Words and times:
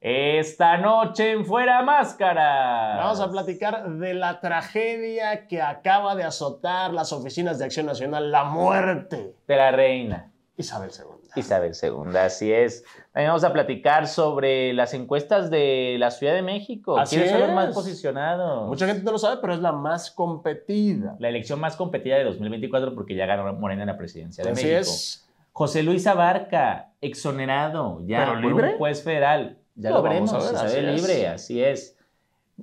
Esta 0.00 0.76
noche 0.78 1.32
en 1.32 1.44
Fuera 1.44 1.82
Máscara. 1.82 2.98
Vamos 2.98 3.20
a 3.20 3.30
platicar 3.32 3.90
de 3.90 4.14
la 4.14 4.38
tragedia 4.40 5.48
que 5.48 5.60
acaba 5.60 6.14
de 6.14 6.22
azotar 6.22 6.92
las 6.92 7.12
oficinas 7.12 7.58
de 7.58 7.64
Acción 7.64 7.86
Nacional, 7.86 8.30
la 8.30 8.44
muerte 8.44 9.34
de 9.48 9.56
la 9.56 9.72
reina. 9.72 10.30
Isabel 10.56 10.90
II. 10.96 11.30
Isabel 11.34 11.72
II, 11.80 12.16
así 12.16 12.52
es. 12.52 12.84
También 13.12 13.30
vamos 13.30 13.42
a 13.42 13.52
platicar 13.52 14.06
sobre 14.06 14.72
las 14.72 14.94
encuestas 14.94 15.50
de 15.50 15.96
la 15.98 16.12
Ciudad 16.12 16.34
de 16.34 16.42
México. 16.42 16.96
Así 16.96 17.16
¿Quiénes 17.16 17.32
son 17.32 17.40
los 17.40 17.52
más 17.52 17.74
posicionados? 17.74 18.68
Mucha 18.68 18.86
gente 18.86 19.02
no 19.02 19.12
lo 19.12 19.18
sabe, 19.18 19.38
pero 19.40 19.52
es 19.52 19.60
la 19.60 19.72
más 19.72 20.12
competida. 20.12 21.16
La 21.18 21.28
elección 21.28 21.58
más 21.58 21.74
competida 21.74 22.16
de 22.16 22.24
2024 22.24 22.94
porque 22.94 23.16
ya 23.16 23.26
ganó 23.26 23.52
Morena 23.54 23.82
en 23.82 23.88
la 23.88 23.96
presidencia 23.96 24.44
de 24.44 24.50
Así 24.50 24.64
México. 24.64 24.80
es. 24.80 25.28
José 25.52 25.82
Luis 25.82 26.06
Abarca, 26.06 26.92
exonerado 27.00 28.00
ya 28.06 28.18
¿Pero 28.20 28.32
por 28.34 28.44
libre? 28.44 28.72
un 28.72 28.78
juez 28.78 29.02
federal. 29.02 29.58
Ya 29.78 29.90
Lo 29.90 29.96
lo, 29.98 30.02
vamos 30.02 30.32
veremos, 30.32 30.54
a 30.54 30.64
ver, 30.64 30.66
así 30.66 30.78
es. 30.78 30.84
libre, 30.84 31.28
así 31.28 31.62
es. 31.62 31.96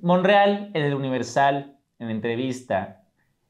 Monreal, 0.02 0.72
en 0.74 0.84
el 0.84 0.94
Universal, 0.94 1.78
en 1.98 2.10
entrevista, 2.10 3.04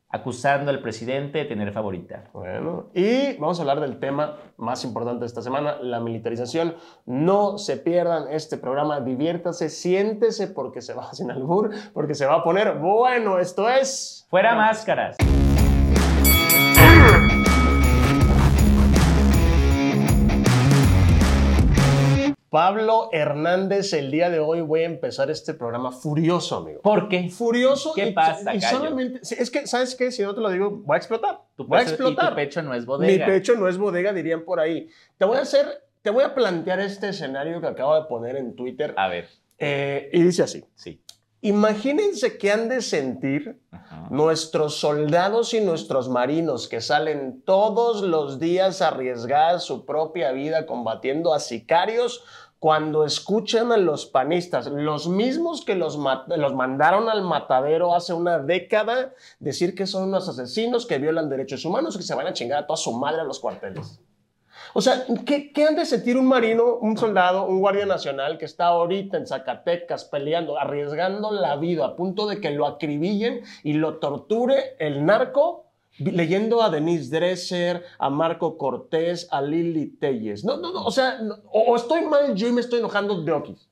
acusando 0.10 0.70
al 0.70 0.82
presidente 0.82 1.40
de 1.40 1.46
tener 1.46 1.72
favorita. 1.74 2.26
Bueno, 2.32 2.92
y 2.94 3.34
vamos 3.38 3.58
a 3.58 3.64
hablar 3.64 3.80
del 3.80 4.00
tema 4.00 4.38
más 4.58 4.84
importante 4.84 5.22
de 5.22 5.26
esta 5.26 5.42
semana, 5.42 5.78
la 5.82 6.00
militarización. 6.00 6.76
No 7.08 7.58
se 7.58 7.78
pierdan 7.78 8.32
este 8.32 8.58
programa, 8.58 9.02
diviértase, 9.02 9.70
siéntese 9.70 10.48
porque 10.48 10.82
se 10.82 10.94
va 10.94 11.12
sin 11.14 11.32
albur, 11.32 11.72
porque 11.92 12.14
se 12.14 12.28
va 12.28 12.36
a 12.36 12.44
poner 12.44 12.78
bueno. 12.78 13.40
Esto 13.40 13.68
es. 13.68 14.28
Fuera 14.30 14.54
máscaras. 14.54 15.18
Pablo 22.56 23.10
Hernández, 23.12 23.92
el 23.92 24.12
día 24.12 24.30
de 24.30 24.40
hoy 24.40 24.62
voy 24.62 24.84
a 24.84 24.86
empezar 24.86 25.30
este 25.30 25.54
programa 25.54 25.92
furioso, 25.92 26.56
amigo. 26.56 26.80
¿Por 26.80 27.10
qué? 27.10 27.30
Furioso. 27.30 27.92
¿Qué 27.94 28.08
y, 28.08 28.14
pasa, 28.14 28.56
y 28.56 28.60
gallo? 28.62 28.78
solamente. 28.78 29.20
Es 29.22 29.52
que, 29.52 29.68
¿sabes 29.68 29.94
qué? 29.94 30.10
Si 30.10 30.24
no 30.24 30.34
te 30.34 30.40
lo 30.40 30.50
digo, 30.50 30.72
voy 30.72 30.96
a 30.96 30.98
explotar. 30.98 31.42
Tu 31.58 31.66
voy 31.66 31.80
a 31.80 31.82
explotar. 31.82 32.28
Y 32.28 32.30
tu 32.30 32.36
pecho 32.36 32.62
no 32.62 32.74
es 32.74 32.84
Mi 32.84 32.86
bodega. 32.86 33.26
pecho 33.26 33.56
no 33.56 33.68
es 33.68 33.78
bodega, 33.78 34.14
dirían 34.14 34.46
por 34.46 34.62
ahí. 34.62 34.88
Te 35.18 35.26
voy 35.26 35.36
a 35.36 35.42
hacer, 35.42 35.66
te 36.02 36.10
voy 36.12 36.24
a 36.24 36.34
plantear 36.34 36.80
este 36.80 37.10
escenario 37.10 37.60
que 37.60 37.68
acabo 37.68 37.94
de 37.94 38.08
poner 38.08 38.38
en 38.38 38.56
Twitter. 38.56 38.94
A 38.96 39.10
ver, 39.10 39.28
eh, 39.58 40.10
y 40.14 40.24
dice 40.24 40.44
así. 40.44 40.64
sí. 40.76 41.02
Imagínense 41.42 42.40
qué 42.40 42.52
han 42.52 42.70
de 42.70 42.82
sentir 42.82 43.62
Ajá. 43.70 44.08
nuestros 44.10 44.78
soldados 44.80 45.54
y 45.54 45.62
nuestros 45.62 46.10
marinos 46.10 46.68
que 46.68 46.82
salen 46.82 47.44
todos 47.46 48.02
los 48.02 48.40
días 48.40 48.82
a 48.82 48.88
arriesgar 48.88 49.60
su 49.60 49.86
propia 49.86 50.32
vida 50.32 50.66
combatiendo 50.66 51.36
a 51.36 51.40
sicarios 51.40 52.24
cuando 52.66 53.06
escuchan 53.06 53.72
a 53.72 53.78
los 53.78 54.08
panistas, 54.08 54.66
los 54.66 55.08
mismos 55.08 55.64
que 55.64 55.76
los, 55.76 56.00
los 56.36 56.56
mandaron 56.56 57.10
al 57.10 57.22
matadero 57.22 57.94
hace 57.94 58.12
una 58.12 58.40
década, 58.40 59.14
decir 59.38 59.76
que 59.76 59.86
son 59.86 60.06
unos 60.06 60.28
asesinos 60.28 60.88
que 60.88 60.98
violan 60.98 61.30
derechos 61.30 61.64
humanos 61.64 61.96
que 61.96 62.02
se 62.02 62.16
van 62.16 62.26
a 62.26 62.34
chingar 62.34 62.64
a 62.64 62.66
toda 62.66 62.78
su 62.78 62.92
madre 62.94 63.22
a 63.22 63.24
los 63.24 63.40
cuarteles. 63.40 64.00
O 64.74 64.82
sea, 64.82 65.06
¿qué, 65.28 65.54
qué 65.54 65.66
han 65.66 65.76
de 65.76 65.86
sentir 65.86 66.18
un 66.18 66.26
marino, 66.26 66.78
un 66.82 66.98
soldado, 66.98 67.46
un 67.46 67.60
guardia 67.60 67.86
nacional 67.86 68.40
que 68.40 68.46
está 68.46 68.66
ahorita 68.66 69.18
en 69.18 69.28
Zacatecas 69.28 70.06
peleando, 70.06 70.58
arriesgando 70.58 71.32
la 71.32 71.58
vida 71.58 71.86
a 71.86 71.96
punto 71.96 72.26
de 72.26 72.42
que 72.42 72.50
lo 72.50 72.66
acribillen 72.66 73.44
y 73.62 73.74
lo 73.74 74.00
torture 74.00 74.76
el 74.80 75.06
narco, 75.06 75.65
leyendo 76.00 76.62
a 76.62 76.70
Denise 76.70 77.16
Dresser, 77.16 77.84
a 78.00 78.10
Marco 78.10 78.58
Cortés, 78.58 79.28
a 79.32 79.42
Lili 79.42 79.88
Telles? 79.88 80.44
No, 80.44 80.58
no, 80.58 80.72
no, 80.74 80.84
o 80.86 80.92
sea, 80.92 81.20
no- 81.22 81.38
o, 81.52 81.76
estoy 81.76 82.02
mal 82.06 82.36
yo 82.36 82.48
y 82.48 82.52
me 82.52 82.62
estoy 82.62 82.80
enojando 82.80 83.22
de 83.24 83.32
Okis. 83.32 83.70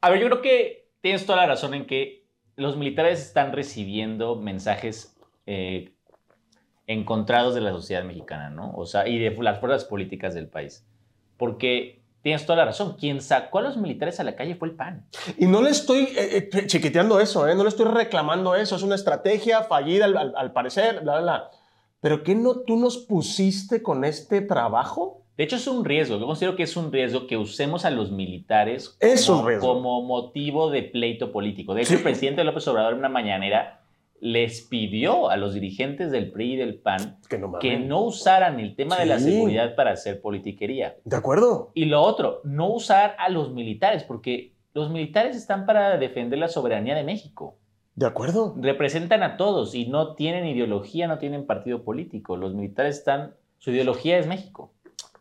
A 0.00 0.10
ver, 0.10 0.20
yo 0.20 0.26
creo 0.28 0.42
que 0.42 0.88
tienes 1.00 1.24
toda 1.26 1.38
la 1.38 1.46
razón 1.46 1.74
en 1.74 1.86
que 1.86 2.24
los 2.56 2.76
militares 2.76 3.20
están 3.20 3.52
recibiendo 3.52 4.36
mensajes 4.36 5.16
eh, 5.46 5.92
encontrados 6.86 7.54
de 7.54 7.60
la 7.60 7.70
sociedad 7.70 8.04
mexicana, 8.04 8.50
¿no? 8.50 8.72
O 8.74 8.86
sea, 8.86 9.06
y 9.08 9.18
de 9.18 9.30
las 9.42 9.60
fuerzas 9.60 9.84
políticas 9.84 10.34
del 10.34 10.48
país. 10.48 10.84
Porque 11.36 12.02
tienes 12.22 12.44
toda 12.46 12.58
la 12.58 12.64
razón. 12.66 12.96
Quien 12.98 13.20
sacó 13.20 13.58
a 13.58 13.62
los 13.62 13.76
militares 13.76 14.20
a 14.20 14.24
la 14.24 14.36
calle 14.36 14.54
fue 14.54 14.68
el 14.68 14.74
PAN. 14.74 15.06
Y 15.38 15.46
no 15.46 15.62
le 15.62 15.70
estoy 15.70 16.04
eh, 16.16 16.48
eh, 16.52 16.66
chiquiteando 16.66 17.18
eso, 17.20 17.48
¿eh? 17.48 17.54
no 17.54 17.62
le 17.62 17.68
estoy 17.68 17.86
reclamando 17.86 18.54
eso, 18.54 18.76
es 18.76 18.82
una 18.82 18.94
estrategia 18.94 19.62
fallida 19.62 20.04
al, 20.04 20.16
al- 20.16 20.34
al 20.36 20.52
parecer, 20.52 21.00
bla, 21.00 21.14
bla, 21.14 21.22
bla. 21.22 21.50
Pero 22.02 22.22
¿qué 22.24 22.34
no 22.34 22.60
tú 22.60 22.76
nos 22.76 22.98
pusiste 22.98 23.80
con 23.82 24.04
este 24.04 24.40
trabajo? 24.40 25.22
De 25.36 25.44
hecho, 25.44 25.56
es 25.56 25.66
un 25.68 25.84
riesgo. 25.84 26.18
Yo 26.18 26.26
considero 26.26 26.56
que 26.56 26.64
es 26.64 26.76
un 26.76 26.92
riesgo 26.92 27.26
que 27.28 27.36
usemos 27.36 27.84
a 27.84 27.90
los 27.90 28.10
militares 28.10 28.96
Es 29.00 29.24
como, 29.26 29.40
un 29.40 29.46
riesgo. 29.48 29.66
como 29.72 30.02
motivo 30.02 30.68
de 30.70 30.82
pleito 30.82 31.32
político. 31.32 31.74
De 31.74 31.82
hecho, 31.82 31.90
Sí. 31.90 31.96
el 31.96 32.02
presidente 32.02 32.44
López 32.44 32.66
Obrador 32.68 32.92
en 32.92 32.98
una 32.98 33.08
mañanera 33.08 33.78
les 34.20 34.62
pidió 34.62 35.30
a 35.30 35.36
los 35.36 35.54
dirigentes 35.54 36.10
del 36.10 36.30
PRI 36.32 36.52
y 36.54 36.56
del 36.56 36.74
PAN 36.80 37.18
Que 37.30 37.38
no 37.38 37.48
mames. 37.48 37.60
que 37.62 37.78
no 37.78 38.02
usaran 38.02 38.60
el 38.60 38.74
tema 38.76 38.96
de 38.98 39.06
la 39.06 39.18
seguridad 39.18 39.74
para 39.74 39.92
hacer 39.92 40.20
politiquería. 40.20 40.96
¿De 41.04 41.16
acuerdo? 41.16 41.70
Y 41.74 41.84
lo 41.86 42.02
otro, 42.02 42.40
no 42.44 42.68
usar 42.72 43.14
a 43.18 43.28
los 43.30 43.52
militares, 43.52 44.02
porque 44.04 44.54
los 44.74 44.90
militares 44.90 45.36
están 45.36 45.66
para 45.66 45.96
defender 45.98 46.38
la 46.38 46.48
soberanía 46.48 46.94
de 46.94 47.04
México. 47.04 47.56
¿De 47.94 48.06
acuerdo? 48.06 48.54
Representan 48.58 49.22
a 49.22 49.36
todos 49.36 49.74
y 49.74 49.86
no 49.86 50.14
tienen 50.14 50.46
ideología, 50.46 51.08
no 51.08 51.18
tienen 51.18 51.46
partido 51.46 51.84
político. 51.84 52.36
Los 52.36 52.54
militares 52.54 52.98
están, 52.98 53.34
su 53.58 53.70
ideología 53.70 54.18
es 54.18 54.26
México. 54.26 54.72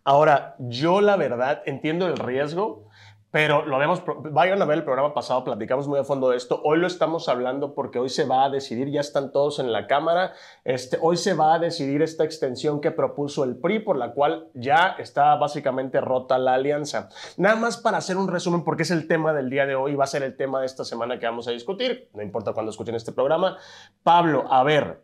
Ahora, 0.03 0.55
yo 0.57 1.01
la 1.01 1.15
verdad 1.17 1.61
entiendo 1.65 2.07
el 2.07 2.17
riesgo, 2.17 2.89
pero 3.31 3.65
lo 3.65 3.79
vemos, 3.79 4.03
vayan 4.31 4.61
a 4.61 4.65
ver 4.65 4.79
el 4.79 4.83
programa 4.83 5.13
pasado, 5.13 5.43
platicamos 5.43 5.87
muy 5.87 5.99
a 5.99 6.03
fondo 6.03 6.29
de 6.29 6.37
esto. 6.37 6.61
Hoy 6.63 6.77
lo 6.79 6.87
estamos 6.87 7.29
hablando 7.29 7.73
porque 7.73 7.97
hoy 7.97 8.09
se 8.09 8.25
va 8.25 8.43
a 8.43 8.49
decidir, 8.49 8.89
ya 8.89 8.99
están 8.99 9.31
todos 9.31 9.59
en 9.59 9.71
la 9.71 9.87
Cámara, 9.87 10.33
este, 10.65 10.97
hoy 11.01 11.15
se 11.15 11.33
va 11.33 11.55
a 11.55 11.59
decidir 11.59 12.01
esta 12.01 12.25
extensión 12.25 12.81
que 12.81 12.91
propuso 12.91 13.45
el 13.45 13.55
PRI, 13.55 13.79
por 13.79 13.95
la 13.95 14.11
cual 14.11 14.49
ya 14.53 14.95
está 14.99 15.35
básicamente 15.37 16.01
rota 16.01 16.37
la 16.37 16.55
alianza. 16.55 17.09
Nada 17.37 17.55
más 17.55 17.77
para 17.77 17.97
hacer 17.97 18.17
un 18.17 18.27
resumen, 18.27 18.63
porque 18.63 18.83
es 18.83 18.91
el 18.91 19.07
tema 19.07 19.33
del 19.33 19.49
día 19.49 19.65
de 19.65 19.75
hoy, 19.75 19.95
va 19.95 20.03
a 20.03 20.07
ser 20.07 20.23
el 20.23 20.35
tema 20.35 20.59
de 20.59 20.65
esta 20.65 20.83
semana 20.83 21.17
que 21.17 21.25
vamos 21.25 21.47
a 21.47 21.51
discutir, 21.51 22.09
no 22.13 22.21
importa 22.21 22.51
cuándo 22.51 22.71
escuchen 22.71 22.95
este 22.95 23.13
programa. 23.13 23.57
Pablo, 24.03 24.45
a 24.51 24.63
ver, 24.63 25.03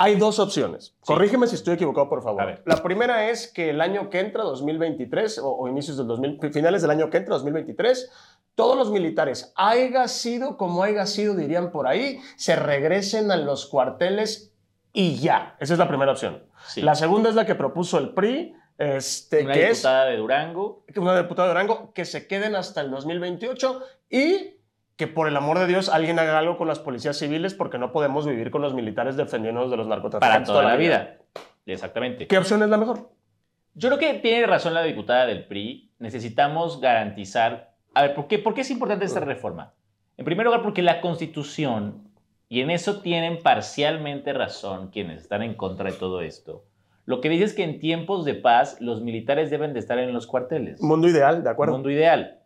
hay 0.00 0.14
dos 0.14 0.38
opciones. 0.38 0.94
Sí. 1.02 1.12
Corrígeme 1.12 1.48
si 1.48 1.56
estoy 1.56 1.74
equivocado, 1.74 2.08
por 2.08 2.22
favor. 2.22 2.62
La 2.64 2.82
primera 2.82 3.28
es 3.30 3.48
que 3.52 3.70
el 3.70 3.80
año 3.80 4.10
que 4.10 4.20
entra, 4.20 4.44
2023, 4.44 5.38
o, 5.40 5.50
o 5.50 5.68
inicios 5.68 5.96
del 5.96 6.06
2000, 6.06 6.52
finales 6.52 6.82
del 6.82 6.92
año 6.92 7.10
que 7.10 7.16
entra, 7.16 7.34
2023, 7.34 8.10
todos 8.54 8.76
los 8.76 8.90
militares, 8.92 9.52
haya 9.56 10.06
sido 10.06 10.56
como 10.56 10.84
haya 10.84 11.04
sido, 11.04 11.34
dirían 11.34 11.72
por 11.72 11.88
ahí, 11.88 12.20
se 12.36 12.54
regresen 12.54 13.30
a 13.32 13.36
los 13.36 13.66
cuarteles 13.66 14.52
y 14.92 15.16
ya. 15.16 15.56
Esa 15.58 15.72
es 15.74 15.78
la 15.78 15.88
primera 15.88 16.12
opción. 16.12 16.44
Sí. 16.68 16.80
La 16.82 16.94
segunda 16.94 17.28
es 17.28 17.34
la 17.34 17.44
que 17.44 17.56
propuso 17.56 17.98
el 17.98 18.10
PRI, 18.14 18.54
este, 18.78 19.42
Una 19.44 19.52
que 19.54 19.70
es 19.70 19.78
diputada 19.78 20.04
de 20.04 20.16
Durango. 20.16 20.84
una 20.96 21.20
diputada 21.20 21.48
de 21.48 21.54
Durango, 21.54 21.92
que 21.92 22.04
se 22.04 22.28
queden 22.28 22.54
hasta 22.54 22.80
el 22.80 22.90
2028 22.92 23.82
y 24.10 24.57
que 24.98 25.06
por 25.06 25.28
el 25.28 25.36
amor 25.36 25.60
de 25.60 25.68
Dios 25.68 25.88
alguien 25.88 26.18
haga 26.18 26.36
algo 26.36 26.58
con 26.58 26.66
las 26.66 26.80
policías 26.80 27.16
civiles 27.16 27.54
porque 27.54 27.78
no 27.78 27.92
podemos 27.92 28.26
vivir 28.26 28.50
con 28.50 28.62
los 28.62 28.74
militares 28.74 29.16
defendiéndonos 29.16 29.70
de 29.70 29.76
los 29.76 29.86
para 29.86 29.96
narcotraficantes 29.96 30.48
toda 30.48 30.64
la 30.64 30.74
vida. 30.74 31.18
Exactamente. 31.64 32.26
¿Qué 32.26 32.36
opción 32.36 32.64
es 32.64 32.68
la 32.68 32.76
mejor? 32.78 33.08
Yo 33.74 33.90
creo 33.90 34.00
que 34.00 34.18
tiene 34.18 34.44
razón 34.48 34.74
la 34.74 34.82
diputada 34.82 35.24
del 35.26 35.46
PRI. 35.46 35.92
Necesitamos 36.00 36.80
garantizar. 36.80 37.74
A 37.94 38.02
ver, 38.02 38.14
¿por 38.16 38.26
qué, 38.26 38.40
por 38.40 38.54
qué 38.54 38.62
es 38.62 38.70
importante 38.72 39.04
esta 39.04 39.20
reforma? 39.20 39.72
En 40.16 40.24
primer 40.24 40.44
lugar, 40.44 40.62
porque 40.62 40.82
la 40.82 41.00
Constitución, 41.00 42.10
y 42.48 42.60
en 42.60 42.70
eso 42.70 43.00
tienen 43.00 43.40
parcialmente 43.40 44.32
razón 44.32 44.90
quienes 44.90 45.22
están 45.22 45.44
en 45.44 45.54
contra 45.54 45.92
de 45.92 45.96
todo 45.96 46.22
esto, 46.22 46.64
lo 47.04 47.20
que 47.20 47.28
dice 47.28 47.44
es 47.44 47.54
que 47.54 47.62
en 47.62 47.78
tiempos 47.78 48.24
de 48.24 48.34
paz 48.34 48.80
los 48.80 49.00
militares 49.00 49.48
deben 49.48 49.74
de 49.74 49.78
estar 49.78 50.00
en 50.00 50.12
los 50.12 50.26
cuarteles. 50.26 50.82
Mundo 50.82 51.06
ideal, 51.06 51.44
de 51.44 51.50
acuerdo. 51.50 51.74
Mundo 51.74 51.88
ideal. 51.88 52.37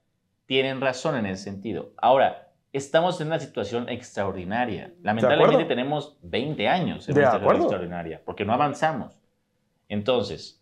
Tienen 0.47 0.81
razón 0.81 1.17
en 1.17 1.27
ese 1.27 1.45
sentido. 1.45 1.93
Ahora, 1.97 2.49
estamos 2.73 3.21
en 3.21 3.29
una 3.29 3.39
situación 3.39 3.89
extraordinaria. 3.89 4.93
Lamentablemente 5.03 5.65
tenemos 5.65 6.17
20 6.23 6.69
años 6.69 7.09
en 7.09 7.15
De 7.15 7.21
una 7.21 7.29
situación 7.31 7.43
acuerdo. 7.43 7.63
extraordinaria, 7.65 8.21
porque 8.25 8.45
no 8.45 8.53
avanzamos. 8.53 9.19
Entonces, 9.89 10.59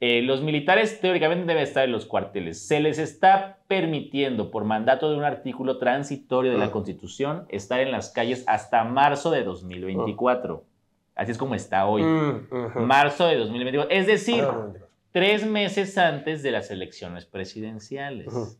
eh, 0.00 0.20
los 0.22 0.42
militares 0.42 1.00
teóricamente 1.00 1.46
deben 1.46 1.62
estar 1.62 1.84
en 1.84 1.92
los 1.92 2.04
cuarteles. 2.06 2.66
Se 2.66 2.80
les 2.80 2.98
está 2.98 3.58
permitiendo, 3.68 4.50
por 4.50 4.64
mandato 4.64 5.10
de 5.10 5.16
un 5.16 5.24
artículo 5.24 5.78
transitorio 5.78 6.52
de 6.52 6.58
la 6.58 6.66
Mm. 6.66 6.70
Constitución, 6.72 7.46
estar 7.48 7.80
en 7.80 7.92
las 7.92 8.10
calles 8.10 8.44
hasta 8.46 8.84
marzo 8.84 9.30
de 9.30 9.44
2024. 9.44 10.64
Así 11.14 11.30
es 11.30 11.38
como 11.38 11.54
está 11.54 11.86
hoy. 11.86 12.02
Mm, 12.02 12.46
ujú. 12.50 12.80
Marzo 12.80 13.26
de 13.26 13.36
2024. 13.36 13.96
Es 13.96 14.06
decir, 14.06 14.42
Ah, 14.44 14.72
tres 15.12 15.46
meses 15.46 15.96
antes 15.96 16.42
de 16.42 16.50
las 16.50 16.70
elecciones 16.72 17.24
presidenciales. 17.24 18.26
Ujú. 18.26 18.56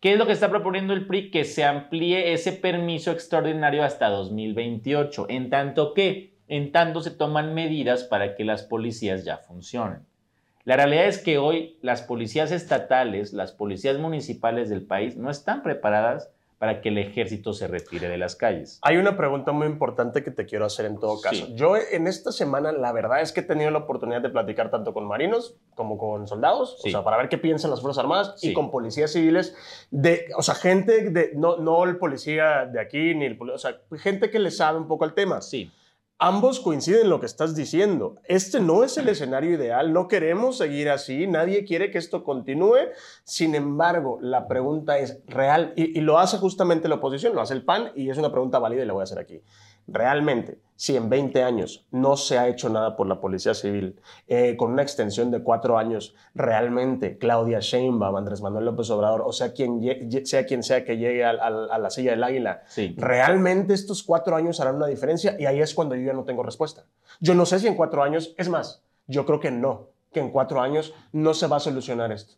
¿Qué 0.00 0.12
es 0.14 0.18
lo 0.18 0.26
que 0.26 0.32
está 0.32 0.48
proponiendo 0.48 0.94
el 0.94 1.06
PRI? 1.06 1.30
Que 1.30 1.44
se 1.44 1.62
amplíe 1.62 2.32
ese 2.32 2.52
permiso 2.52 3.10
extraordinario 3.10 3.84
hasta 3.84 4.08
2028, 4.08 5.26
en 5.28 5.50
tanto 5.50 5.92
que, 5.92 6.38
en 6.48 6.72
tanto 6.72 7.02
se 7.02 7.10
toman 7.10 7.52
medidas 7.52 8.04
para 8.04 8.34
que 8.34 8.46
las 8.46 8.62
policías 8.62 9.26
ya 9.26 9.36
funcionen. 9.36 10.06
La 10.64 10.76
realidad 10.76 11.04
es 11.04 11.18
que 11.18 11.36
hoy 11.36 11.76
las 11.82 12.00
policías 12.00 12.50
estatales, 12.50 13.34
las 13.34 13.52
policías 13.52 13.98
municipales 13.98 14.70
del 14.70 14.82
país 14.82 15.18
no 15.18 15.30
están 15.30 15.62
preparadas 15.62 16.30
para 16.60 16.82
que 16.82 16.90
el 16.90 16.98
ejército 16.98 17.54
se 17.54 17.66
retire 17.68 18.10
de 18.10 18.18
las 18.18 18.36
calles. 18.36 18.80
Hay 18.82 18.98
una 18.98 19.16
pregunta 19.16 19.50
muy 19.50 19.66
importante 19.66 20.22
que 20.22 20.30
te 20.30 20.44
quiero 20.44 20.66
hacer 20.66 20.84
en 20.84 21.00
todo 21.00 21.18
caso. 21.18 21.46
Sí. 21.46 21.54
Yo 21.54 21.74
en 21.78 22.06
esta 22.06 22.32
semana 22.32 22.70
la 22.70 22.92
verdad 22.92 23.22
es 23.22 23.32
que 23.32 23.40
he 23.40 23.42
tenido 23.42 23.70
la 23.70 23.78
oportunidad 23.78 24.20
de 24.20 24.28
platicar 24.28 24.70
tanto 24.70 24.92
con 24.92 25.06
marinos 25.08 25.56
como 25.74 25.96
con 25.96 26.28
soldados, 26.28 26.76
Sí. 26.82 26.90
o 26.90 26.92
sea, 26.92 27.02
para 27.02 27.16
ver 27.16 27.30
qué 27.30 27.38
piensan 27.38 27.70
las 27.70 27.80
Fuerzas 27.80 28.02
Armadas 28.04 28.34
y 28.42 28.48
Sí. 28.48 28.52
con 28.52 28.70
policías 28.70 29.10
civiles, 29.10 29.56
de, 29.90 30.26
o 30.36 30.42
sea, 30.42 30.54
gente 30.54 31.08
de, 31.08 31.32
no, 31.34 31.56
no 31.56 31.82
el 31.84 31.96
policía 31.96 32.66
de 32.70 32.78
aquí, 32.78 33.14
ni 33.14 33.24
el 33.24 33.38
poli- 33.38 33.52
o 33.52 33.58
sea, 33.58 33.78
gente 33.96 34.28
que 34.28 34.38
le 34.38 34.50
sabe 34.50 34.76
un 34.76 34.86
poco 34.86 35.04
al 35.04 35.14
tema. 35.14 35.40
Sí, 35.40 35.72
Ambos 36.22 36.60
coinciden 36.60 37.04
en 37.04 37.08
lo 37.08 37.18
que 37.18 37.24
estás 37.24 37.56
diciendo. 37.56 38.16
Este 38.24 38.60
no 38.60 38.84
es 38.84 38.98
el 38.98 39.08
escenario 39.08 39.54
ideal, 39.54 39.94
no 39.94 40.06
queremos 40.06 40.58
seguir 40.58 40.90
así, 40.90 41.26
nadie 41.26 41.64
quiere 41.64 41.90
que 41.90 41.96
esto 41.96 42.24
continúe. 42.24 42.90
Sin 43.24 43.54
embargo, 43.54 44.18
la 44.20 44.46
pregunta 44.46 44.98
es 44.98 45.22
real 45.26 45.72
y, 45.76 45.98
y 45.98 46.02
lo 46.02 46.18
hace 46.18 46.36
justamente 46.36 46.88
la 46.88 46.96
oposición, 46.96 47.34
lo 47.34 47.40
hace 47.40 47.54
el 47.54 47.64
PAN 47.64 47.92
y 47.96 48.10
es 48.10 48.18
una 48.18 48.30
pregunta 48.30 48.58
válida 48.58 48.82
y 48.82 48.86
la 48.86 48.92
voy 48.92 49.00
a 49.00 49.04
hacer 49.04 49.18
aquí. 49.18 49.42
Realmente, 49.86 50.58
si 50.80 50.96
en 50.96 51.10
20 51.10 51.42
años 51.42 51.86
no 51.90 52.16
se 52.16 52.38
ha 52.38 52.48
hecho 52.48 52.70
nada 52.70 52.96
por 52.96 53.06
la 53.06 53.20
Policía 53.20 53.52
Civil, 53.52 54.00
eh, 54.28 54.56
con 54.56 54.72
una 54.72 54.80
extensión 54.80 55.30
de 55.30 55.42
cuatro 55.42 55.76
años, 55.76 56.14
realmente 56.34 57.18
Claudia 57.18 57.58
Sheinbaum, 57.60 58.16
Andrés 58.16 58.40
Manuel 58.40 58.64
López 58.64 58.88
Obrador, 58.88 59.20
o 59.26 59.30
sea 59.30 59.52
quien, 59.52 59.82
sea 60.24 60.46
quien 60.46 60.62
sea 60.62 60.82
que 60.82 60.96
llegue 60.96 61.22
a 61.22 61.32
la 61.34 61.90
silla 61.90 62.12
del 62.12 62.24
águila, 62.24 62.62
sí. 62.66 62.94
¿Realmente 62.96 63.74
estos 63.74 64.02
cuatro 64.02 64.34
años 64.34 64.58
harán 64.58 64.76
una 64.76 64.86
diferencia? 64.86 65.36
Y 65.38 65.44
ahí 65.44 65.60
es 65.60 65.74
cuando 65.74 65.96
yo 65.96 66.06
ya 66.06 66.14
no 66.14 66.24
tengo 66.24 66.42
respuesta. 66.42 66.86
Yo 67.20 67.34
no 67.34 67.44
sé 67.44 67.58
si 67.58 67.66
en 67.66 67.74
cuatro 67.74 68.02
años, 68.02 68.34
es 68.38 68.48
más, 68.48 68.82
yo 69.06 69.26
creo 69.26 69.38
que 69.38 69.50
no, 69.50 69.90
que 70.14 70.20
en 70.20 70.30
cuatro 70.30 70.62
años 70.62 70.94
no 71.12 71.34
se 71.34 71.46
va 71.46 71.56
a 71.56 71.60
solucionar 71.60 72.10
esto. 72.10 72.36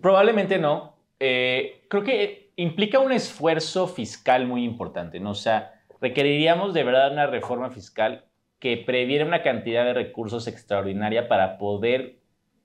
Probablemente 0.00 0.58
no. 0.58 0.94
Eh, 1.20 1.84
creo 1.90 2.02
que 2.02 2.52
implica 2.56 3.00
un 3.00 3.12
esfuerzo 3.12 3.86
fiscal 3.86 4.46
muy 4.46 4.64
importante, 4.64 5.20
¿no? 5.20 5.32
O 5.32 5.34
sea, 5.34 5.77
requeriríamos 6.00 6.74
de 6.74 6.84
verdad 6.84 7.12
una 7.12 7.26
reforma 7.26 7.70
fiscal 7.70 8.24
que 8.58 8.76
previera 8.76 9.24
una 9.24 9.42
cantidad 9.42 9.84
de 9.84 9.94
recursos 9.94 10.46
extraordinaria 10.46 11.28
para 11.28 11.58
poder 11.58 12.18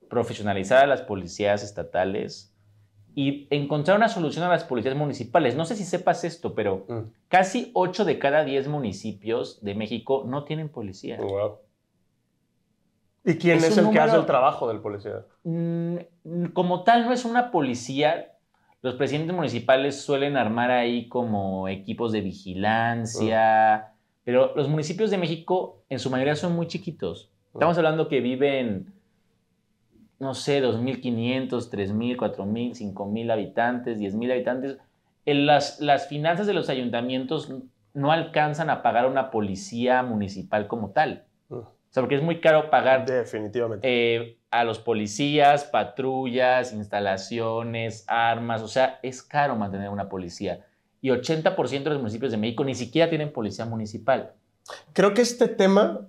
profesionalizar 0.08 0.82
a 0.82 0.86
las 0.86 1.02
policías 1.02 1.62
estatales 1.62 2.54
y 3.14 3.46
encontrar 3.50 3.96
una 3.96 4.08
solución 4.08 4.44
a 4.44 4.48
las 4.48 4.64
policías 4.64 4.96
municipales. 4.96 5.54
No 5.54 5.64
sé 5.64 5.76
si 5.76 5.84
sepas 5.84 6.24
esto, 6.24 6.54
pero 6.54 6.84
Mm. 6.88 7.00
casi 7.28 7.70
8 7.74 8.04
de 8.04 8.18
cada 8.18 8.44
10 8.44 8.66
municipios 8.68 9.62
de 9.62 9.74
México 9.74 10.24
no 10.26 10.44
tienen 10.44 10.68
policía. 10.68 11.18
¿Y 13.24 13.34
quién 13.38 13.58
Es 13.58 13.78
el 13.78 13.90
que 13.90 14.00
hace 14.00 14.16
el 14.16 14.26
trabajo 14.26 14.68
del 14.68 14.80
policía? 14.80 15.24
Mm, 15.44 15.96
como 16.52 16.82
tal 16.82 17.06
no 17.06 17.12
es 17.12 17.24
una 17.24 17.50
policía. 17.50 18.33
Los 18.84 18.96
presidentes 18.96 19.34
municipales 19.34 20.02
suelen 20.02 20.36
armar 20.36 20.70
ahí 20.70 21.08
como 21.08 21.68
equipos 21.68 22.12
de 22.12 22.20
vigilancia, 22.20 23.94
pero 24.24 24.54
los 24.54 24.68
municipios 24.68 25.10
de 25.10 25.16
México 25.16 25.82
en 25.88 25.98
su 25.98 26.10
mayoría 26.10 26.36
son 26.36 26.54
muy 26.54 26.66
chiquitos. 26.66 27.30
Estamos 27.54 27.78
hablando 27.78 28.08
que 28.08 28.20
viven, 28.20 28.92
no 30.18 30.34
sé, 30.34 30.62
2.500, 30.62 31.70
3.000, 31.70 32.16
4.000, 32.18 32.92
5.000 32.92 33.32
habitantes, 33.32 33.98
10.000 33.98 34.32
habitantes. 34.32 34.76
Las, 35.24 35.80
las 35.80 36.06
finanzas 36.06 36.46
de 36.46 36.52
los 36.52 36.68
ayuntamientos 36.68 37.54
no 37.94 38.12
alcanzan 38.12 38.68
a 38.68 38.82
pagar 38.82 39.06
una 39.06 39.30
policía 39.30 40.02
municipal 40.02 40.66
como 40.66 40.90
tal. 40.90 41.24
Mm. 41.48 41.60
Sea, 41.94 42.02
porque 42.02 42.16
es 42.16 42.22
muy 42.22 42.40
caro 42.40 42.70
pagar 42.70 43.06
Definitivamente. 43.06 43.86
eh, 43.88 44.38
a 44.50 44.64
los 44.64 44.80
policías, 44.80 45.62
patrullas, 45.62 46.72
instalaciones, 46.72 48.04
armas, 48.08 48.62
o 48.62 48.68
sea, 48.68 48.98
es 49.04 49.22
caro 49.22 49.54
mantener 49.54 49.90
una 49.90 50.08
policía. 50.08 50.66
Y 51.00 51.10
80% 51.10 51.84
de 51.84 51.90
los 51.90 52.00
municipios 52.00 52.32
de 52.32 52.38
México 52.38 52.64
ni 52.64 52.74
siquiera 52.74 53.08
tienen 53.08 53.32
policía 53.32 53.64
municipal. 53.64 54.32
Creo 54.92 55.14
que 55.14 55.22
este 55.22 55.46
tema... 55.46 56.08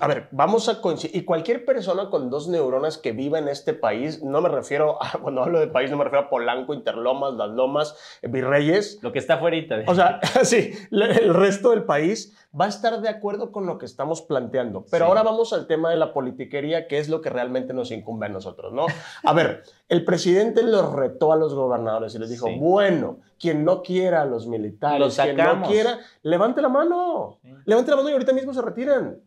A 0.00 0.06
ver, 0.08 0.28
vamos 0.32 0.68
a 0.68 0.80
coincidir. 0.82 1.16
Y 1.16 1.24
cualquier 1.24 1.64
persona 1.64 2.10
con 2.10 2.28
dos 2.28 2.46
neuronas 2.48 2.98
que 2.98 3.12
viva 3.12 3.38
en 3.38 3.48
este 3.48 3.72
país, 3.72 4.22
no 4.22 4.40
me 4.42 4.48
refiero 4.50 5.02
a, 5.02 5.18
cuando 5.22 5.42
hablo 5.42 5.60
de 5.60 5.68
país, 5.68 5.90
no 5.90 5.96
me 5.96 6.04
refiero 6.04 6.26
a 6.26 6.30
Polanco, 6.30 6.74
Interlomas, 6.74 7.34
Las 7.34 7.50
Lomas, 7.50 7.96
eh, 8.22 8.28
Virreyes, 8.28 8.98
Lo 9.02 9.12
que 9.12 9.18
está 9.18 9.38
fuera 9.38 9.56
de... 9.56 9.84
O 9.86 9.94
sea, 9.94 10.20
sí, 10.44 10.72
el 10.90 11.32
resto 11.34 11.70
del 11.70 11.84
país 11.84 12.36
va 12.58 12.66
a 12.66 12.68
estar 12.68 13.00
de 13.00 13.08
acuerdo 13.08 13.52
con 13.52 13.66
lo 13.66 13.78
que 13.78 13.86
estamos 13.86 14.22
planteando. 14.22 14.84
Pero 14.90 15.04
Sí. 15.06 15.08
ahora 15.08 15.22
vamos 15.22 15.52
al 15.52 15.66
tema 15.66 15.90
de 15.90 15.96
la 15.96 16.12
politiquería, 16.12 16.86
que 16.86 16.98
es 16.98 17.08
lo 17.08 17.20
que 17.20 17.30
realmente 17.30 17.72
nos 17.72 17.90
incumbe 17.90 18.26
a 18.26 18.28
nosotros, 18.28 18.72
¿no? 18.72 18.86
A 19.24 19.32
ver, 19.32 19.62
el 19.88 20.04
presidente 20.04 20.62
los 20.62 20.92
retó 20.92 21.32
a 21.32 21.36
los 21.36 21.54
gobernadores 21.54 22.14
y 22.14 22.18
les 22.18 22.30
dijo, 22.30 22.46
Sí. 22.48 22.56
bueno, 22.58 23.18
quien 23.38 23.64
no 23.64 23.82
quiera 23.82 24.22
a 24.22 24.24
los 24.26 24.46
militares, 24.46 25.00
Los 25.00 25.16
quien 25.16 25.36
no 25.36 25.62
quiera, 25.62 25.98
levante 26.22 26.60
la 26.62 26.68
mano. 26.68 27.38
Sí. 27.42 27.54
Levante 27.66 27.90
la 27.90 27.96
mano 27.96 28.08
y 28.10 28.12
ahorita 28.12 28.32
mismo 28.32 28.52
se 28.54 28.62
retiran. 28.62 29.18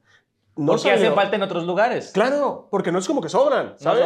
No 0.60 0.74
Porque 0.74 0.92
hace 0.92 1.10
falta 1.12 1.38
en 1.38 1.42
otros 1.44 1.64
lugares. 1.66 2.12
Claro, 2.14 2.68
porque 2.70 2.92
no 2.92 3.00
es 3.00 3.08
como 3.08 3.22
que 3.22 3.30
sobran, 3.30 3.76
¿sabes? 3.78 4.04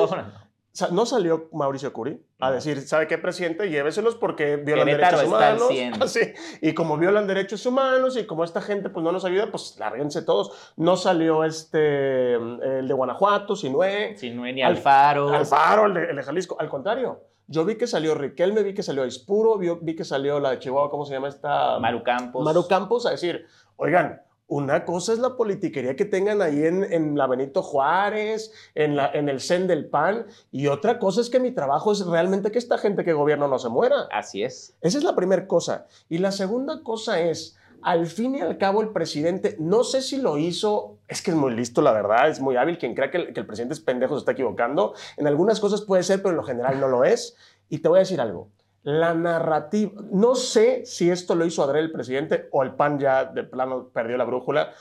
no, 0.91 1.05
salió 1.05 1.49
Mauricio 1.51 1.93
Curi 1.93 2.19
a 2.39 2.51
decir, 2.51 2.81
¿sabe 2.81 3.07
qué, 3.07 3.17
presidente? 3.17 3.69
Lléveselos 3.69 4.15
porque 4.15 4.57
violan 4.57 4.85
Querétaro 4.87 5.17
derechos 5.17 5.35
humanos. 5.35 5.67
100. 5.69 6.03
Así. 6.03 6.19
Y 6.61 6.73
como 6.73 6.97
violan 6.97 7.25
derechos 7.25 7.65
humanos 7.65 8.17
y 8.17 8.25
como 8.25 8.43
esta 8.43 8.61
gente 8.61 8.89
pues 8.89 9.03
no 9.03 9.11
nos 9.11 9.25
ayuda, 9.25 9.49
pues 9.49 9.75
lárguense 9.79 10.21
todos. 10.21 10.73
No 10.77 10.95
salió 10.95 11.43
este, 11.43 12.33
el 12.35 12.87
de 12.87 12.93
Guanajuato, 12.93 13.55
Sinué, 13.55 14.15
Si 14.17 14.29
no 14.31 14.45
es 14.45 14.53
ni 14.53 14.61
Al- 14.61 14.73
Alfaro. 14.77 15.29
Alfaro, 15.33 15.85
el 15.87 15.93
de, 15.95 16.03
el 16.11 16.15
de 16.15 16.23
Jalisco. 16.23 16.55
Al 16.59 16.69
contrario, 16.69 17.21
yo 17.47 17.65
vi 17.65 17.75
que 17.77 17.87
salió 17.87 18.13
Riquelme, 18.15 18.61
vi 18.63 18.73
que 18.75 18.83
salió 18.83 19.05
Ispuro, 19.05 19.57
vi, 19.57 19.69
vi 19.81 19.95
que 19.95 20.03
salió 20.03 20.39
la 20.39 20.51
de 20.51 20.59
Chihuahua, 20.59 20.89
¿cómo 20.91 21.05
se 21.05 21.13
llama 21.13 21.29
esta? 21.29 21.79
Maru 21.79 22.03
Campos. 22.03 22.43
Maru 22.43 22.67
Campos 22.67 23.05
a 23.05 23.11
decir, 23.11 23.45
oigan, 23.75 24.21
una 24.53 24.85
cosa 24.85 25.13
es 25.13 25.19
la 25.19 25.35
politiquería 25.35 25.95
que 25.95 26.05
tengan 26.05 26.43
ahí 26.43 26.63
en, 26.63 26.83
en 26.83 27.17
la 27.17 27.25
Benito 27.25 27.63
Juárez, 27.63 28.51
en, 28.75 28.95
la, 28.95 29.09
en 29.11 29.27
el 29.27 29.41
CEN 29.41 29.65
del 29.65 29.87
PAN, 29.89 30.27
y 30.51 30.67
otra 30.67 30.99
cosa 30.99 31.21
es 31.21 31.31
que 31.31 31.39
mi 31.39 31.49
trabajo 31.49 31.91
es 31.91 32.05
realmente 32.05 32.51
que 32.51 32.59
esta 32.59 32.77
gente 32.77 33.03
que 33.03 33.13
gobierna 33.13 33.47
no 33.47 33.57
se 33.57 33.69
muera. 33.69 34.07
Así 34.11 34.43
es. 34.43 34.75
Esa 34.81 34.99
es 34.99 35.03
la 35.03 35.15
primera 35.15 35.47
cosa. 35.47 35.87
Y 36.07 36.19
la 36.19 36.31
segunda 36.31 36.83
cosa 36.83 37.19
es, 37.19 37.57
al 37.81 38.05
fin 38.05 38.35
y 38.35 38.41
al 38.41 38.59
cabo 38.59 38.83
el 38.83 38.89
presidente, 38.89 39.55
no 39.59 39.83
sé 39.83 40.03
si 40.03 40.17
lo 40.17 40.37
hizo, 40.37 40.97
es 41.07 41.23
que 41.23 41.31
es 41.31 41.37
muy 41.37 41.55
listo, 41.55 41.81
la 41.81 41.91
verdad, 41.91 42.29
es 42.29 42.39
muy 42.39 42.55
hábil, 42.55 42.77
quien 42.77 42.93
crea 42.93 43.09
que 43.09 43.17
el, 43.17 43.33
que 43.33 43.39
el 43.39 43.47
presidente 43.47 43.73
es 43.73 43.79
pendejo 43.79 44.13
se 44.13 44.19
está 44.19 44.33
equivocando. 44.33 44.93
En 45.17 45.25
algunas 45.25 45.59
cosas 45.59 45.81
puede 45.81 46.03
ser, 46.03 46.21
pero 46.21 46.29
en 46.29 46.37
lo 46.37 46.43
general 46.43 46.79
no 46.79 46.87
lo 46.87 47.05
es. 47.05 47.35
Y 47.69 47.79
te 47.79 47.89
voy 47.89 47.97
a 47.97 48.01
decir 48.01 48.21
algo. 48.21 48.49
La 48.83 49.13
narrativa, 49.13 50.01
no 50.11 50.35
sé 50.35 50.85
si 50.85 51.09
esto 51.09 51.35
lo 51.35 51.45
hizo 51.45 51.63
adrede 51.63 51.85
el 51.85 51.91
presidente 51.91 52.49
o 52.51 52.63
el 52.63 52.75
PAN 52.75 52.99
ya 52.99 53.25
de 53.25 53.43
plano 53.43 53.89
perdió 53.93 54.17
la 54.17 54.25
brújula. 54.25 54.73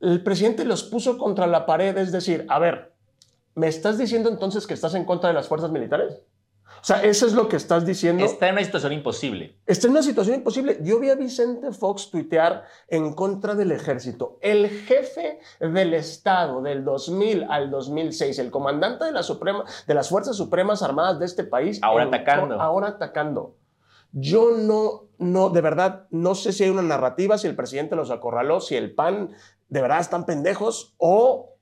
El 0.00 0.22
presidente 0.22 0.64
los 0.64 0.82
puso 0.82 1.16
contra 1.18 1.46
la 1.46 1.64
pared, 1.64 1.96
es 1.98 2.10
decir, 2.10 2.44
a 2.48 2.58
ver, 2.58 2.92
¿me 3.54 3.68
estás 3.68 3.96
diciendo 3.96 4.28
entonces 4.28 4.66
que 4.66 4.74
estás 4.74 4.94
en 4.94 5.04
contra 5.04 5.28
de 5.28 5.34
las 5.34 5.46
fuerzas 5.46 5.70
militares? 5.70 6.20
Sea, 6.88 7.02
eso 7.02 7.26
es 7.26 7.34
lo 7.34 7.50
que 7.50 7.56
estás 7.56 7.84
diciendo. 7.84 8.24
Está 8.24 8.48
en 8.48 8.54
una 8.54 8.64
situación 8.64 8.94
imposible. 8.94 9.58
Está 9.66 9.88
en 9.88 9.90
una 9.90 10.02
situación 10.02 10.36
imposible. 10.36 10.78
Yo 10.80 10.98
vi 10.98 11.10
a 11.10 11.16
Vicente 11.16 11.70
Fox 11.70 12.10
tuitear 12.10 12.64
en 12.88 13.12
contra 13.12 13.54
del 13.54 13.72
ejército. 13.72 14.38
El 14.40 14.70
jefe 14.70 15.38
del 15.60 15.92
Estado 15.92 16.62
del 16.62 16.86
2000 16.86 17.44
al 17.50 17.70
2006, 17.70 18.38
el 18.38 18.50
comandante 18.50 19.04
de, 19.04 19.12
la 19.12 19.22
Suprema, 19.22 19.66
de 19.86 19.92
las 19.92 20.08
Fuerzas 20.08 20.34
Supremas 20.38 20.82
Armadas 20.82 21.18
de 21.18 21.26
este 21.26 21.44
país. 21.44 21.78
Ahora 21.82 22.04
en- 22.04 22.14
atacando. 22.14 22.58
Ahora 22.58 22.88
atacando. 22.88 23.56
Yo 24.12 24.52
no, 24.56 25.08
no, 25.18 25.50
de 25.50 25.60
verdad, 25.60 26.06
no 26.08 26.34
sé 26.34 26.54
si 26.54 26.64
hay 26.64 26.70
una 26.70 26.80
narrativa, 26.80 27.36
si 27.36 27.48
el 27.48 27.54
presidente 27.54 27.96
los 27.96 28.10
acorraló, 28.10 28.62
si 28.62 28.76
el 28.76 28.94
PAN 28.94 29.34
de 29.68 29.82
verdad 29.82 30.00
están 30.00 30.24
pendejos 30.24 30.94
o... 30.96 31.52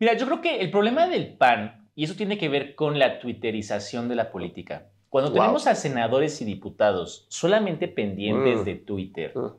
Mira, 0.00 0.14
yo 0.14 0.24
creo 0.24 0.40
que 0.40 0.60
el 0.62 0.70
problema 0.70 1.06
del 1.06 1.36
PAN, 1.36 1.85
y 1.96 2.04
eso 2.04 2.14
tiene 2.14 2.38
que 2.38 2.48
ver 2.48 2.76
con 2.76 2.98
la 3.00 3.18
twitterización 3.18 4.08
de 4.08 4.14
la 4.14 4.30
política, 4.30 4.86
cuando 5.08 5.30
Wow. 5.30 5.40
tenemos 5.40 5.66
a 5.66 5.74
senadores 5.74 6.40
y 6.42 6.44
diputados 6.44 7.26
solamente 7.28 7.88
pendientes 7.88 8.60
Mm. 8.60 8.64
de 8.64 8.74
Twitter, 8.76 9.32
Mm. 9.34 9.52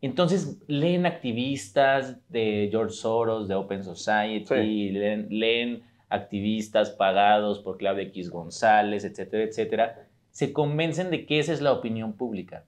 entonces 0.00 0.58
leen 0.66 1.06
activistas 1.06 2.16
de 2.28 2.68
George 2.70 2.94
Soros, 2.94 3.48
de 3.48 3.54
Open 3.54 3.84
Society, 3.84 4.46
Sí. 4.46 4.90
leen, 4.90 5.26
leen 5.30 5.82
activistas 6.08 6.90
pagados 6.90 7.58
por 7.60 7.76
Claudia 7.76 8.04
X 8.04 8.30
González, 8.30 9.04
etcétera, 9.04 9.44
etcétera, 9.44 10.08
se 10.30 10.52
convencen 10.52 11.10
de 11.10 11.26
que 11.26 11.38
esa 11.38 11.52
es 11.52 11.60
la 11.60 11.72
opinión 11.72 12.14
pública. 12.14 12.64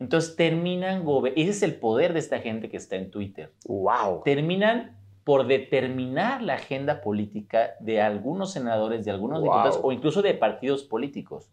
Entonces 0.00 0.36
terminan, 0.36 1.04
ese 1.36 1.50
es 1.50 1.62
el 1.62 1.76
poder 1.76 2.12
de 2.12 2.18
esta 2.18 2.40
gente 2.40 2.68
que 2.68 2.76
está 2.76 2.96
en 2.96 3.10
Twitter 3.10 3.52
¡Wow! 3.66 4.22
terminan 4.24 4.98
por 5.24 5.46
determinar 5.46 6.42
la 6.42 6.54
agenda 6.54 7.00
política 7.00 7.70
de 7.80 8.00
algunos 8.02 8.52
senadores, 8.52 9.04
de 9.04 9.10
algunos 9.10 9.40
Wow. 9.40 9.48
diputados 9.50 9.80
o 9.82 9.90
incluso 9.92 10.22
de 10.22 10.34
partidos 10.34 10.84
políticos. 10.84 11.50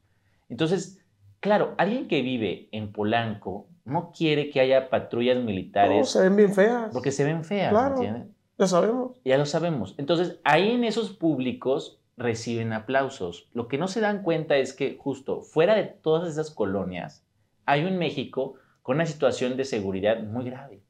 Entonces, 0.49 0.99
claro, 1.39 1.73
alguien 1.77 2.07
que 2.07 2.21
vive 2.21 2.67
en 2.71 2.91
Polanco 2.91 3.67
no 3.85 4.11
quiere 4.11 4.49
que 4.49 4.59
haya 4.59 4.89
patrullas 4.89 5.37
No, 5.37 5.43
militares 5.43 6.09
se 6.09 6.21
ven 6.21 6.35
bien 6.35 6.53
feas. 6.53 6.91
porque 6.91 7.11
se 7.11 7.23
ven 7.23 7.43
feas, 7.45 7.71
Claro. 7.71 7.95
¿me 7.97 8.05
entiendes? 8.07 8.35
Ya 8.57 8.67
sabemos. 8.67 9.19
Ya 9.25 9.37
lo 9.37 9.45
sabemos. 9.45 9.95
Entonces, 9.97 10.39
ahí 10.43 10.71
en 10.71 10.83
esos 10.83 11.11
públicos 11.11 11.99
reciben 12.17 12.73
aplausos. 12.73 13.49
Lo 13.53 13.67
que 13.67 13.77
no 13.79 13.87
se 13.87 14.01
dan 14.01 14.21
cuenta 14.21 14.57
es 14.57 14.73
que 14.73 14.97
justo 14.99 15.41
fuera 15.41 15.73
de 15.75 15.85
todas 15.85 16.29
esas 16.29 16.51
colonias, 16.51 17.25
hay 17.65 17.85
un 17.85 17.97
México 17.97 18.55
con 18.83 18.97
una 18.97 19.05
situación 19.05 19.55
de 19.57 19.65
seguridad 19.65 20.21
muy 20.21 20.45
grave. 20.45 20.81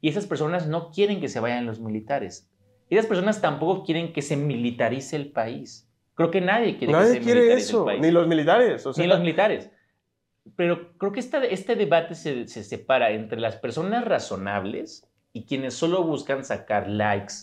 Y 0.00 0.08
esas 0.08 0.26
personas 0.26 0.66
no 0.66 0.90
quieren 0.90 1.20
que 1.20 1.28
se 1.28 1.40
vayan 1.40 1.66
los 1.66 1.80
militares. 1.80 2.48
Y 2.88 2.96
esas 2.96 3.06
personas 3.06 3.40
tampoco 3.40 3.84
quieren 3.84 4.12
que 4.12 4.22
se 4.22 4.36
militarice 4.36 5.16
el 5.16 5.30
país. 5.32 5.88
Creo 6.14 6.30
que 6.30 6.40
nadie 6.40 6.76
quiere 6.78 6.92
que 6.92 7.04
se 7.06 7.20
quiere 7.20 7.40
militarice 7.40 7.68
eso, 7.68 7.78
el 7.80 7.84
país. 7.86 8.00
ni 8.00 8.10
los 8.10 8.26
militares. 8.26 8.86
o 8.86 8.92
sea, 8.92 9.02
Ni 9.04 9.08
los 9.08 9.20
militares. 9.20 9.70
Pero 10.56 10.96
creo 10.96 11.12
que 11.12 11.20
esta- 11.20 11.44
este 11.44 11.76
debate 11.76 12.14
se, 12.14 12.48
se 12.48 12.64
separa 12.64 13.10
entre 13.10 13.38
las 13.40 13.56
personas 13.56 14.04
razonables 14.04 15.06
y 15.32 15.44
quienes 15.44 15.74
solo 15.74 16.02
buscan 16.04 16.44
sacar 16.44 16.88
likes, 16.88 17.34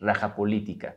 raja 0.00 0.34
política. 0.34 0.96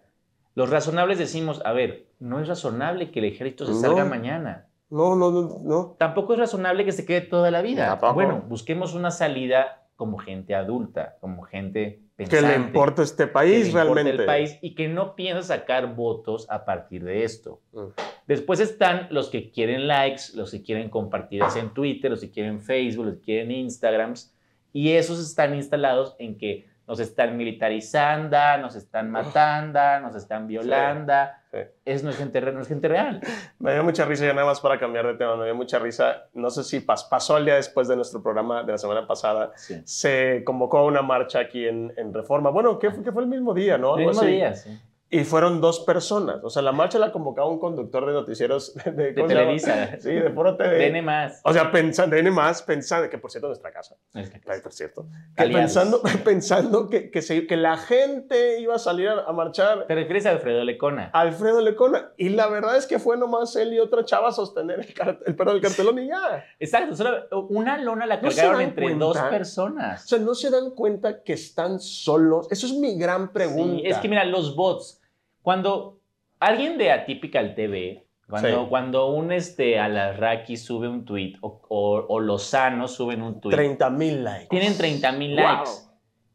Los 0.56 0.70
razonables 0.70 1.20
decimos, 1.20 1.62
a 1.66 1.74
ver, 1.74 2.08
no 2.20 2.40
es 2.40 2.48
razonable 2.48 3.12
que 3.12 3.20
el 3.20 3.25
ejército 3.25 3.66
se 3.66 3.74
No. 3.74 3.80
salga 3.80 4.06
mañana. 4.06 4.68
No, 4.90 5.16
no, 5.16 5.30
no, 5.32 5.60
no. 5.64 5.96
Tampoco 6.00 6.34
es 6.34 6.40
razonable 6.40 6.86
que 6.86 6.92
se 6.92 7.06
quede 7.06 7.22
toda 7.22 7.52
la 7.52 7.62
vida. 7.62 7.88
Tampoco. 7.88 8.14
Bueno, 8.16 8.44
busquemos 8.48 8.94
una 8.96 9.12
salida 9.12 9.85
como 9.96 10.18
gente 10.18 10.54
adulta, 10.56 11.18
como 11.22 11.44
gente 11.44 12.02
Que 12.18 12.25
pensante. 12.25 12.48
le 12.48 12.56
importa 12.56 13.04
este 13.04 13.24
que 13.24 13.28
le 13.28 13.34
país 13.34 13.74
realmente. 13.74 14.12
el 14.12 14.25
país 14.25 14.58
y 14.62 14.75
que 14.75 14.88
no 14.88 15.16
piensa 15.16 15.42
sacar 15.42 15.96
votos 15.96 16.48
a 16.50 16.66
partir 16.66 17.04
de 17.04 17.24
esto. 17.24 17.62
Mm. 17.72 17.86
Después 18.28 18.60
están 18.60 19.08
los 19.12 19.30
que 19.30 19.52
quieren 19.52 19.88
likes, 19.88 20.24
los 20.34 20.52
que 20.52 20.62
quieren 20.64 20.90
compartidas 20.90 21.56
en 21.56 21.74
Twitter, 21.74 22.12
los 22.12 22.22
que 22.22 22.32
quieren 22.32 22.60
Facebook, 22.60 23.06
los 23.06 23.16
que 23.16 23.22
quieren 23.22 23.52
Instagrams, 23.52 24.34
y 24.74 24.92
esos 24.92 25.20
están 25.20 25.56
instalados 25.56 26.16
en 26.20 26.38
que 26.38 26.68
nos 26.88 27.00
están 27.00 27.36
militarizando, 27.36 28.38
nos 28.62 28.75
están 28.75 29.10
matando, 29.12 29.80
nos 30.01 30.15
están 30.15 30.48
violando. 30.48 31.13
sí. 31.51 31.60
Es 31.86 32.04
no 32.04 32.10
es 32.10 32.18
gente, 32.18 32.39
no 32.42 32.62
es 32.62 32.68
gente 32.68 32.88
real. 32.88 33.22
Me 33.60 33.74
dio 33.74 33.84
mucha 33.84 34.06
risa, 34.06 34.25
ya 34.25 34.34
nada 34.34 34.46
más 34.48 34.60
para 34.60 34.80
cambiar 34.80 35.08
de 35.08 35.13
tema, 35.15 35.36
me 35.36 35.46
dio 35.46 35.56
mucha 35.56 35.80
risa. 35.80 36.25
No 36.34 36.50
sé 36.50 36.63
si 36.63 36.80
pas- 36.86 37.08
pasó 37.10 37.38
el 37.38 37.46
día 37.46 37.56
después 37.56 37.88
de 37.88 37.96
nuestro 37.96 38.22
programa 38.22 38.63
de 38.63 38.72
la 38.74 38.77
semana 38.77 39.08
pasada. 39.08 39.51
Sí. 39.56 39.82
Se 39.86 40.44
convocó 40.46 40.86
una 40.86 41.01
marcha 41.01 41.39
aquí 41.39 41.68
en, 41.68 41.94
en 41.98 42.13
Reforma. 42.13 42.50
Bueno, 42.50 42.77
que 42.77 42.92
fue, 42.92 43.04
que 43.04 43.12
fue 43.12 43.24
el 43.24 43.30
mismo 43.30 43.54
día, 43.54 43.77
¿no? 43.77 43.98
El 43.98 44.08
mismo 44.08 44.22
día, 44.24 44.54
sí. 44.54 44.80
Y 45.19 45.24
fueron 45.24 45.62
dos 45.62 45.79
personas. 45.81 46.43
O 46.43 46.50
sea, 46.50 46.62
la 46.62 46.72
marcha 46.72 47.00
la 47.00 47.12
convocaba 47.12 47.48
un 47.48 47.60
conductor 47.60 48.05
de 48.05 48.13
noticieros 48.13 48.74
de, 48.75 48.91
De. 48.91 49.13
Televisa. 49.13 49.98
Sí, 50.00 50.12
de 50.12 50.29
Foro 50.31 50.57
TV. 50.57 50.75
Dene 50.77 51.01
más. 51.01 51.39
O 51.43 51.53
sea, 51.53 51.72
pensando, 51.72 52.15
de 52.15 52.24
más, 52.31 52.62
pensando, 52.63 53.10
que 53.10 53.17
por 53.17 53.31
cierto, 53.31 53.48
nuestra 53.48 53.72
casa. 53.72 53.95
Ay, 54.13 54.29
por 54.62 54.74
cierto. 54.74 55.07
Que 55.36 55.48
pensando 55.48 56.01
pensando 56.25 56.89
que, 56.89 57.12
que, 57.12 57.22
se- 57.22 57.48
que 57.48 57.55
la 57.57 57.77
gente 57.77 58.60
iba 58.60 58.75
a 58.75 58.79
salir 58.79 59.07
a, 59.10 59.22
a 59.25 59.31
marchar. 59.34 59.86
Te 59.88 59.95
refieres 59.95 60.25
a 60.25 60.31
Alfredo 60.31 60.63
Lecona. 60.63 61.10
Alfredo 61.13 61.62
Lecona. 61.62 62.12
Y 62.17 62.29
la 62.29 62.48
verdad 62.48 62.75
es 62.77 62.86
que 62.86 63.00
fue 63.00 63.15
nomás 63.17 63.55
él 63.55 63.74
y 63.74 63.79
otra 63.79 64.03
chava 64.05 64.29
a 64.29 64.31
sostener 64.31 64.79
el, 64.79 64.93
cart- 64.93 65.22
el 65.25 65.36
perro 65.36 65.53
del 65.53 65.62
cartelón 65.62 65.98
y 66.00 66.07
ya. 66.07 66.43
Exacto, 66.60 66.95
solo 66.95 67.10
una 67.50 67.77
lona 67.77 68.05
la 68.05 68.19
¿No 68.22 68.31
se 68.31 68.38
cargaron 68.41 68.62
entre 68.62 68.84
cuenta? 68.86 69.05
dos 69.05 69.17
O 69.17 69.29
personas. 69.29 70.07
sea, 70.07 70.19
no 70.19 70.36
se 70.36 70.50
dan 70.50 70.72
cuenta 70.72 71.24
que 71.24 71.34
están 71.34 71.79
solos. 71.79 72.48
Eso 72.51 72.65
es 72.67 72.74
mi 72.74 72.98
gran 72.98 73.31
pregunta. 73.31 73.77
Sí, 73.81 73.88
es 73.88 73.98
que 74.00 74.10
mira, 74.10 74.25
los 74.25 74.55
bots, 74.55 75.01
cuando 75.46 76.00
alguien 76.40 76.78
de 76.80 76.92
Atypical 76.92 77.54
TV, 77.54 78.08
cuando, 78.28 78.64
Sí. 78.64 78.68
cuando 78.68 79.08
un 79.14 79.32
este, 79.32 79.78
Alarraqui 79.80 80.58
sube 80.58 80.88
un 80.88 81.06
tweet 81.06 81.36
o, 81.42 81.62
o, 81.70 82.06
o 82.10 82.20
Lozano 82.20 82.88
suben 82.88 83.22
un 83.22 83.40
tweet, 83.40 83.56
30 83.56 83.90
mil 83.92 84.24
likes. 84.24 84.48
tienen 84.50 84.75
30 84.75 85.12
mil 85.12 85.36
Wow. 85.36 85.44
likes 85.46 85.70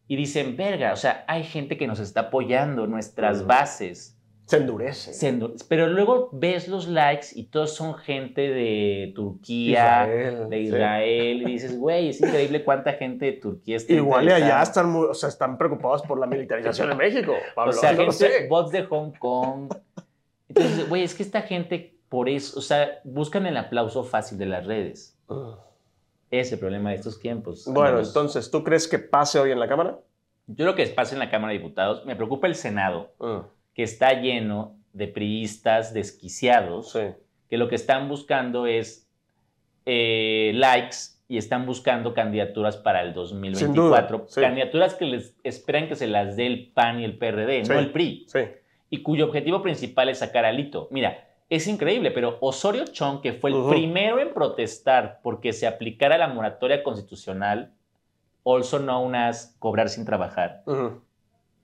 y 0.07 0.14
dicen, 0.14 0.57
verga, 0.57 0.93
o 0.93 0.97
sea, 0.97 1.25
hay 1.26 1.43
gente 1.43 1.76
que 1.76 1.88
nos 1.88 1.99
está 1.99 2.21
apoyando, 2.21 2.87
nuestras 2.87 3.45
bases. 3.47 4.17
Se 4.50 4.57
endurece. 4.57 5.12
Se 5.12 5.38
Pero 5.69 5.87
luego 5.87 6.28
ves 6.33 6.66
los 6.66 6.88
likes 6.88 7.28
y 7.35 7.45
todos 7.45 7.73
son 7.75 7.95
gente 7.95 8.40
de 8.49 9.12
Turquía, 9.14 10.07
Israel, 10.09 10.49
de 10.50 10.57
sí. 10.57 10.62
Israel, 10.64 11.42
y 11.42 11.45
dices, 11.45 11.78
güey, 11.78 12.09
es 12.09 12.21
increíble 12.21 12.64
cuánta 12.64 12.95
gente 12.95 13.26
de 13.26 13.33
Turquía 13.35 13.76
está 13.76 13.92
Igual 13.92 14.25
y 14.25 14.28
allá 14.28 14.37
interesada". 14.38 14.62
están, 14.64 14.90
muy, 14.90 15.07
o 15.07 15.14
sea, 15.14 15.28
están 15.28 15.57
preocupados 15.57 16.02
por 16.02 16.19
la 16.19 16.26
militarización 16.26 16.88
de 16.88 16.95
México. 16.97 17.35
Pablo, 17.54 17.71
O 17.71 17.73
sea, 17.75 17.92
no 17.92 17.99
gente, 17.99 18.12
sé. 18.12 18.49
bots 18.49 18.73
de 18.73 18.83
Hong 18.87 19.12
Kong. 19.21 19.73
Entonces, 20.49 20.88
güey, 20.88 21.04
es 21.04 21.14
que 21.14 21.23
esta 21.23 21.42
gente, 21.42 21.95
por 22.09 22.28
eso, 22.28 22.59
o 22.59 22.62
sea, 22.62 22.99
buscan 23.04 23.47
el 23.47 23.57
aplauso 23.57 24.02
fácil 24.02 24.37
de 24.37 24.47
las 24.47 24.66
redes. 24.66 25.16
Ese 26.33 26.40
es 26.40 26.52
el 26.54 26.59
problema 26.59 26.90
de 26.90 26.97
estos 26.97 27.21
tiempos. 27.21 27.66
Bueno, 27.66 27.88
amigos. 27.90 28.09
entonces, 28.09 28.50
¿tú 28.50 28.64
crees 28.64 28.88
que 28.88 28.99
pase 28.99 29.38
hoy 29.38 29.52
en 29.52 29.61
la 29.61 29.69
Cámara? 29.69 29.99
Yo 30.49 30.64
lo 30.64 30.75
que 30.75 30.85
pasa 30.88 31.14
en 31.14 31.21
la 31.21 31.30
Cámara 31.30 31.52
de 31.52 31.61
Diputados, 31.61 32.04
me 32.04 32.16
preocupa 32.16 32.49
el 32.49 32.57
Senado, 32.57 33.12
Mm, 33.21 33.38
que 33.80 33.84
está 33.84 34.12
lleno 34.20 34.76
de 34.92 35.08
priistas 35.08 35.94
desquiciados, 35.94 36.92
Sí. 36.92 37.00
que 37.49 37.56
lo 37.56 37.66
que 37.68 37.76
están 37.76 38.10
buscando 38.10 38.66
es 38.66 39.08
eh, 39.87 40.52
likes 40.54 40.96
y 41.28 41.38
están 41.38 41.64
buscando 41.64 42.12
candidaturas 42.12 42.76
para 42.76 43.00
el 43.00 43.14
2024. 43.14 44.18
duda, 44.18 44.28
sí. 44.28 44.38
Candidaturas 44.42 44.92
que 44.94 45.06
les 45.06 45.34
esperan 45.44 45.88
que 45.88 45.96
se 45.96 46.06
las 46.08 46.37
dé 46.37 46.46
el 46.46 46.70
PAN 46.75 47.00
y 47.00 47.04
el 47.06 47.16
PRD, 47.16 47.64
Sí. 47.64 47.72
no 47.72 47.78
el 47.78 47.90
PRI. 47.90 48.26
Sí. 48.28 48.40
y 48.90 49.00
cuyo 49.02 49.25
objetivo 49.25 49.62
principal 49.62 50.10
es 50.10 50.18
sacar 50.18 50.44
a 50.44 50.52
Lito. 50.52 50.88
Mira, 50.90 51.26
es 51.49 51.66
increíble, 51.66 52.10
pero 52.10 52.37
Osorio 52.42 52.84
Chong, 52.84 53.22
que 53.22 53.32
fue 53.32 53.50
el 53.50 53.56
primero 53.70 54.20
en 54.20 54.34
protestar 54.34 55.20
porque 55.22 55.54
se 55.54 55.66
aplicara 55.66 56.18
la 56.18 56.28
moratoria 56.28 56.82
constitucional, 56.82 57.72
also 58.44 58.78
known 58.78 59.14
as 59.14 59.56
cobrar 59.58 59.88
sin 59.88 60.04
trabajar. 60.04 60.64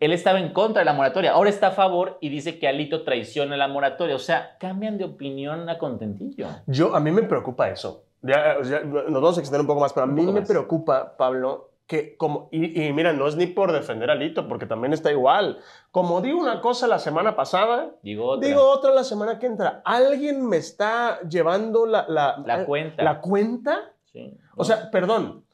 Él 0.00 0.12
estaba 0.12 0.38
en 0.40 0.52
contra 0.52 0.80
de 0.80 0.84
la 0.84 0.92
moratoria, 0.92 1.32
ahora 1.32 1.50
está 1.50 1.68
a 1.68 1.70
favor 1.72 2.18
y 2.20 2.28
dice 2.28 2.58
que 2.58 2.68
Alito 2.68 3.02
traiciona 3.04 3.56
la 3.56 3.68
moratoria. 3.68 4.14
O 4.14 4.18
sea, 4.20 4.56
cambian 4.58 4.98
de 4.98 5.04
opinión 5.04 5.68
a 5.68 5.78
contentillo. 5.78 6.48
Yo, 6.66 6.94
a 6.94 7.00
mí 7.00 7.10
me 7.10 7.22
preocupa 7.22 7.68
eso. 7.70 8.04
Ya, 8.22 8.56
ya, 8.62 8.80
nos 8.80 9.12
vamos 9.22 9.36
a 9.36 9.40
extender 9.40 9.60
un 9.60 9.66
poco 9.66 9.80
más, 9.80 9.92
pero 9.92 10.04
a 10.04 10.06
mí 10.06 10.26
me 10.26 10.40
más. 10.40 10.48
preocupa, 10.48 11.16
Pablo, 11.16 11.70
que 11.86 12.16
como, 12.16 12.48
y, 12.50 12.82
y 12.88 12.92
mira, 12.92 13.12
no 13.12 13.28
es 13.28 13.36
ni 13.36 13.46
por 13.46 13.70
defender 13.72 14.10
a 14.10 14.16
Lito, 14.16 14.48
porque 14.48 14.66
también 14.66 14.92
está 14.92 15.12
igual. 15.12 15.58
Como 15.92 16.20
digo 16.20 16.40
una 16.40 16.60
cosa 16.60 16.86
la 16.88 16.98
semana 16.98 17.36
pasada, 17.36 17.90
Digo 18.02 18.26
otra. 18.26 18.48
digo 18.48 18.68
otra 18.68 18.92
la 18.92 19.04
semana 19.04 19.38
que 19.38 19.46
entra. 19.46 19.82
¿Alguien 19.84 20.44
me 20.48 20.56
está 20.56 21.20
llevando 21.20 21.86
la, 21.86 22.04
la, 22.08 22.42
la 22.44 22.64
cuenta. 22.64 23.02
la 23.04 23.20
cuenta? 23.20 23.92
Sí. 24.12 24.36
O 24.56 24.64
sea, 24.64 24.90
perdón. 24.90 25.44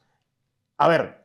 A 0.77 0.87
ver, 0.87 1.22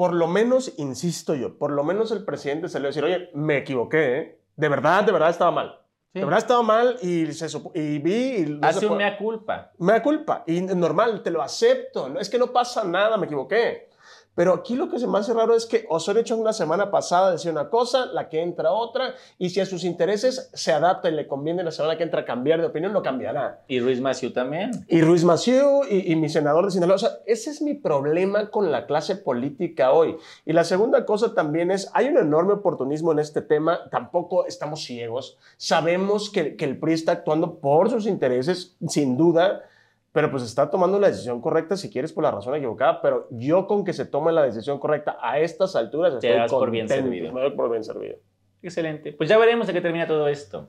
por 0.00 0.14
lo 0.14 0.28
menos, 0.28 0.72
insisto 0.78 1.34
yo, 1.34 1.58
por 1.58 1.72
lo 1.72 1.84
menos 1.84 2.10
el 2.10 2.24
presidente 2.24 2.70
salió 2.70 2.86
a 2.86 2.88
decir, 2.88 3.04
oye, 3.04 3.28
me 3.34 3.58
equivoqué, 3.58 4.16
¿eh? 4.18 4.40
De 4.56 4.66
verdad, 4.70 5.04
de 5.04 5.12
verdad 5.12 5.28
estaba 5.28 5.50
mal. 5.50 5.78
Sí. 6.14 6.20
De 6.20 6.24
verdad 6.24 6.38
estaba 6.38 6.62
mal 6.62 6.96
y, 7.02 7.30
se 7.34 7.50
supo- 7.50 7.70
y 7.74 7.98
vi... 7.98 8.36
Y 8.36 8.46
no 8.46 8.66
hace 8.66 8.80
se 8.80 8.86
un 8.86 8.96
mea 8.96 9.18
culpa. 9.18 9.72
me 9.78 9.92
da 9.92 10.02
culpa 10.02 10.42
y 10.46 10.62
normal, 10.62 11.22
te 11.22 11.30
lo 11.30 11.42
acepto. 11.42 12.08
No, 12.08 12.18
es 12.18 12.30
que 12.30 12.38
no 12.38 12.46
pasa 12.50 12.82
nada, 12.82 13.18
me 13.18 13.26
equivoqué. 13.26 13.89
Pero 14.34 14.54
aquí 14.54 14.76
lo 14.76 14.88
que 14.88 14.98
se 14.98 15.06
me 15.06 15.18
hace 15.18 15.34
raro 15.34 15.54
es 15.54 15.66
que 15.66 15.86
Osorio 15.88 16.22
Chong 16.22 16.40
una 16.40 16.52
semana 16.52 16.90
pasada 16.90 17.32
decía 17.32 17.50
una 17.50 17.68
cosa, 17.68 18.06
la 18.06 18.28
que 18.28 18.42
entra 18.42 18.72
otra, 18.72 19.14
y 19.38 19.50
si 19.50 19.60
a 19.60 19.66
sus 19.66 19.84
intereses 19.84 20.50
se 20.54 20.72
adapta 20.72 21.08
y 21.08 21.14
le 21.14 21.26
conviene 21.26 21.62
la 21.62 21.72
semana 21.72 21.96
que 21.98 22.04
entra 22.04 22.24
cambiar 22.24 22.60
de 22.60 22.66
opinión, 22.68 22.92
lo 22.92 23.02
cambiará. 23.02 23.62
Y 23.68 23.80
Ruiz 23.80 24.00
Maciú 24.00 24.32
también. 24.32 24.70
Y 24.88 25.02
Ruiz 25.02 25.24
Maciú 25.24 25.82
y, 25.88 26.12
y 26.12 26.16
mi 26.16 26.28
senador 26.28 26.64
de 26.64 26.70
Sinaloa, 26.70 26.96
o 26.96 26.98
sea, 26.98 27.10
ese 27.26 27.50
es 27.50 27.60
mi 27.60 27.74
problema 27.74 28.50
con 28.50 28.70
la 28.70 28.86
clase 28.86 29.16
política 29.16 29.92
hoy. 29.92 30.16
Y 30.46 30.52
la 30.52 30.64
segunda 30.64 31.04
cosa 31.04 31.34
también 31.34 31.70
es, 31.70 31.90
hay 31.92 32.06
un 32.06 32.16
enorme 32.16 32.54
oportunismo 32.54 33.12
en 33.12 33.18
este 33.18 33.42
tema, 33.42 33.90
tampoco 33.90 34.46
estamos 34.46 34.84
ciegos, 34.84 35.38
sabemos 35.56 36.30
que, 36.30 36.56
que 36.56 36.64
el 36.64 36.78
PRI 36.78 36.94
está 36.94 37.12
actuando 37.12 37.58
por 37.58 37.90
sus 37.90 38.06
intereses, 38.06 38.76
sin 38.88 39.16
duda, 39.16 39.62
pero 40.12 40.30
pues 40.30 40.42
está 40.42 40.70
tomando 40.70 40.98
la 40.98 41.08
decisión 41.08 41.40
correcta, 41.40 41.76
si 41.76 41.90
quieres, 41.90 42.12
por 42.12 42.24
la 42.24 42.30
razón 42.30 42.54
equivocada, 42.56 43.00
pero 43.00 43.28
yo 43.30 43.66
con 43.66 43.84
que 43.84 43.92
se 43.92 44.04
tome 44.06 44.32
la 44.32 44.42
decisión 44.42 44.78
correcta 44.78 45.16
a 45.20 45.38
estas 45.38 45.76
alturas 45.76 46.18
Te 46.18 46.28
estoy 46.28 46.40
das 46.40 46.50
por 46.50 46.70
bien 46.70 46.88
servido. 46.88 47.32
me 47.32 47.40
doy 47.42 47.50
por 47.52 47.70
bien 47.70 47.84
servido. 47.84 48.16
Excelente. 48.62 49.12
Pues 49.12 49.28
ya 49.28 49.38
veremos 49.38 49.68
a 49.68 49.72
qué 49.72 49.80
termina 49.80 50.06
todo 50.06 50.28
esto. 50.28 50.68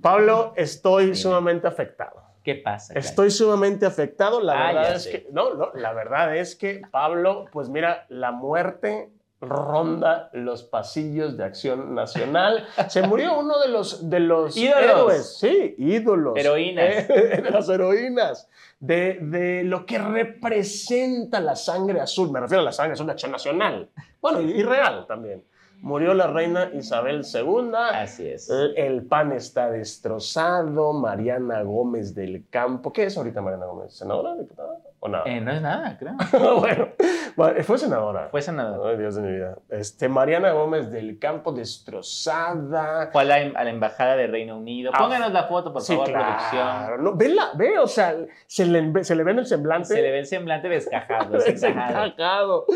Pablo, 0.00 0.52
estoy 0.56 1.14
sumamente 1.16 1.66
afectado. 1.66 2.22
¿Qué 2.44 2.54
pasa? 2.54 2.94
Estoy 2.94 3.30
sumamente 3.30 3.84
afectado. 3.84 4.40
La 4.40 4.52
Ah, 4.68 4.72
verdad 4.72 4.94
es 4.96 5.02
sé. 5.02 5.10
que 5.10 5.26
no, 5.32 5.54
no, 5.54 5.70
la 5.74 5.92
verdad 5.92 6.36
es 6.36 6.54
que 6.54 6.82
Pablo, 6.90 7.46
pues 7.52 7.68
mira, 7.68 8.06
la 8.08 8.30
muerte 8.30 9.10
ronda 9.40 10.30
los 10.32 10.62
pasillos 10.64 11.36
de 11.36 11.44
Acción 11.44 11.94
Nacional. 11.94 12.66
Se 12.88 13.02
murió 13.02 13.38
uno 13.38 13.58
de 13.60 13.68
los 13.68 14.08
de 14.10 14.20
los 14.20 14.56
Ídolos. 14.56 14.82
héroes, 14.82 15.38
sí, 15.38 15.74
ídolos, 15.78 16.36
Heroínas. 16.36 17.08
Eh, 17.10 17.40
de 17.44 17.50
las 17.50 17.68
heroínas, 17.68 18.48
de, 18.80 19.18
de 19.20 19.64
lo 19.64 19.86
que 19.86 19.98
representa 19.98 21.40
la 21.40 21.56
sangre 21.56 22.00
azul. 22.00 22.30
Me 22.30 22.40
refiero 22.40 22.62
a 22.62 22.64
la 22.64 22.72
sangre 22.72 22.94
azul 22.94 23.06
de 23.06 23.12
Acción 23.12 23.32
Nacional. 23.32 23.90
Bueno, 24.20 24.40
y, 24.40 24.50
y 24.50 24.62
real 24.62 25.06
también. 25.06 25.44
Murió 25.80 26.12
la 26.12 26.26
reina 26.26 26.70
Isabel 26.74 27.22
II. 27.32 27.70
Así 27.74 28.26
es. 28.28 28.50
El, 28.50 28.76
el 28.76 29.06
PAN 29.06 29.30
está 29.30 29.70
destrozado. 29.70 30.92
Mariana 30.92 31.62
Gómez 31.62 32.16
del 32.16 32.44
Campo. 32.50 32.92
¿Qué 32.92 33.04
es 33.04 33.16
ahorita 33.16 33.40
Mariana 33.40 33.66
Gómez? 33.66 33.94
¿Senadora? 33.94 34.34
¿Diputada? 34.34 34.76
¿O 35.00 35.08
nada? 35.08 35.24
Eh, 35.26 35.40
no 35.40 35.52
es 35.52 35.62
nada, 35.62 35.96
creo. 35.96 36.14
bueno, 36.58 36.88
bueno, 37.36 37.62
fue 37.62 37.78
senadora. 37.78 38.28
Fue 38.30 38.42
senador. 38.42 38.90
Ay, 38.90 38.98
Dios 38.98 39.14
de 39.14 39.22
mi 39.22 39.32
vida. 39.32 39.56
Este, 39.68 40.08
Mariana 40.08 40.50
Gómez 40.52 40.90
del 40.90 41.18
Campo 41.20 41.52
destrozada. 41.52 43.10
Fue 43.12 43.22
a 43.22 43.24
la, 43.24 43.34
a 43.36 43.64
la 43.64 43.70
embajada 43.70 44.16
de 44.16 44.26
Reino 44.26 44.56
Unido. 44.58 44.90
Ah, 44.94 44.98
Pónganos 44.98 45.32
la 45.32 45.44
foto, 45.44 45.72
por 45.72 45.82
Sí, 45.82 45.92
favor, 45.94 46.10
producción. 46.12 46.50
claro. 46.50 46.98
No, 46.98 47.14
vela, 47.16 47.50
ve, 47.56 47.78
o 47.78 47.86
sea, 47.86 48.16
se 48.46 48.66
le, 48.66 49.04
se 49.04 49.14
le 49.14 49.22
ve 49.24 49.30
en 49.32 49.38
el 49.40 49.46
semblante. 49.46 49.88
Se 49.94 50.02
le 50.02 50.10
ve 50.10 50.18
el 50.20 50.26
semblante 50.26 50.68
descajado. 50.68 51.38
Desencajado. 51.38 52.66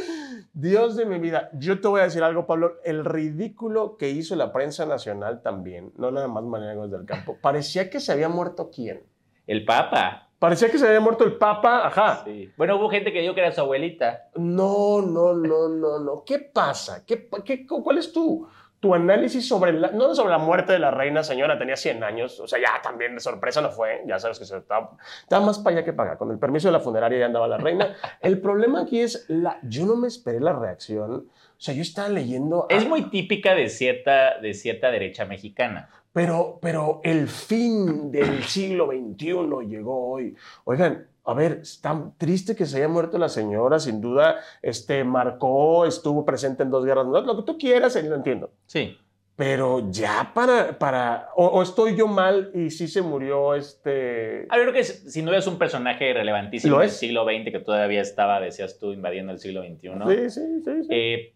Dios 0.53 0.97
de 0.97 1.07
mi 1.07 1.19
vida. 1.19 1.51
Yo 1.55 1.81
te 1.81 1.89
voy 1.89 2.01
a 2.01 2.05
decir 2.05 2.23
algo, 2.23 2.47
Pablo. 2.47 2.75
El 2.85 3.05
ridículo 3.05 3.97
que 3.97 4.11
hizo 4.11 4.37
la 4.37 4.53
prensa 4.53 4.87
nacional 4.87 5.43
también, 5.43 5.93
no 5.97 6.11
nada 6.11 6.29
más 6.29 6.45
Mariana 6.45 6.75
Gómez 6.75 6.93
del 6.93 7.05
Campo, 7.07 7.37
parecía 7.41 7.91
que 7.91 8.01
se 8.01 8.13
había 8.13 8.29
muerto 8.29 8.71
quién. 8.73 9.03
El 9.47 9.65
Papa. 9.65 10.29
Parecía 10.43 10.73
que 10.73 10.77
se 10.77 10.89
había 10.89 10.99
muerto 10.99 11.23
el 11.23 11.35
Papa, 11.35 11.87
ajá. 11.87 12.25
Sí. 12.25 12.51
Bueno, 12.57 12.75
hubo 12.75 12.91
gente 12.91 13.13
que 13.13 13.21
dijo 13.21 13.33
que 13.33 13.43
era 13.43 13.53
su 13.53 13.61
abuelita. 13.61 14.25
No, 14.35 15.01
no, 15.01 15.35
no, 15.35 15.69
no, 15.69 16.01
no. 16.01 16.25
¿Qué 16.27 16.41
pasa? 16.41 17.07
¿Qué, 17.07 17.29
qué, 17.45 17.65
¿Cuál 17.65 17.99
es 17.99 18.13
tu, 18.13 18.49
tu 18.81 18.93
análisis 18.93 19.47
sobre 19.47 19.73
la, 19.73 19.93
no 19.93 20.13
sobre 20.17 20.31
la 20.31 20.39
muerte 20.39 20.73
de 20.73 20.81
la 20.81 20.91
reina 20.91 21.23
señora? 21.23 21.61
Tenía 21.61 21.77
100 21.77 22.03
años, 22.03 22.41
o 22.41 22.49
sea, 22.49 22.59
ya 22.59 22.83
también 22.83 23.15
de 23.15 23.21
sorpresa 23.21 23.61
no 23.61 23.71
fue. 23.71 24.03
Ya 24.05 24.19
sabes 24.19 24.41
que 24.41 24.45
se 24.45 24.57
estaba, 24.57 24.97
estaba 25.21 25.47
más 25.47 25.61
para 25.61 25.77
allá 25.77 25.85
que 25.85 25.93
para 25.93 26.11
acá. 26.11 26.19
Con 26.19 26.33
el 26.33 26.41
permiso 26.41 26.67
de 26.67 26.73
la 26.73 26.81
funeraria 26.81 27.21
ya 27.21 27.27
andaba 27.27 27.47
la 27.47 27.59
reina. 27.59 27.95
El 28.21 28.41
problema 28.41 28.83
aquí 28.83 28.99
es, 28.99 29.27
la, 29.29 29.61
yo 29.63 29.87
no 29.87 29.95
me 29.95 30.09
esperé 30.09 30.41
la 30.41 30.55
reacción. 30.55 31.13
O 31.13 31.65
sea, 31.65 31.73
yo 31.73 31.83
estaba 31.83 32.09
leyendo... 32.09 32.67
Es 32.69 32.85
ah, 32.85 32.89
muy 32.89 33.11
típica 33.11 33.55
de 33.55 33.69
cierta, 33.69 34.41
de 34.41 34.55
cierta 34.55 34.91
derecha 34.91 35.25
mexicana. 35.25 35.89
Pero, 36.13 36.59
pero 36.61 37.01
el 37.05 37.29
fin 37.29 38.11
del 38.13 38.45
siglo 38.45 38.89
XXI 38.89 39.67
llegó 39.67 40.11
hoy. 40.11 40.35
Oigan, 40.65 41.07
a 41.25 41.35
ver, 41.35 41.63
tan 41.81 42.17
triste 42.19 42.55
que 42.55 42.67
se 42.67 42.79
haya 42.79 42.89
muerto 42.89 43.17
la 43.17 43.29
señora, 43.29 43.79
sin 43.79 44.01
duda, 44.01 44.37
este, 44.61 45.05
marcó, 45.05 45.87
estuvo 45.87 46.25
presente 46.25 46.65
en 46.65 46.71
dos 46.71 46.85
guerras, 46.85 47.05
mundiales, 47.05 47.29
lo 47.29 47.37
que 47.37 47.53
tú 47.53 47.59
quieras, 47.59 47.95
lo 48.03 48.15
entiendo. 48.15 48.51
Sí. 48.67 48.99
Pero 49.37 49.91
ya 49.91 50.31
para, 50.35 50.79
para, 50.79 51.31
o, 51.37 51.47
o 51.47 51.63
estoy 51.63 51.97
yo 51.97 52.07
mal 52.07 52.51
y 52.55 52.71
sí 52.71 52.87
se 52.87 53.01
murió 53.01 53.55
este... 53.55 54.47
Ah, 54.51 54.59
yo 54.59 54.65
creo 54.65 54.75
que 54.75 54.85
sin 54.85 55.25
duda 55.25 55.39
es 55.39 55.47
un 55.47 55.57
personaje 55.57 56.13
relevantísimo 56.13 56.79
del 56.79 56.91
siglo 56.91 57.25
XX 57.25 57.51
que 57.51 57.61
todavía 57.61 58.03
estaba, 58.03 58.41
decías 58.41 58.79
tú, 58.79 58.93
invadiendo 58.93 59.33
el 59.33 59.39
siglo 59.39 59.63
XXI. 59.63 59.91
Sí, 60.07 60.31
sí, 60.31 60.63
sí, 60.63 60.83
sí. 60.83 60.89
Eh, 60.91 61.33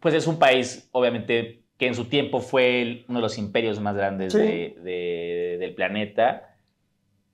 pues 0.00 0.14
es 0.14 0.26
un 0.26 0.38
país, 0.38 0.88
obviamente, 0.92 1.62
que 1.78 1.86
en 1.86 1.94
su 1.94 2.06
tiempo 2.06 2.40
fue 2.40 3.04
uno 3.08 3.18
de 3.18 3.22
los 3.22 3.38
imperios 3.38 3.80
más 3.80 3.94
grandes 3.96 4.32
Sí. 4.32 4.38
de- 4.38 4.76
de- 4.82 5.56
del 5.60 5.74
planeta. 5.74 6.56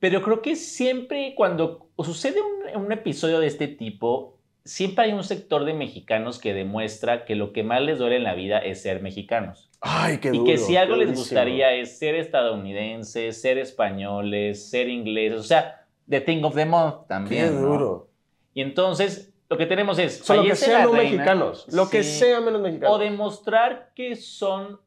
Pero 0.00 0.20
creo 0.22 0.42
que 0.42 0.56
siempre 0.56 1.34
cuando 1.36 1.88
sucede 1.98 2.40
un, 2.74 2.84
un 2.84 2.92
episodio 2.92 3.38
de 3.38 3.46
este 3.46 3.68
tipo, 3.68 4.38
siempre 4.64 5.04
hay 5.04 5.12
un 5.12 5.22
sector 5.24 5.64
de 5.64 5.74
mexicanos 5.74 6.38
que 6.40 6.54
demuestra 6.54 7.24
que 7.24 7.36
lo 7.36 7.52
que 7.52 7.62
más 7.62 7.82
les 7.82 7.98
duele 7.98 8.16
en 8.16 8.24
la 8.24 8.34
vida 8.34 8.58
es 8.58 8.82
ser 8.82 9.00
mexicanos. 9.00 9.70
Ay, 9.80 10.18
qué 10.18 10.28
y 10.28 10.38
duro. 10.38 10.44
que 10.44 10.58
si 10.58 10.76
algo 10.76 10.96
les 10.96 11.12
gustaría 11.14 11.72
es 11.74 11.98
ser 11.98 12.14
estadounidenses, 12.16 13.40
ser 13.40 13.58
españoles, 13.58 14.68
ser 14.70 14.88
ingleses, 14.88 15.38
o 15.40 15.42
sea, 15.44 15.84
The 16.08 16.20
Thing 16.20 16.42
of 16.44 16.54
the 16.54 16.64
Month 16.66 17.06
también. 17.08 17.46
Qué 17.46 17.50
¿no? 17.54 17.60
duro. 17.60 18.08
Y 18.54 18.60
entonces, 18.60 19.31
lo 19.52 19.58
que 19.58 19.66
tenemos 19.66 19.98
es. 19.98 20.20
O 20.22 20.24
sea, 20.24 20.36
lo 20.36 20.42
que 20.42 20.48
fallece 20.48 20.64
sea 20.66 20.78
la 20.78 20.84
no 20.86 20.92
reina, 20.92 21.10
mexicanos. 21.16 21.66
Lo 21.72 21.88
que 21.90 22.02
sea 22.02 22.40
menos 22.40 22.60
mexicanos. 22.60 22.94
O 22.96 22.98
demostrar 22.98 23.90
que 23.94 24.16
son 24.16 24.80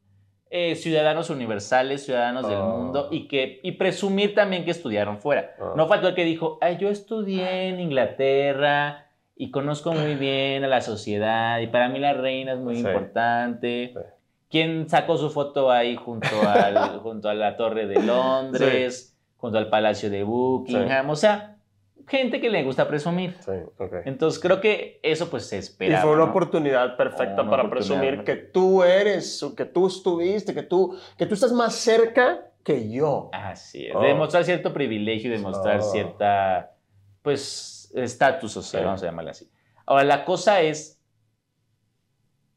eh, 0.50 0.74
ciudadanos 0.76 1.28
universales, 1.30 2.04
ciudadanos 2.04 2.48
del 2.48 2.58
Ah. 2.58 2.64
mundo, 2.64 3.08
y, 3.10 3.26
que, 3.28 3.58
y 3.62 3.72
presumir 3.72 4.34
también 4.34 4.64
que 4.64 4.70
estudiaron 4.70 5.18
fuera. 5.18 5.54
Ah. 5.60 5.72
No 5.76 5.86
faltó 5.88 6.08
el 6.08 6.14
que 6.14 6.24
dijo, 6.24 6.58
Ay, 6.60 6.76
yo 6.78 6.88
estudié 6.88 7.68
en 7.68 7.80
Inglaterra 7.80 9.06
y 9.36 9.50
conozco 9.50 9.92
muy 9.92 10.14
bien 10.16 10.64
a 10.64 10.68
la 10.68 10.80
sociedad, 10.80 11.58
y 11.60 11.66
para 11.66 11.88
mí 11.88 11.98
la 11.98 12.12
reina 12.12 12.52
es 12.52 12.58
muy 12.58 12.76
Sí. 12.76 12.80
importante. 12.82 13.92
Sí. 13.94 14.00
¿Quién 14.48 14.88
sacó 14.88 15.16
su 15.16 15.30
foto 15.30 15.70
ahí 15.72 15.96
junto, 15.96 16.28
al, 16.48 16.98
junto 17.02 17.28
a 17.28 17.34
la 17.34 17.56
Torre 17.56 17.86
de 17.86 18.00
Londres, 18.02 19.16
junto 19.36 19.58
al 19.58 19.68
Palacio 19.68 20.08
de 20.10 20.22
Buckingham? 20.22 21.10
O 21.10 21.16
sea, 21.16 21.55
gente 22.08 22.40
que 22.40 22.48
le 22.50 22.62
gusta 22.62 22.86
presumir. 22.88 23.36
Sí. 23.40 23.52
Entonces 24.04 24.40
creo 24.40 24.60
que 24.60 25.00
eso 25.02 25.28
pues 25.28 25.46
se 25.46 25.56
Y 25.56 25.58
espera. 25.60 26.00
fue 26.02 26.12
una 26.12 26.24
oportunidad 26.24 26.96
perfecta 26.96 27.42
Una 27.42 27.50
para 27.50 27.62
oportunidad, 27.64 27.70
presumir 28.00 28.18
¿no? 28.18 28.24
que 28.24 28.36
tú 28.36 28.82
eres, 28.82 29.44
que 29.56 29.64
tú 29.64 29.86
estuviste, 29.86 30.54
que 30.54 30.62
tú, 30.62 30.96
que 31.18 31.26
tú 31.26 31.34
estás 31.34 31.52
más 31.52 31.74
cerca 31.74 32.50
que 32.62 32.90
yo. 32.90 33.30
Así 33.32 33.86
es. 33.86 33.94
Oh. 33.94 34.00
Demostrar 34.02 34.44
cierto 34.44 34.72
privilegio 34.72 35.28
y 35.30 35.32
demostrar 35.36 35.78
Oh. 35.80 35.82
cierta, 35.82 36.72
pues, 37.22 37.92
estatus 37.94 38.52
social, 38.52 38.82
Sí. 38.82 38.84
vamos 38.86 39.02
a 39.02 39.06
llamarla 39.06 39.30
así. 39.32 39.48
Ahora, 39.86 40.04
la 40.04 40.24
cosa 40.24 40.60
es, 40.62 41.00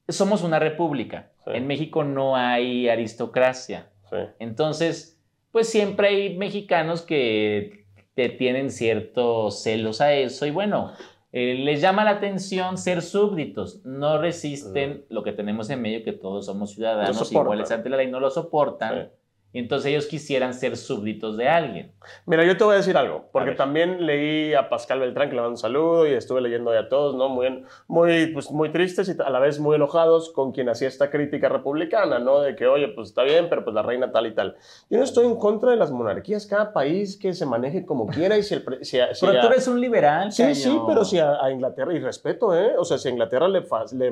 somos 0.08 0.44
una 0.44 0.60
república. 0.60 1.32
Sí. 1.46 1.52
En 1.54 1.68
México 1.68 2.04
no 2.04 2.36
hay 2.36 2.90
aristocracia. 2.90 3.90
Sí. 4.10 4.18
Entonces, 4.40 5.20
pues 5.52 5.70
siempre 5.70 6.08
hay 6.10 6.38
mexicanos 6.38 7.02
que 7.04 7.79
te 8.20 8.28
tienen 8.28 8.70
ciertos 8.70 9.64
celos 9.64 10.02
a 10.02 10.12
eso 10.12 10.46
y 10.46 10.52
bueno, 10.52 10.92
eh, 11.32 11.56
les 11.56 11.80
llama 11.80 12.04
la 12.04 12.12
atención 12.12 12.78
ser 12.78 13.02
súbditos, 13.02 13.86
no 13.86 14.18
resisten 14.18 15.06
lo 15.08 15.24
que 15.24 15.32
tenemos 15.32 15.70
en 15.70 15.82
medio, 15.82 16.04
que 16.04 16.12
todos 16.12 16.46
somos 16.48 16.72
ciudadanos 16.72 17.32
iguales 17.32 17.72
ante 17.72 17.88
la 17.88 17.96
ley, 17.96 18.12
no 18.12 18.20
lo 18.20 18.30
soportan. 18.30 18.94
Sí. 18.94 19.19
Y 19.52 19.58
entonces 19.58 19.88
ellos 19.92 20.06
quisieran 20.06 20.54
ser 20.54 20.78
súbditos 20.78 21.36
de 21.36 21.50
alguien. 21.50 21.92
Mira, 22.28 22.46
yo 22.46 22.56
te 22.56 22.64
voy 22.64 22.76
a 22.76 22.78
decir 22.78 22.96
algo, 22.96 23.30
porque 23.32 23.54
también 23.54 24.06
leí 24.06 24.54
a 24.54 24.70
Pascal 24.70 25.00
Beltrán, 25.00 25.28
que 25.30 25.36
le 25.36 25.42
mando 25.42 25.54
un 25.54 25.58
saludo, 25.58 26.06
y 26.08 26.12
estuve 26.14 26.40
leyendo 26.42 26.70
a 26.72 26.88
todos, 26.88 27.16
¿no? 27.16 27.30
Muy, 27.30 27.64
muy, 27.88 28.28
pues, 28.28 28.52
muy 28.52 28.72
tristes 28.72 29.10
y 29.10 29.20
a 29.20 29.30
la 29.32 29.40
vez 29.40 29.60
muy 29.60 29.76
enojados 29.76 30.30
con 30.32 30.52
quien 30.52 30.70
hacía 30.70 30.88
esta 30.88 31.10
crítica 31.10 31.50
republicana, 31.50 32.20
¿no? 32.20 32.42
De 32.42 32.56
que, 32.56 32.68
oye, 32.68 32.90
pues 32.90 33.10
está 33.10 33.24
bien, 33.24 33.48
pero 33.50 33.64
pues 33.64 33.74
la 33.74 33.82
reina 33.82 34.12
tal 34.12 34.28
y 34.28 34.36
tal. 34.36 34.56
Yo 34.90 35.00
no 35.00 35.04
estoy 35.04 35.26
en 35.26 35.36
contra 35.36 35.72
de 35.72 35.78
las 35.78 35.90
monarquías, 35.90 36.46
cada 36.46 36.72
país 36.72 37.18
que 37.18 37.34
se 37.34 37.48
maneje 37.48 37.86
como 37.88 38.06
quiera 38.06 38.38
y 38.38 38.44
si 38.44 38.54
el... 38.54 38.64
si 38.86 39.00
a- 39.00 39.16
si 39.16 39.26
Pero 39.26 39.40
a- 39.40 39.42
tú 39.42 39.48
eres 39.48 39.68
un 39.68 39.82
liberal. 39.82 40.32
Sí, 40.32 40.44
Cayo. 40.44 40.54
sí, 40.56 40.80
pero 40.86 41.04
si 41.04 41.18
a, 41.18 41.44
a 41.44 41.50
Inglaterra, 41.52 41.92
y 41.94 42.00
respeto, 42.00 42.56
¿eh? 42.56 42.74
O 42.78 42.86
sea, 42.86 43.00
si 43.00 43.08
a 43.08 43.12
Inglaterra 43.12 43.48
le, 43.48 43.62
le, 43.92 44.12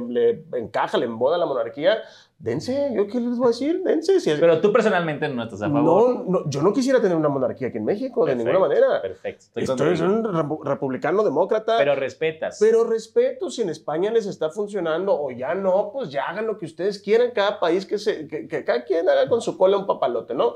le 0.51 0.57
encaja, 0.59 0.97
le 0.97 1.05
emboda 1.05 1.37
la 1.37 1.45
monarquía, 1.45 1.99
dense, 2.39 2.91
¿yo 2.95 3.07
qué 3.07 3.19
les 3.19 3.37
voy 3.37 3.45
a 3.45 3.49
decir? 3.49 3.81
Dense. 3.83 4.19
Si 4.19 4.29
es- 4.29 4.39
Pero 4.39 4.61
tú 4.61 4.71
personalmente 4.71 5.27
no 5.29 5.43
estás 5.43 5.61
a 5.63 5.69
favor. 5.71 6.15
no, 6.15 6.23
no, 6.43 6.49
yo 6.49 6.61
no 6.61 6.71
quisiera 6.71 7.01
tener 7.01 7.17
una 7.17 7.29
monarquía 7.29 7.69
aquí 7.69 7.77
en 7.77 7.85
México, 7.85 8.25
de 8.25 8.35
ninguna 8.35 8.59
manera. 8.59 9.01
Perfecto. 9.01 9.45
estoy 9.55 9.63
Estoy 9.63 10.07
un 10.07 10.23
repu- 10.23 10.63
republicano 10.63 11.23
demócrata. 11.23 11.77
Pero 11.77 11.95
respetas. 11.95 12.57
Pero 12.59 12.83
respeto, 12.83 13.49
si 13.49 13.63
en 13.63 13.69
España 13.69 14.11
les 14.11 14.25
está 14.27 14.49
funcionando 14.51 15.19
o 15.19 15.31
ya 15.31 15.55
no, 15.55 15.89
pues 15.91 16.09
ya 16.11 16.25
hagan 16.25 16.45
lo 16.47 16.57
que 16.59 16.65
ustedes 16.65 16.99
quieran, 16.99 17.31
cada 17.31 17.59
país 17.59 17.85
que, 17.85 17.97
se, 17.97 18.27
que, 18.27 18.47
que 18.47 18.63
cada 18.63 18.83
quien 18.85 19.09
haga 19.09 19.27
con 19.27 19.41
su 19.41 19.57
cola 19.57 19.77
un 19.77 19.87
papalote, 19.87 20.33
¿no? 20.35 20.55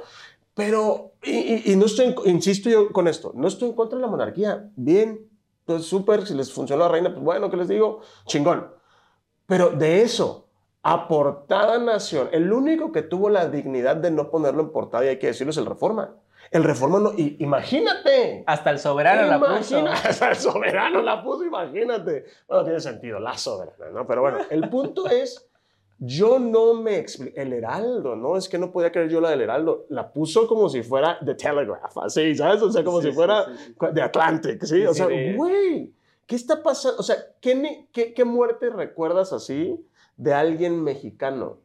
Pero, 0.53 1.13
y, 1.23 1.31
y- 1.31 1.61
y 1.71 1.75
no 1.77 1.85
estoy, 1.85 2.13
insisto 2.25 2.69
yo 2.69 2.91
con 2.91 3.07
esto, 3.07 3.31
no 3.35 3.47
estoy 3.47 3.69
en 3.69 3.75
contra 3.75 3.97
de 3.97 4.01
la 4.03 4.11
monarquía, 4.11 4.69
bien, 4.75 5.27
pues 5.65 5.85
súper, 5.85 6.27
si 6.27 6.33
les 6.35 6.51
funcionó 6.51 6.83
la 6.83 6.89
reina, 6.89 7.09
pues 7.11 7.23
bueno, 7.23 7.49
¿qué 7.49 7.55
les 7.57 7.67
digo? 7.69 8.01
Chingón. 8.25 8.67
Pero 9.45 9.69
de 9.71 10.01
eso, 10.01 10.49
a 10.83 11.07
portada 11.07 11.77
nación, 11.77 12.29
el 12.31 12.51
único 12.51 12.91
que 12.91 13.01
tuvo 13.03 13.29
la 13.29 13.47
dignidad 13.47 13.95
de 13.97 14.09
no 14.11 14.31
ponerlo 14.31 14.61
en 14.63 14.71
portada, 14.71 15.05
y 15.05 15.09
hay 15.09 15.19
que 15.19 15.27
decirlo, 15.27 15.51
es 15.51 15.57
el 15.57 15.65
Reforma. 15.67 16.15
El 16.49 16.63
Reforma 16.63 16.99
no, 16.99 17.13
y, 17.15 17.37
imagínate. 17.39 18.43
Hasta 18.47 18.71
el 18.71 18.79
soberano 18.79 19.27
la 19.27 19.39
puso. 19.57 19.85
Hasta 19.87 20.29
el 20.31 20.35
soberano 20.35 21.01
la 21.01 21.23
puso, 21.23 21.45
imagínate. 21.45 22.25
Bueno, 22.47 22.63
tiene 22.63 22.79
sentido, 22.79 23.19
la 23.19 23.37
soberana, 23.37 23.89
¿no? 23.93 24.07
Pero 24.07 24.21
bueno, 24.21 24.39
el 24.49 24.67
punto 24.69 25.07
es, 25.07 25.47
yo 25.99 26.39
no 26.39 26.73
me 26.73 26.97
explico. 26.97 27.39
El 27.39 27.53
Heraldo, 27.53 28.15
¿no? 28.15 28.35
Es 28.35 28.49
que 28.49 28.57
no 28.57 28.71
podía 28.71 28.91
creer 28.91 29.09
yo 29.09 29.21
la 29.21 29.29
del 29.29 29.41
Heraldo. 29.41 29.85
La 29.89 30.11
puso 30.11 30.47
como 30.47 30.67
si 30.67 30.81
fuera 30.83 31.19
The 31.23 31.35
Telegraph, 31.35 31.95
así, 31.99 32.35
¿sabes? 32.35 32.61
O 32.63 32.71
sea, 32.71 32.83
como 32.83 33.01
Sí, 33.01 33.09
si 33.09 33.13
fuera 33.13 33.45
sí, 33.45 33.51
sí. 33.79 33.85
de 33.93 34.01
Atlantic, 34.01 34.63
¿sí? 34.65 34.85
O 34.85 34.93
sea, 34.93 35.07
güey, 35.35 35.93
¿qué 36.25 36.35
está 36.35 36.61
pasando? 36.63 36.97
O 36.99 37.03
sea, 37.03 37.17
¿qué, 37.39 37.53
ni- 37.55 37.87
qué, 37.93 38.13
qué 38.13 38.25
muerte 38.25 38.69
recuerdas 38.71 39.31
así 39.31 39.79
de 40.21 40.33
alguien 40.33 40.83
mexicano? 40.83 41.57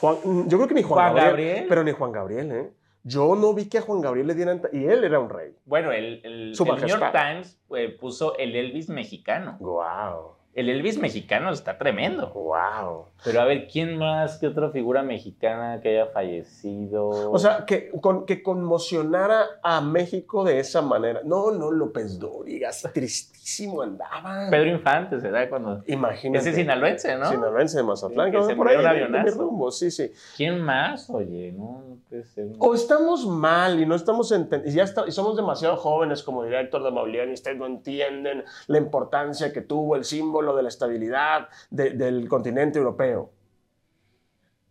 Juan- 0.00 0.48
yo 0.48 0.58
creo 0.58 0.68
que 0.68 0.74
ni 0.74 0.82
Juan, 0.82 1.12
Juan 1.12 1.14
Gabriel, 1.16 1.48
Gabriel. 1.48 1.66
Pero 1.68 1.82
ni 1.82 1.90
Juan 1.90 2.12
Gabriel, 2.12 2.52
¿eh? 2.52 2.70
Yo 3.02 3.34
no 3.34 3.52
vi 3.52 3.68
que 3.68 3.78
a 3.78 3.82
Juan 3.82 4.00
Gabriel 4.00 4.28
le 4.28 4.34
dieran... 4.34 4.62
Y 4.72 4.84
él 4.84 5.02
era 5.04 5.18
un 5.18 5.28
rey. 5.28 5.54
Bueno, 5.66 5.90
el, 5.92 6.20
el, 6.24 6.54
Su 6.54 6.64
el 6.64 6.76
New 6.76 6.86
York. 6.86 7.12
Times 7.12 7.60
eh, 7.76 7.88
puso 8.00 8.36
el 8.38 8.54
Elvis 8.54 8.88
mexicano. 8.88 9.56
Wow. 9.58 10.36
El 10.54 10.68
Elvis 10.68 10.98
mexicano 10.98 11.50
está 11.50 11.78
tremendo. 11.78 12.30
Wow. 12.30 13.06
Pero 13.24 13.40
a 13.40 13.44
ver, 13.44 13.66
¿quién 13.66 13.96
más? 13.96 14.38
¿Qué 14.38 14.46
otra 14.46 14.70
figura 14.70 15.02
mexicana 15.02 15.80
que 15.80 15.88
haya 15.88 16.06
fallecido? 16.06 17.32
O 17.32 17.38
sea, 17.38 17.64
que, 17.66 17.90
con, 18.00 18.24
que 18.24 18.42
conmocionara 18.42 19.46
a 19.62 19.80
México 19.80 20.44
de 20.44 20.60
esa 20.60 20.80
manera. 20.80 21.22
No, 21.24 21.50
no, 21.50 21.72
López 21.72 22.20
Dóriga, 22.20 22.68
así 22.68 22.86
tristísimo 22.92 23.82
andaba. 23.82 24.48
Pedro 24.48 24.70
Infante, 24.70 25.20
se 25.20 25.30
da 25.30 25.48
cuando. 25.48 25.82
Imagínate. 25.86 26.50
Ese 26.50 26.54
sinaloense, 26.54 27.16
¿no? 27.16 27.30
Sinaloense 27.30 27.78
de 27.78 27.82
Mazatlán. 27.82 28.26
Sí, 28.26 28.32
que 28.32 28.38
que 28.38 28.44
se 28.44 28.56
por 28.56 28.68
ahí, 28.68 28.76
un 28.76 28.82
de 28.82 28.88
avionazo. 28.88 29.38
rumbo, 29.40 29.70
sí, 29.72 29.90
sí. 29.90 30.12
¿Quién 30.36 30.60
más? 30.60 31.10
Oye, 31.10 31.52
no, 31.52 31.82
no 31.88 31.98
puede 32.08 32.24
ser. 32.24 32.48
O 32.58 32.74
estamos 32.74 33.26
mal 33.26 33.80
y 33.80 33.86
no 33.86 33.94
estamos 33.96 34.30
entendiendo, 34.30 34.70
y 34.70 34.74
ya 34.74 34.84
está, 34.84 35.04
y 35.08 35.10
somos 35.12 35.34
demasiado 35.34 35.76
jóvenes, 35.76 36.22
como 36.22 36.44
diría 36.44 36.60
Héctor 36.60 36.84
de 36.84 36.90
Mauleón, 36.92 37.30
y 37.30 37.32
ustedes 37.32 37.56
no 37.56 37.66
entienden 37.66 38.44
la 38.68 38.78
importancia 38.78 39.52
que 39.52 39.62
tuvo 39.62 39.96
el 39.96 40.04
símbolo 40.04 40.43
de 40.52 40.62
la 40.64 40.68
estabilidad 40.68 41.48
de- 41.70 41.90
del 41.90 42.28
continente 42.28 42.78
europeo. 42.80 43.30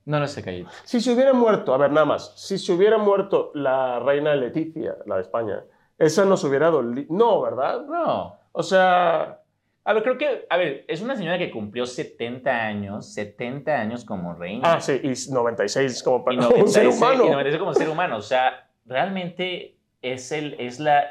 No, 0.05 0.19
no 0.19 0.27
sé, 0.27 0.43
Cayito. 0.43 0.69
Si 0.83 0.99
se 0.99 1.13
hubiera 1.13 1.31
muerto, 1.33 1.73
a 1.73 1.77
ver, 1.77 1.91
nada 1.91 2.05
más, 2.05 2.33
si 2.36 2.57
se 2.57 2.73
hubiera 2.73 2.97
muerto 2.97 3.51
la 3.55 3.99
reina 3.99 4.36
Leticia, 4.36 4.97
la 5.05 5.15
de 5.15 5.21
España, 5.21 5.63
esa 5.97 6.25
nos 6.25 6.43
hubiera 6.43 6.69
dolido. 6.69 7.07
No, 7.09 7.41
¿verdad? 7.41 7.81
No. 7.86 8.36
O 8.51 8.63
sea, 8.63 9.39
A 9.86 9.93
ver, 9.93 10.03
creo 10.03 10.17
que, 10.17 10.45
a 10.49 10.55
ver, 10.57 10.86
es 10.88 11.01
una 11.01 11.15
señora 11.15 11.38
que 11.38 11.51
cumplió 11.51 11.86
70 11.86 12.49
años, 12.51 13.13
70 13.13 13.71
años 13.79 14.03
como 14.05 14.33
reina. 14.33 14.73
ah, 14.75 14.81
sí, 14.81 14.99
y 15.03 15.31
96 15.31 16.01
como 16.03 16.19
y 16.19 16.23
para 16.23 16.36
96, 16.49 16.63
un 16.63 16.69
ser 16.71 16.88
humano. 16.88 17.25
y 17.25 17.29
96 17.31 17.59
como 17.59 17.73
ser 17.73 17.89
humano. 17.89 18.17
O 18.17 18.21
sea, 18.21 18.69
realmente 18.86 19.77
es, 20.01 20.31
el, 20.33 20.53
es 20.59 20.79
la, 20.79 21.03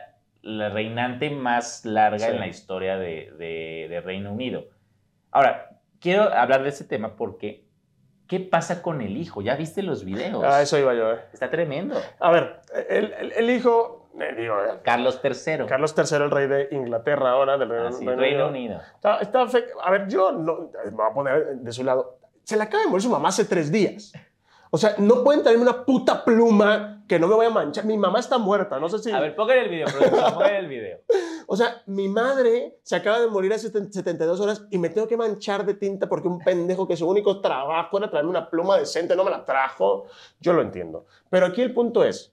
la 0.43 0.69
reinante 0.69 1.31
más 1.31 1.85
larga 1.85 2.19
Sí. 2.19 2.33
en 2.33 2.41
la 2.41 2.47
historia 2.49 2.97
de, 2.99 3.33
de- 3.39 3.87
de 3.89 4.01
Reino 4.01 4.33
Unido. 4.33 4.65
Ahora, 5.31 5.79
quiero 6.01 6.25
hablar 6.25 6.63
de 6.63 6.69
ese 6.71 6.85
tema 6.85 7.17
porque, 7.17 7.65
¿qué 8.27 8.41
pasa 8.41 8.83
con 8.83 9.01
el 9.03 9.17
hijo? 9.17 9.41
¿Ya 9.43 9.55
viste 9.57 9.83
los 9.83 10.05
videos? 10.05 10.43
Ah, 10.45 10.61
eso 10.63 10.79
iba 10.79 10.95
yo, 10.95 11.13
eh. 11.13 11.19
Está 11.33 11.49
tremendo. 11.51 11.97
A 12.21 12.31
ver, 12.33 12.61
el, 12.89 13.13
el- 13.15 13.33
el 13.33 13.51
hijo, 13.51 14.11
eh, 14.21 14.35
digo, 14.37 14.57
eh, 14.65 14.79
Carlos 14.83 15.21
III. 15.23 15.67
Carlos 15.67 15.95
III, 15.97 16.17
el 16.25 16.31
rey 16.31 16.49
de 16.49 16.69
Inglaterra 16.73 17.31
ahora, 17.31 17.57
del 17.57 17.69
Reino, 17.69 17.89
Así, 17.89 18.05
Reino 18.05 18.21
Reino 18.21 18.49
Unido. 18.49 18.75
Unido. 18.77 18.83
Está, 18.97 19.19
está 19.19 19.47
fe- 19.49 19.67
A 19.83 19.91
ver, 19.91 20.09
yo 20.09 20.33
no, 20.33 20.71
me 20.85 20.91
voy 20.91 21.07
a 21.11 21.15
poner 21.15 21.47
de 21.57 21.73
su 21.73 21.85
lado. 21.85 22.19
Se 22.43 22.57
le 22.57 22.65
acaba 22.65 22.83
de 22.83 22.89
morir 22.91 23.03
su 23.03 23.11
mamá 23.11 23.29
hace 23.29 23.45
tres 23.45 23.71
días. 23.71 24.13
O 24.75 24.79
sea, 24.79 24.95
no 24.97 25.23
pueden 25.23 25.43
traerme 25.43 25.65
una 25.65 25.85
puta 25.85 26.25
pluma 26.25 27.05
que 27.07 27.19
no 27.19 27.29
me 27.29 27.35
vaya 27.37 27.51
a 27.51 27.53
manchar. 27.53 27.85
Mi 27.85 27.99
mamá 27.99 28.21
está 28.21 28.39
muerta, 28.39 28.81
no 28.81 28.89
sé 28.89 29.01
si... 29.01 29.11
A 29.11 29.21
ver, 29.21 29.37
pongan 29.37 29.59
el 29.59 29.69
video, 29.69 29.87
pongan 30.35 30.55
el 30.55 30.67
video. 30.67 30.99
O 31.47 31.57
sea, 31.57 31.83
mi 31.85 32.09
madre 32.09 32.79
se 32.83 32.97
acaba 32.97 33.21
de 33.21 33.27
morir 33.29 33.53
hace 33.53 33.69
72 33.69 34.41
horas 34.41 34.65
y 34.71 34.79
me 34.79 34.89
tengo 34.89 35.07
que 35.07 35.19
manchar 35.19 35.67
de 35.67 35.75
tinta 35.75 36.09
porque 36.09 36.27
un 36.29 36.39
pendejo 36.39 36.89
que 36.89 36.97
su 36.97 37.07
único 37.07 37.43
trabajo 37.43 37.99
era 37.99 38.09
traerme 38.09 38.31
una 38.31 38.49
pluma 38.49 38.79
decente 38.79 39.15
no 39.15 39.25
me 39.25 39.31
la 39.31 39.45
trajo. 39.45 40.07
Yo 40.41 40.55
lo 40.55 40.63
entiendo. 40.63 41.05
Pero 41.29 41.45
aquí 41.45 41.61
el 41.61 41.75
punto 41.75 42.03
es, 42.03 42.33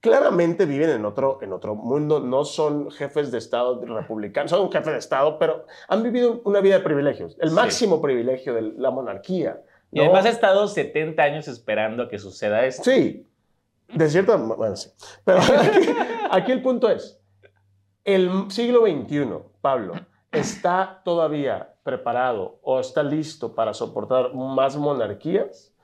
claramente 0.00 0.66
viven 0.66 0.90
en 0.90 1.06
otro, 1.06 1.38
en 1.40 1.54
otro 1.54 1.74
mundo, 1.74 2.20
no 2.20 2.44
son 2.44 2.90
jefes 2.90 3.32
de 3.32 3.38
Estado 3.38 3.80
republicanos, 3.82 4.50
son 4.50 4.60
un 4.60 4.70
jefe 4.72 4.90
de 4.90 4.98
Estado, 4.98 5.38
pero 5.38 5.64
han 5.88 6.02
vivido 6.02 6.42
una 6.44 6.60
vida 6.60 6.74
de 6.74 6.84
privilegios, 6.84 7.36
el 7.40 7.48
Sí. 7.48 7.54
máximo 7.54 8.02
privilegio 8.02 8.52
de 8.52 8.62
la 8.76 8.90
monarquía. 8.90 9.62
Y 9.90 9.98
¿no? 9.98 10.04
además 10.04 10.26
ha 10.26 10.30
estado 10.30 10.68
70 10.68 11.22
años 11.22 11.48
esperando 11.48 12.04
a 12.04 12.08
que 12.08 12.18
suceda 12.18 12.64
esto. 12.66 12.84
Sí, 12.84 13.26
de 13.88 14.08
cierta 14.10 14.36
bueno, 14.36 14.76
sí. 14.76 14.90
Pero 15.24 15.38
aquí, 15.58 15.88
aquí 16.30 16.52
el 16.52 16.62
punto 16.62 16.90
es, 16.90 17.20
el 18.04 18.50
siglo 18.50 18.86
XXI, 18.86 19.28
Pablo, 19.60 19.94
¿está 20.32 21.02
todavía 21.04 21.74
preparado 21.82 22.58
o 22.62 22.80
está 22.80 23.02
listo 23.02 23.54
para 23.54 23.74
soportar 23.74 24.34
más 24.34 24.76
monarquías? 24.76 25.74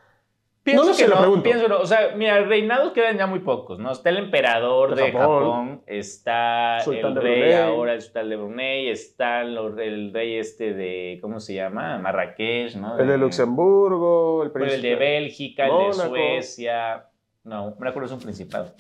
Pienso 0.65 0.83
No 0.83 0.89
lo 0.91 0.97
que 0.97 1.03
sé, 1.05 1.09
lo 1.09 1.37
no, 1.37 1.43
pienso 1.43 1.69
no. 1.69 1.79
O 1.79 1.87
sea, 1.87 2.15
mira, 2.17 2.43
reinados 2.45 2.93
quedan 2.93 3.19
ya 3.19 3.27
muy 3.27 3.41
pocos, 3.41 3.79
¿no? 3.79 3.93
Está 3.93 4.09
el 4.09 4.17
emperador 4.17 4.95
De 4.95 5.03
de, 5.05 5.13
Japón. 5.13 5.43
Japón, 5.43 5.83
está 5.87 6.79
Sultán 6.83 7.13
el 7.19 7.23
rey 7.23 7.53
ahora, 7.53 7.93
el 7.93 8.01
sultán 8.01 8.31
de 8.31 8.37
Brunei, 8.37 8.89
está 8.89 9.43
el 9.43 10.13
rey 10.13 10.37
este 10.39 10.73
de, 10.73 11.19
¿cómo 11.21 11.39
se 11.39 11.53
llama? 11.55 11.99
Marrakech, 11.99 12.77
¿no? 12.77 12.99
El 12.99 13.07
de 13.09 13.19
Luxemburgo, 13.19 14.43
el 14.43 14.49
Bueno, 14.51 14.65
el 14.65 14.71
príncipe. 14.71 14.89
de 14.89 14.97
Bélgica, 14.97 15.67
el 15.67 15.71
de. 16.03 16.09
Suecia. 16.09 17.09
No, 17.45 17.75
Mónaco 17.79 18.07
es 18.07 18.13
un 18.13 18.21
principado. 18.21 18.65
El 18.67 18.73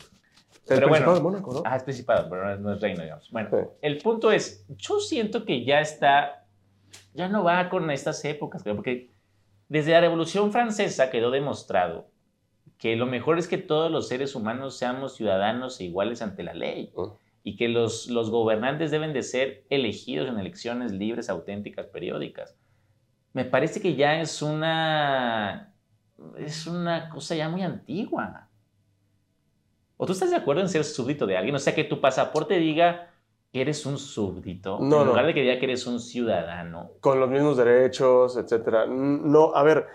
pero 0.66 0.87
Principado 0.88 0.88
bueno. 0.88 1.14
de 1.14 1.20
Mónaco, 1.23 1.53
¿no? 1.53 1.62
Ah, 1.66 1.77
es 1.77 1.83
principado, 1.83 2.27
pero 2.31 2.44
no 2.47 2.51
es, 2.55 2.61
no 2.61 2.75
reino, 2.81 3.03
digamos. 3.03 3.31
Bueno, 3.31 3.51
Sí. 3.51 3.57
el 3.83 3.99
punto 3.99 4.33
es, 4.33 4.64
yo 4.70 4.99
siento 5.01 5.44
que 5.44 5.62
ya 5.66 5.81
está, 5.81 6.47
ya 7.12 7.29
no 7.29 7.44
va 7.44 7.68
con 7.68 7.90
estas 7.90 8.25
épocas, 8.25 8.62
creo, 8.62 8.75
porque 8.75 9.11
desde 9.68 9.92
la 9.92 10.00
Revolución 10.00 10.53
Francesa 10.53 11.11
quedó 11.11 11.31
demostrado 11.31 12.11
que 12.79 12.96
lo 12.96 13.07
mejor 13.07 13.38
es 13.38 13.48
que 13.48 13.59
todos 13.59 13.90
los 13.90 14.09
seres 14.09 14.35
humanos 14.35 14.77
seamos 14.77 15.16
ciudadanos 15.16 15.81
e 15.81 15.85
iguales 15.85 16.22
ante 16.22 16.42
la 16.42 16.55
ley 16.55 16.92
Mm. 16.94 17.12
y 17.42 17.57
que 17.57 17.68
los, 17.68 18.09
los 18.09 18.31
gobernantes 18.31 18.90
deben 18.90 19.12
de 19.12 19.22
ser 19.22 19.64
elegidos 19.70 20.29
en 20.29 20.38
elecciones 20.38 20.92
libres, 20.92 21.31
auténticas, 21.31 21.87
periódicas. 21.87 22.57
Me 23.33 23.44
parece 23.44 23.81
que 23.81 23.94
ya 23.96 24.20
es 24.20 24.42
una, 24.42 25.74
es 26.38 26.66
una 26.66 27.09
cosa 27.09 27.35
ya 27.35 27.48
muy 27.48 27.62
antigua. 27.62 28.48
¿O 29.96 30.07
tú 30.07 30.12
estás 30.12 30.31
de 30.31 30.37
acuerdo 30.37 30.62
en 30.62 30.68
ser 30.68 30.85
súbdito 30.85 31.27
de 31.27 31.37
alguien? 31.37 31.55
O 31.55 31.59
sea, 31.59 31.74
que 31.74 31.85
tu 31.85 32.00
pasaporte 32.00 32.59
diga 32.59 33.13
que 33.55 33.61
eres 33.61 33.87
un 33.87 33.99
súbdito, 33.99 34.79
No, 34.81 35.03
en 35.03 35.07
lugar 35.07 35.23
no. 35.23 35.29
de 35.29 35.35
que 35.35 35.43
diga 35.43 35.61
que 35.61 35.67
eres 35.67 35.87
un 35.87 36.01
ciudadano. 36.01 36.90
Con 36.99 37.21
los 37.21 37.31
mismos 37.31 37.57
derechos, 37.57 38.37
etcétera. 38.37 38.85
No, 38.88 39.55
a 39.55 39.62
ver, 39.62 39.87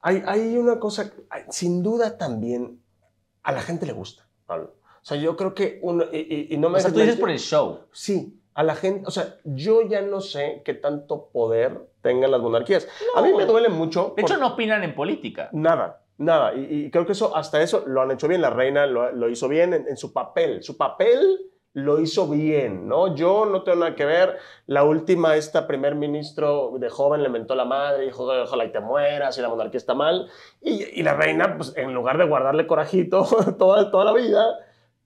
hay, 0.00 0.20
hay 0.26 0.56
una 0.56 0.80
cosa, 0.80 1.12
sin 1.48 1.80
duda 1.80 2.18
también 2.18 2.80
a 3.44 3.52
la 3.52 3.60
gente 3.62 3.86
le 3.86 3.92
gusta, 3.92 4.26
Pablo. 4.46 4.74
O 5.00 5.04
sea, 5.06 5.16
yo 5.16 5.36
creo 5.36 5.54
que 5.54 5.78
uno, 5.82 6.02
y, 6.12 6.16
y- 6.18 6.54
y 6.54 6.56
no 6.56 6.68
me 6.70 6.78
O 6.78 6.80
sea, 6.80 6.90
tú 6.92 6.98
dices 6.98 7.14
por 7.16 7.30
el 7.30 7.38
show. 7.38 7.82
Sí, 7.92 8.40
a 8.52 8.64
la 8.64 8.74
gente, 8.74 9.04
o 9.06 9.12
sea, 9.12 9.36
yo 9.44 9.82
ya 9.82 10.02
no 10.02 10.20
sé 10.20 10.62
qué 10.64 10.74
tanto 10.74 11.28
poder 11.32 11.88
tengan 12.00 12.32
las 12.32 12.40
monarquías. 12.40 12.88
A 13.14 13.22
mí 13.22 13.32
me 13.32 13.46
duele 13.46 13.68
mucho. 13.68 14.12
De 14.16 14.22
hecho, 14.22 14.38
no 14.38 14.48
opinan 14.54 14.82
en 14.82 14.92
política. 14.96 15.50
Nada, 15.52 16.02
nada. 16.18 16.52
Y, 16.54 16.86
y 16.86 16.90
creo 16.90 17.06
que 17.06 17.12
eso, 17.12 17.36
hasta 17.36 17.62
eso 17.62 17.84
lo 17.86 18.02
han 18.02 18.10
hecho 18.10 18.26
bien. 18.26 18.40
La 18.42 18.50
reina 18.50 18.86
lo, 18.86 19.12
lo 19.12 19.28
hizo 19.30 19.46
bien 19.46 19.72
en, 19.72 19.86
en 19.88 19.96
su 19.96 20.12
papel. 20.12 20.64
Su 20.64 20.76
papel 20.76 21.52
lo 21.74 22.00
hizo 22.00 22.28
bien, 22.28 22.86
¿no? 22.88 23.14
Yo 23.16 23.46
no 23.46 23.62
tengo 23.62 23.80
nada 23.80 23.94
que 23.96 24.04
ver. 24.04 24.38
La 24.66 24.84
última, 24.84 25.34
esta 25.36 25.66
primer 25.66 25.94
ministro 25.96 26.72
de 26.78 26.88
joven 26.88 27.22
le 27.22 27.28
mentó 27.28 27.54
la 27.56 27.64
madre, 27.64 28.04
dijo, 28.04 28.24
ojalá 28.24 28.64
y 28.64 28.70
te 28.72 28.78
mueras, 28.80 29.36
y 29.36 29.42
la 29.42 29.48
monarquía 29.48 29.78
está 29.78 29.92
mal. 29.94 30.28
Y, 30.62 30.84
y 31.00 31.02
la 31.02 31.14
reina, 31.14 31.56
pues 31.56 31.72
en 31.76 31.92
lugar 31.92 32.16
de 32.16 32.24
guardarle 32.26 32.66
corajito 32.68 33.26
toda, 33.58 33.90
toda 33.90 34.04
la 34.04 34.12
vida, 34.12 34.44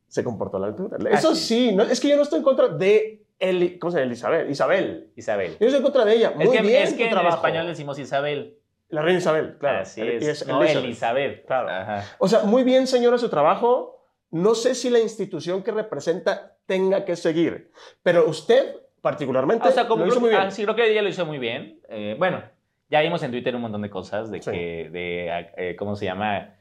se 0.06 0.22
comportó 0.22 0.58
a 0.58 0.60
la 0.60 0.66
altura. 0.68 0.98
Eso 1.10 1.34
sí. 1.34 1.70
sí, 1.70 1.74
no, 1.74 1.82
es 1.84 2.00
que 2.00 2.08
yo 2.08 2.16
no 2.16 2.22
estoy 2.22 2.38
en 2.38 2.44
contra 2.44 2.68
de 2.68 3.24
Eli- 3.40 3.78
¿cómo 3.78 3.90
se 3.90 4.00
llama? 4.00 4.12
Isabel. 4.12 4.50
Isabel. 4.50 5.10
Isabel. 5.16 5.56
Yo 5.58 5.66
estoy 5.66 5.78
en 5.78 5.82
contra 5.82 6.04
de 6.04 6.14
ella. 6.16 6.32
Muy 6.34 6.44
Es 6.46 6.50
que, 6.50 6.60
bien 6.62 6.82
es 6.82 6.92
que 6.94 7.04
en 7.04 7.10
trabajo. 7.10 7.36
español 7.36 7.66
decimos 7.66 7.98
Isabel. 7.98 8.58
La 8.90 9.00
reina 9.00 9.20
Isabel, 9.20 9.56
claro. 9.58 9.80
Así 9.80 10.02
Y 10.02 10.08
es. 10.26 10.46
no, 10.46 10.60
Elizabeth. 10.62 10.84
Elizabeth. 10.84 11.46
Claro. 11.46 11.68
Ajá. 11.70 12.04
O 12.18 12.28
sea, 12.28 12.40
muy 12.42 12.62
bien, 12.64 12.86
señora, 12.86 13.16
su 13.16 13.28
trabajo. 13.30 14.02
No 14.30 14.54
sé 14.54 14.74
si 14.74 14.90
la 14.90 14.98
institución 14.98 15.62
que 15.62 15.70
representa 15.70 16.56
tenga 16.68 17.04
que 17.06 17.16
seguir, 17.16 17.72
pero 18.02 18.28
usted 18.28 18.76
particularmente 19.00 19.66
o 19.66 19.70
sea, 19.72 19.88
como 19.88 20.02
lo 20.04 20.08
hizo 20.08 20.16
creo, 20.16 20.20
muy 20.20 20.30
bien. 20.30 20.42
ah, 20.42 20.50
sí, 20.50 20.62
creo 20.64 20.76
que 20.76 20.90
ella 20.90 21.00
lo 21.02 21.08
hizo 21.08 21.24
muy 21.24 21.38
bien. 21.38 21.80
Eh, 21.88 22.14
bueno, 22.18 22.42
ya 22.90 23.00
vimos 23.00 23.22
en 23.22 23.30
Twitter 23.30 23.54
un 23.56 23.62
montón 23.62 23.80
de 23.82 23.88
cosas 23.90 24.30
de 24.30 24.42
Sí. 24.42 24.50
que, 24.50 24.90
de, 24.90 25.46
eh, 25.56 25.76
¿cómo 25.76 25.96
se 25.96 26.04
llama? 26.04 26.54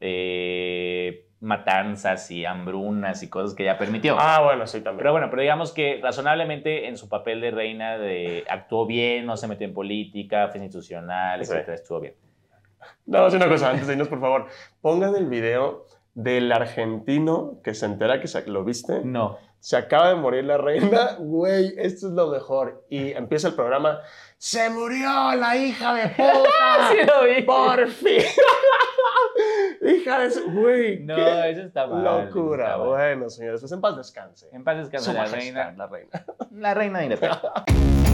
Eh, 0.00 1.26
matanzas 1.40 2.30
y 2.30 2.44
hambrunas 2.46 3.22
y 3.22 3.28
cosas 3.28 3.54
que 3.54 3.64
ella 3.64 3.76
permitió. 3.76 4.16
Ah, 4.18 4.40
bueno, 4.42 4.66
sí, 4.66 4.80
también. 4.80 4.98
Pero 4.98 5.12
bueno, 5.12 5.28
pero 5.30 5.42
digamos 5.42 5.72
que 5.72 6.00
razonablemente 6.02 6.86
en 6.88 6.96
su 6.96 7.08
papel 7.08 7.40
de 7.40 7.50
reina 7.50 7.98
de, 7.98 8.44
actuó 8.48 8.86
bien, 8.86 9.26
no 9.26 9.36
se 9.36 9.48
metió 9.48 9.66
en 9.66 9.74
política, 9.74 10.48
fue 10.48 10.60
institucional, 10.60 11.44
Sí. 11.44 11.52
etcétera, 11.52 11.74
estuvo 11.74 12.00
bien. 12.00 12.14
No, 13.06 13.26
es 13.26 13.34
una 13.34 13.48
cosa, 13.48 13.70
antes 13.70 13.86
de 13.86 13.94
irnos, 13.94 14.08
por 14.08 14.20
favor, 14.20 14.46
pongan 14.80 15.16
el 15.16 15.26
video 15.26 15.86
del 16.14 16.50
argentino 16.52 17.60
que 17.62 17.74
se 17.74 17.86
entera 17.86 18.20
que 18.20 18.28
se- 18.28 18.46
lo 18.46 18.64
viste. 18.64 19.00
No. 19.04 19.38
Se 19.60 19.76
acaba 19.78 20.10
de 20.10 20.14
morir 20.16 20.44
la 20.44 20.58
reina, 20.58 21.16
güey, 21.18 21.72
esto 21.78 22.08
es 22.08 22.12
lo 22.12 22.28
mejor. 22.28 22.84
Y 22.90 23.12
empieza 23.12 23.48
el 23.48 23.54
programa, 23.54 24.00
se 24.36 24.68
murió 24.68 25.08
la 25.36 25.56
hija 25.56 25.94
de 25.94 26.08
puta. 26.10 26.50
Sí 26.90 26.98
lo 27.06 27.24
vi. 27.34 27.42
Por 27.42 27.88
fin. 27.88 28.20
hija 29.82 30.18
de 30.20 30.30
su, 30.30 30.50
güey. 30.52 31.00
No, 31.04 31.16
qué 31.16 31.50
eso 31.50 31.62
está 31.62 31.86
mal. 31.86 32.04
Locura. 32.26 32.64
está 32.66 32.78
mal. 32.78 32.88
Bueno, 32.88 33.30
señores, 33.30 33.60
pues 33.60 33.72
en 33.72 33.80
paz 33.80 33.96
descanse. 33.96 34.48
En 34.52 34.64
paz 34.64 34.76
descanse 34.76 35.12
la 35.14 35.24
reina. 35.26 35.72
la 35.76 35.86
reina. 35.86 36.24
La 36.52 36.74
reina 36.74 36.98
de 36.98 37.04
Inglaterra. 37.06 37.40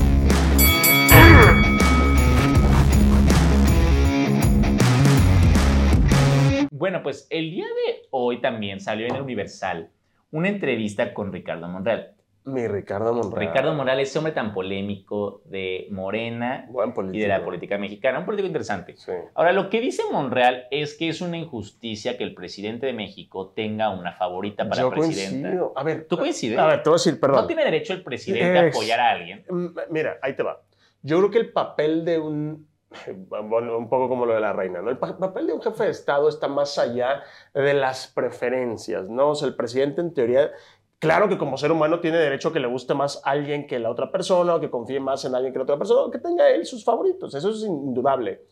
Bueno, 6.91 7.05
pues 7.05 7.29
el 7.31 7.53
día 7.53 7.67
de 7.67 8.03
hoy 8.11 8.41
también 8.41 8.81
salió 8.81 9.07
en 9.07 9.15
el 9.15 9.23
Universal 9.23 9.91
una 10.33 10.49
entrevista 10.49 11.15
con 11.15 11.33
Ricardo 11.33 11.69
Monreal. 11.69 12.17
Mi 12.47 12.67
Ricardo 12.67 13.15
Monreal. 13.15 13.47
Ricardo 13.47 13.75
Monreal, 13.75 14.01
ese 14.01 14.19
hombre 14.19 14.33
tan 14.33 14.53
polémico 14.53 15.41
de 15.45 15.87
Morena 15.93 16.69
y 17.13 17.19
de 17.21 17.29
la 17.29 17.45
política 17.45 17.79
mexicana, 17.79 18.19
un 18.19 18.25
político 18.25 18.49
interesante. 18.49 18.97
Sí. 18.97 19.13
Ahora, 19.37 19.53
lo 19.53 19.71
que 19.71 19.81
dice 19.81 20.03
Monreal 20.11 20.65
es 20.73 20.97
que 20.97 21.09
es 21.09 21.21
una 21.21 21.39
injusticia 21.39 22.19
que 22.19 22.25
el 22.25 22.35
presidente 22.35 22.87
de 22.87 22.93
México 22.93 23.53
tenga 23.55 23.91
una 23.91 24.11
favorita 24.11 24.69
para 24.69 24.83
Yo 24.83 24.91
presidenta. 24.91 25.43
coincido. 25.51 25.73
A 25.77 25.85
ver, 25.85 26.09
¿Tú 26.09 26.19
coincides? 26.19 26.59
a 26.59 26.67
ver, 26.67 26.83
te 26.83 26.91
voy 26.91 26.97
a 26.97 26.99
decir, 26.99 27.21
perdón. 27.21 27.43
¿No 27.43 27.47
tiene 27.47 27.63
derecho 27.65 27.93
el 27.93 28.03
presidente 28.03 28.59
a 28.59 28.67
apoyar 28.67 28.99
a 28.99 29.11
alguien? 29.11 29.45
Mm, 29.49 29.67
Mira, 29.91 30.19
ahí 30.23 30.35
te 30.35 30.43
va. 30.43 30.61
Yo 31.03 31.19
creo 31.19 31.31
que 31.31 31.39
el 31.39 31.53
papel 31.53 32.05
de 32.05 32.19
un, 32.19 32.67
un 33.07 33.89
poco 33.89 34.09
como 34.09 34.27
lo 34.27 34.35
de 34.35 34.41
la 34.41 34.53
reina. 34.53 34.81
El 34.81 34.99
pa- 34.99 35.17
papel 35.17 35.47
de 35.47 35.53
un 35.53 35.63
jefe 35.63 35.85
de 35.85 35.91
Estado 35.91 36.29
está 36.29 36.49
más 36.49 36.79
allá 36.79 37.23
de 37.55 37.75
las 37.75 38.09
preferencias, 38.09 39.09
¿no? 39.09 39.33
El 39.43 39.55
presidente 39.55 40.01
en 40.01 40.13
teoría, 40.13 40.51
claro 40.99 41.29
que 41.29 41.39
como 41.39 41.57
ser 41.57 41.71
humano 41.73 42.01
tiene 42.01 42.19
derecho 42.19 42.49
a 42.49 42.53
que 42.53 42.61
le 42.61 42.67
guste 42.67 42.95
más 42.95 43.23
a 43.25 43.31
alguien 43.31 43.67
que 43.67 43.79
la 43.79 43.91
otra 43.91 44.11
persona, 44.11 44.57
o 44.57 44.61
que 44.61 44.71
confíe 44.71 45.01
más 45.01 45.25
en 45.25 45.35
alguien 45.35 45.53
que 45.53 45.59
la 45.59 45.65
otra 45.65 45.79
persona, 45.79 46.01
o 46.03 46.11
que 46.11 46.19
tenga 46.19 46.49
él 46.51 46.67
sus 46.67 46.85
favoritos, 46.85 47.35
eso 47.35 47.51
es 47.51 47.63
indudable. 47.63 48.43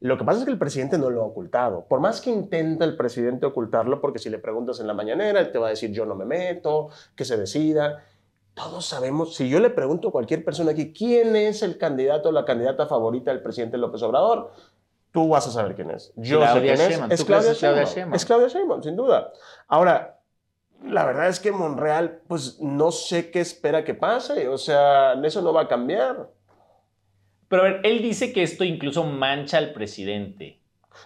Lo 0.00 0.16
que 0.16 0.22
pasa 0.24 0.38
es 0.40 0.44
que 0.44 0.52
el 0.52 0.58
presidente 0.58 0.96
no 0.96 1.10
lo 1.10 1.22
ha 1.22 1.26
ocultado. 1.26 1.86
Por 1.88 1.98
más 1.98 2.20
que 2.20 2.30
intenta 2.30 2.84
el 2.84 2.96
presidente 2.96 3.46
ocultarlo, 3.46 4.00
porque 4.00 4.20
si 4.20 4.30
le 4.30 4.38
preguntas 4.38 4.78
en 4.78 4.86
la 4.86 4.94
mañanera, 4.94 5.40
él 5.40 5.50
te 5.50 5.58
va 5.58 5.66
a 5.66 5.70
decir 5.70 5.90
yo 5.90 6.06
no 6.06 6.14
me 6.14 6.24
meto, 6.24 6.90
que 7.16 7.24
se 7.24 7.36
decida. 7.36 8.04
Todos 8.58 8.84
sabemos, 8.86 9.34
si 9.36 9.48
yo 9.48 9.60
le 9.60 9.70
pregunto 9.70 10.08
a 10.08 10.12
cualquier 10.12 10.44
persona 10.44 10.72
aquí, 10.72 10.92
¿quién 10.92 11.36
es 11.36 11.62
el 11.62 11.78
candidato 11.78 12.28
o 12.28 12.32
la 12.32 12.44
candidata 12.44 12.86
favorita 12.86 13.30
del 13.30 13.42
presidente 13.42 13.78
López 13.78 14.02
Obrador? 14.02 14.50
Tú 15.12 15.28
vas 15.28 15.46
a 15.46 15.50
saber 15.50 15.74
quién 15.74 15.90
es. 15.90 16.12
Yo 16.16 16.38
Claudia 16.40 16.76
sé 16.76 16.76
quién 16.76 16.90
Sheinbaum. 16.90 17.12
es. 17.12 17.16
¿Tú 17.18 17.22
Es 17.22 17.24
Claudia 17.24 17.42
crees 17.44 17.46
que 17.46 17.52
es 17.52 17.58
Claudia 17.60 17.84
Sheinbaum. 17.84 17.94
Sheinbaum? 17.94 18.14
Es 18.14 18.24
Claudia 18.26 18.48
Sheinbaum, 18.48 18.82
sin 18.82 18.96
duda. 18.96 19.32
Ahora, 19.68 20.20
la 20.84 21.04
verdad 21.06 21.28
es 21.28 21.40
que 21.40 21.52
Monreal, 21.52 22.20
pues 22.28 22.60
no 22.60 22.90
sé 22.90 23.30
qué 23.30 23.40
espera 23.40 23.84
que 23.84 23.94
pase. 23.94 24.48
O 24.48 24.58
sea, 24.58 25.14
eso 25.24 25.40
no 25.42 25.52
va 25.52 25.62
a 25.62 25.68
cambiar. 25.68 26.28
Pero 27.48 27.62
a 27.62 27.64
ver, 27.64 27.80
él 27.84 28.02
dice 28.02 28.32
que 28.32 28.42
esto 28.42 28.64
incluso 28.64 29.04
mancha 29.04 29.58
al 29.58 29.72
presidente. 29.72 30.60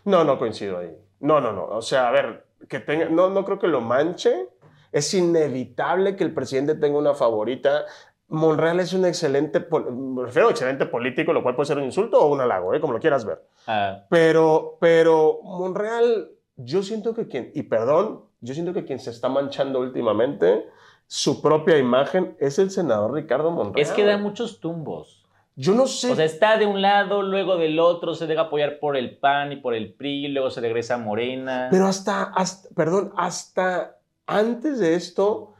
No, 0.04 0.24
no 0.24 0.38
coincido 0.38 0.78
ahí. 0.78 0.96
No, 1.20 1.40
no, 1.40 1.52
no. 1.52 1.66
O 1.66 1.82
sea, 1.82 2.08
a 2.08 2.10
ver, 2.10 2.46
que 2.68 2.80
tenga, 2.80 3.08
no, 3.08 3.30
no 3.30 3.44
creo 3.44 3.58
que 3.58 3.68
lo 3.68 3.80
manche. 3.80 4.48
Es 4.92 5.12
inevitable 5.14 6.14
que 6.16 6.24
el 6.24 6.32
presidente 6.34 6.74
tenga 6.74 6.98
una 6.98 7.14
favorita. 7.14 7.86
Monreal 8.28 8.80
es 8.80 8.92
un 8.92 9.04
excelente, 9.04 9.66
me 9.90 10.22
refiero 10.22 10.48
a 10.48 10.50
excelente 10.52 10.86
político, 10.86 11.32
lo 11.32 11.42
cual 11.42 11.54
puede 11.56 11.66
ser 11.66 11.78
un 11.78 11.84
insulto 11.84 12.18
o 12.18 12.32
un 12.32 12.40
halago, 12.40 12.72
¿eh? 12.74 12.80
como 12.80 12.92
lo 12.92 13.00
quieras 13.00 13.24
ver. 13.24 13.42
Ah, 13.66 14.04
Pero, 14.08 14.78
pero 14.80 15.40
Monreal, 15.42 16.30
yo 16.56 16.82
siento 16.82 17.14
que 17.14 17.28
quien, 17.28 17.50
y 17.54 17.64
perdón, 17.64 18.22
yo 18.40 18.54
siento 18.54 18.72
que 18.72 18.84
quien 18.84 19.00
se 19.00 19.10
está 19.10 19.28
manchando 19.28 19.80
últimamente 19.80 20.66
su 21.06 21.42
propia 21.42 21.76
imagen 21.76 22.36
es 22.40 22.58
el 22.58 22.70
senador 22.70 23.12
Ricardo 23.12 23.50
Monreal. 23.50 23.80
es 23.80 23.92
que 23.92 24.04
da 24.04 24.16
muchos 24.16 24.60
tumbos. 24.60 25.22
Yo 25.54 25.74
no 25.74 25.86
sé. 25.86 26.10
O 26.10 26.14
sea, 26.16 26.24
está 26.24 26.56
de 26.56 26.64
un 26.64 26.80
lado, 26.80 27.20
luego 27.22 27.58
del 27.58 27.78
otro, 27.78 28.14
se 28.14 28.26
deja 28.26 28.42
apoyar 28.42 28.78
por 28.78 28.96
el 28.96 29.18
PAN 29.18 29.52
y 29.52 29.56
por 29.56 29.74
el 29.74 29.92
PRI, 29.92 30.28
luego 30.28 30.48
se 30.50 30.62
regresa 30.62 30.94
a 30.94 30.98
Morena. 30.98 31.68
Pero 31.70 31.86
hasta, 31.86 32.22
hasta, 32.22 32.70
perdón, 32.74 33.12
hasta 33.16 33.98
antes 34.26 34.78
de 34.78 34.94
esto, 34.94 35.52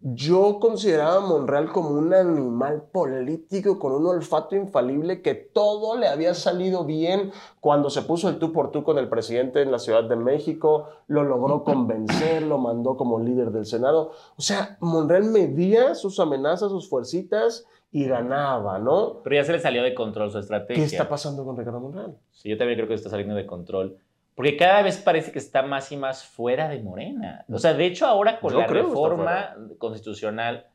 yo 0.00 0.60
consideraba 0.60 1.16
a 1.16 1.20
Monreal 1.20 1.72
como 1.72 1.90
un 1.90 2.12
animal 2.14 2.84
político 2.92 3.78
con 3.78 3.92
un 3.92 4.06
olfato 4.06 4.54
infalible 4.54 5.22
que 5.22 5.34
todo 5.34 5.96
le 5.98 6.06
había 6.06 6.34
salido 6.34 6.84
bien 6.84 7.32
cuando 7.60 7.90
se 7.90 8.02
puso 8.02 8.28
el 8.28 8.38
tú 8.38 8.52
por 8.52 8.70
tú 8.70 8.84
con 8.84 8.98
el 8.98 9.08
presidente 9.08 9.62
en 9.62 9.72
la 9.72 9.78
Ciudad 9.78 10.04
de 10.04 10.16
México, 10.16 10.88
lo 11.08 11.24
logró 11.24 11.64
convencer, 11.64 12.42
lo 12.42 12.58
mandó 12.58 12.96
como 12.96 13.18
líder 13.18 13.50
del 13.50 13.66
Senado. 13.66 14.12
O 14.36 14.42
sea, 14.42 14.76
Monreal 14.80 15.24
medía 15.24 15.94
sus 15.94 16.20
amenazas, 16.20 16.70
sus 16.70 16.88
fuercitas 16.88 17.66
y 17.90 18.06
ganaba, 18.06 18.78
¿no? 18.78 19.22
Pero 19.24 19.36
ya 19.36 19.44
se 19.44 19.52
le 19.52 19.58
salió 19.58 19.82
de 19.82 19.94
control 19.94 20.30
su 20.30 20.38
estrategia. 20.38 20.82
¿Qué 20.82 20.84
está 20.84 21.08
pasando 21.08 21.44
con 21.44 21.56
Ricardo 21.56 21.80
Monreal? 21.80 22.16
Sí, 22.30 22.50
yo 22.50 22.58
también 22.58 22.78
creo 22.78 22.88
que 22.88 22.94
está 22.94 23.08
saliendo 23.08 23.34
de 23.34 23.46
control. 23.46 23.96
Porque 24.36 24.58
cada 24.58 24.82
vez 24.82 24.98
parece 24.98 25.32
que 25.32 25.38
está 25.38 25.62
más 25.62 25.90
y 25.90 25.96
más 25.96 26.26
fuera 26.26 26.68
de 26.68 26.78
Morena. 26.80 27.46
O 27.50 27.58
sea, 27.58 27.72
de 27.72 27.86
hecho, 27.86 28.06
ahora 28.06 28.38
con 28.38 28.52
Yo 28.52 28.58
la 28.60 28.66
reforma 28.66 29.56
constitucional, 29.78 30.66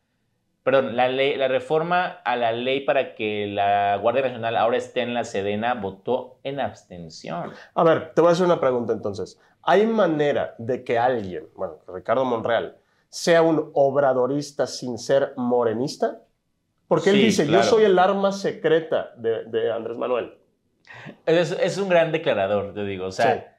perdón, 0.64 0.96
la, 0.96 1.08
ley, 1.08 1.36
la 1.38 1.48
reforma 1.48 2.08
a 2.08 2.36
la 2.36 2.54
ley 2.54 2.82
para 2.82 3.14
que 3.14 3.46
la 3.46 3.98
Guardia 3.98 4.24
Nacional 4.24 4.58
ahora 4.58 4.78
esté 4.78 5.02
en 5.02 5.14
la 5.14 5.24
Sedena, 5.24 5.76
votó 5.76 6.40
en 6.42 6.60
abstención. 6.60 7.52
A 7.76 7.84
ver, 7.84 8.14
te 8.16 8.22
voy 8.22 8.30
a 8.30 8.32
hacer 8.34 8.48
una 8.48 8.60
pregunta 8.60 8.94
entonces. 8.94 9.40
¿Hay 9.62 9.86
manera 9.86 10.56
de 10.58 10.84
que 10.84 10.98
alguien, 10.98 11.48
bueno, 11.56 11.78
Ricardo 11.88 12.26
Monreal, 12.26 12.78
sea 13.10 13.44
un 13.44 13.70
obradorista 13.76 14.66
sin 14.66 14.98
ser 14.98 15.34
morenista? 15.38 16.24
Porque 16.88 17.12
él 17.12 17.18
Sí, 17.18 17.22
dice, 17.26 17.46
claro. 17.46 17.64
yo 17.64 17.70
soy 17.70 17.84
el 17.84 18.00
arma 18.00 18.32
secreta 18.32 19.12
de, 19.18 19.46
de 19.46 19.72
Andrés 19.72 19.98
Manuel. 19.98 20.34
Es, 21.28 21.52
es 21.52 21.78
un 21.78 21.90
gran 21.90 22.12
declarador, 22.12 22.74
te 22.74 22.84
digo. 22.86 23.06
O 23.06 23.12
sea. 23.12 23.51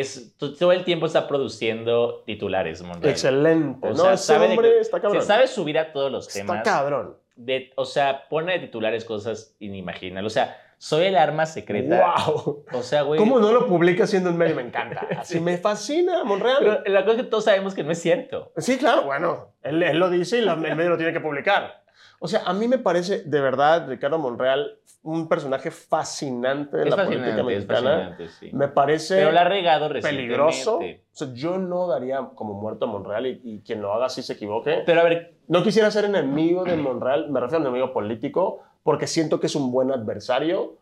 Es, 0.00 0.36
to- 0.38 0.54
todo 0.54 0.72
el 0.72 0.84
tiempo 0.84 1.06
está 1.06 1.26
produciendo 1.28 2.22
titulares, 2.26 2.82
Monreal. 2.82 3.10
Excelente. 3.12 3.86
O 3.88 3.90
¿no? 3.90 3.96
sea, 3.96 4.12
Ese 4.14 4.24
sabe 4.24 4.46
hombre 4.48 4.78
está 4.80 5.00
cabrón. 5.00 5.20
Se 5.20 5.26
sabe 5.26 5.46
subir 5.46 5.78
a 5.78 5.92
todos 5.92 6.10
los 6.10 6.26
está 6.28 6.40
temas. 6.40 6.62
cabrón. 6.64 7.16
de, 7.36 7.70
o 7.76 7.84
sea, 7.84 8.28
pone 8.28 8.52
de 8.52 8.58
titulares 8.60 9.04
cosas 9.04 9.56
inimaginables. 9.58 10.30
O 10.32 10.34
sea, 10.34 10.56
soy 10.78 11.04
el 11.06 11.16
arma 11.16 11.46
secreta. 11.46 12.14
¡Wow! 12.26 12.64
O 12.72 12.82
sea, 12.82 13.02
güey. 13.02 13.18
¿Cómo 13.18 13.38
no 13.38 13.52
lo 13.52 13.66
publica 13.68 14.06
siendo 14.06 14.30
un 14.30 14.36
medio? 14.36 14.56
Me 14.56 14.62
encanta. 14.62 15.06
Así 15.18 15.34
Sí. 15.34 15.40
me 15.40 15.56
fascina 15.58 16.24
Monreal. 16.24 16.58
Pero 16.58 16.82
la 16.86 17.04
cosa 17.04 17.16
es 17.18 17.22
que 17.24 17.28
todos 17.30 17.44
sabemos 17.44 17.74
que 17.74 17.84
no 17.84 17.92
es 17.92 18.00
cierto. 18.02 18.52
Sí, 18.56 18.78
claro, 18.78 19.02
bueno, 19.02 19.52
él, 19.62 19.82
él 19.82 19.98
lo 19.98 20.10
dice 20.10 20.38
y 20.38 20.42
la- 20.42 20.54
el 20.54 20.76
medio 20.76 20.90
lo 20.90 20.96
tiene 20.96 21.12
que 21.12 21.20
publicar. 21.20 21.81
O 22.24 22.28
sea, 22.28 22.42
a 22.46 22.52
mí 22.52 22.68
me 22.68 22.78
parece, 22.78 23.22
de 23.24 23.40
verdad, 23.40 23.88
Ricardo 23.88 24.18
Monreal, 24.18 24.78
un 25.02 25.28
personaje 25.28 25.72
fascinante 25.72 26.76
de 26.76 26.84
Es 26.88 26.96
la 26.96 27.04
política 27.04 27.42
fascinante, 27.42 27.42
mexicana. 27.42 28.18
sí. 28.38 28.50
Me 28.52 28.68
parece 28.68 29.16
Pero 29.16 29.32
la 29.32 29.40
ha 29.40 29.48
regado 29.48 29.88
peligroso. 30.00 30.78
recientemente. 30.78 31.04
O 31.12 31.16
sea, 31.16 31.28
yo 31.34 31.58
no 31.58 31.88
daría 31.88 32.20
como 32.36 32.54
muerto 32.54 32.84
a 32.84 32.88
Monreal 32.88 33.26
y, 33.26 33.40
y 33.42 33.60
quien 33.62 33.82
lo 33.82 33.92
haga 33.92 34.08
sí 34.08 34.22
se 34.22 34.34
equivoque. 34.34 34.82
Pero 34.86 35.00
a 35.00 35.04
ver, 35.04 35.34
No 35.48 35.62
quisiera 35.64 35.90
ser 35.90 36.04
enemigo 36.04 36.62
de 36.64 36.76
Monreal, 36.76 37.28
me 37.30 37.40
refiero 37.40 37.64
a 37.64 37.66
enemigo 37.68 37.92
político, 37.92 38.60
porque 38.84 39.08
siento 39.08 39.40
que 39.40 39.48
es 39.48 39.56
un 39.56 39.72
buen 39.72 39.90
adversario, 39.90 40.76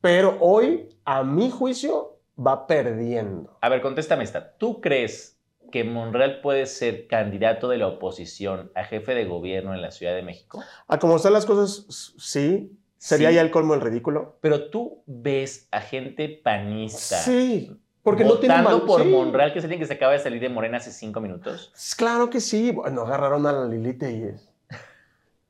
pero 0.00 0.38
hoy, 0.40 0.88
a 1.04 1.22
mi 1.24 1.50
juicio, 1.50 2.16
va 2.38 2.66
perdiendo. 2.66 3.58
a 3.60 3.68
ver, 3.68 3.82
contéstame 3.82 4.24
esta. 4.24 4.56
¿Tú 4.56 4.80
crees 4.80 5.35
que 5.70 5.84
Monreal 5.84 6.40
puede 6.40 6.66
ser 6.66 7.06
candidato 7.06 7.68
de 7.68 7.78
la 7.78 7.86
oposición 7.88 8.70
a 8.74 8.84
jefe 8.84 9.14
de 9.14 9.24
gobierno 9.24 9.74
en 9.74 9.82
la 9.82 9.90
Ciudad 9.90 10.14
de 10.14 10.22
México? 10.22 10.62
A 10.88 10.98
como 10.98 11.16
están 11.16 11.32
las 11.32 11.46
cosas, 11.46 11.86
sí. 12.18 12.72
Sería 12.98 13.28
Sí. 13.28 13.34
ya 13.36 13.40
el 13.42 13.50
colmo 13.50 13.74
del 13.74 13.82
ridículo. 13.82 14.38
Pero 14.40 14.70
tú 14.70 15.02
ves 15.06 15.68
a 15.70 15.80
gente 15.80 16.28
panista 16.42 17.18
Sí, 17.18 17.70
porque 18.02 18.24
no 18.24 18.38
tiene 18.38 18.56
votando 18.62 18.86
por 18.86 19.02
sí. 19.02 19.08
Monreal, 19.08 19.52
que 19.52 19.58
es 19.58 19.64
alguien 19.64 19.80
que 19.80 19.86
se 19.86 19.94
acaba 19.94 20.12
de 20.12 20.18
salir 20.18 20.40
de 20.40 20.48
Morena 20.48 20.78
hace 20.78 20.90
cinco 20.92 21.20
minutos. 21.20 21.72
Claro 21.96 22.30
que 22.30 22.40
sí. 22.40 22.70
Bueno, 22.72 23.02
agarraron 23.02 23.46
a 23.46 23.52
la 23.52 23.66
Lili 23.66 23.92
Telles. 23.94 24.48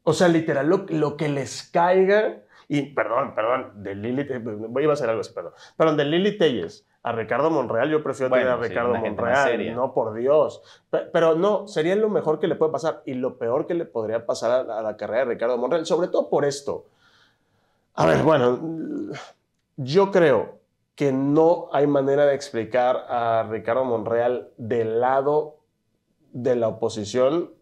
O 0.02 0.12
sea, 0.12 0.28
literal, 0.28 0.68
lo, 0.68 0.86
lo 0.88 1.16
que 1.16 1.28
les 1.28 1.64
caiga. 1.64 2.42
Y 2.68 2.82
perdón, 2.94 3.34
perdón, 3.34 3.82
de 3.82 3.94
Lili. 3.94 4.26
Voy 4.68 4.84
a 4.84 4.92
hacer 4.92 5.08
algo 5.08 5.20
así, 5.20 5.32
perdón. 5.32 5.52
Perdón, 5.76 5.96
de 5.96 6.04
Lili 6.04 6.38
Telles 6.38 6.85
a 7.06 7.12
Ricardo 7.12 7.50
Monreal, 7.50 7.88
yo 7.88 8.02
prefiero 8.02 8.30
tener 8.30 8.46
Bueno, 8.46 8.60
a 8.60 8.64
sí, 8.64 8.68
Ricardo 8.68 8.92
seria. 8.94 9.10
Monreal. 9.10 9.74
No, 9.76 9.94
por 9.94 10.12
Dios. 10.14 10.60
Pe- 10.90 11.08
Pero 11.12 11.36
no, 11.36 11.68
sería 11.68 11.94
lo 11.94 12.08
mejor 12.10 12.40
que 12.40 12.48
le 12.48 12.56
puede 12.56 12.72
pasar 12.72 13.02
y 13.06 13.14
lo 13.14 13.38
peor 13.38 13.68
que 13.68 13.74
le 13.74 13.84
podría 13.84 14.26
pasar 14.26 14.50
a 14.50 14.62
la, 14.64 14.78
a 14.80 14.82
la 14.82 14.96
carrera 14.96 15.20
de 15.24 15.34
Ricardo 15.34 15.56
Monreal, 15.56 15.86
sobre 15.86 16.08
todo 16.08 16.28
por 16.28 16.44
esto. 16.44 16.86
A 17.94 18.06
ver, 18.06 18.24
bueno, 18.24 18.58
yo 19.76 20.10
creo 20.10 20.58
que 20.96 21.12
no 21.12 21.68
hay 21.72 21.86
manera 21.86 22.26
de 22.26 22.34
explicar 22.34 22.96
a 23.08 23.46
Ricardo 23.48 23.84
Monreal 23.84 24.48
del 24.56 24.98
lado 25.00 25.58
de 26.32 26.56
la 26.56 26.66
oposición, 26.66 27.52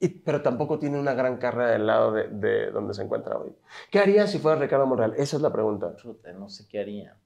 y- 0.00 0.08
pero 0.08 0.42
tampoco 0.42 0.78
tiene 0.78 1.00
una 1.00 1.14
gran 1.14 1.38
carrera 1.38 1.70
del 1.70 1.86
lado 1.86 2.12
de, 2.12 2.28
de 2.28 2.70
donde 2.72 2.92
se 2.92 3.02
encuentra 3.04 3.38
hoy. 3.38 3.54
¿Qué 3.90 3.98
haría 4.00 4.26
si 4.26 4.38
fuera 4.38 4.60
Ricardo 4.60 4.86
Monreal? 4.86 5.14
Esa 5.16 5.36
es 5.36 5.42
la 5.42 5.50
pregunta. 5.50 5.94
No 6.38 6.50
sé 6.50 6.66
qué 6.68 6.80
haría. 6.80 7.16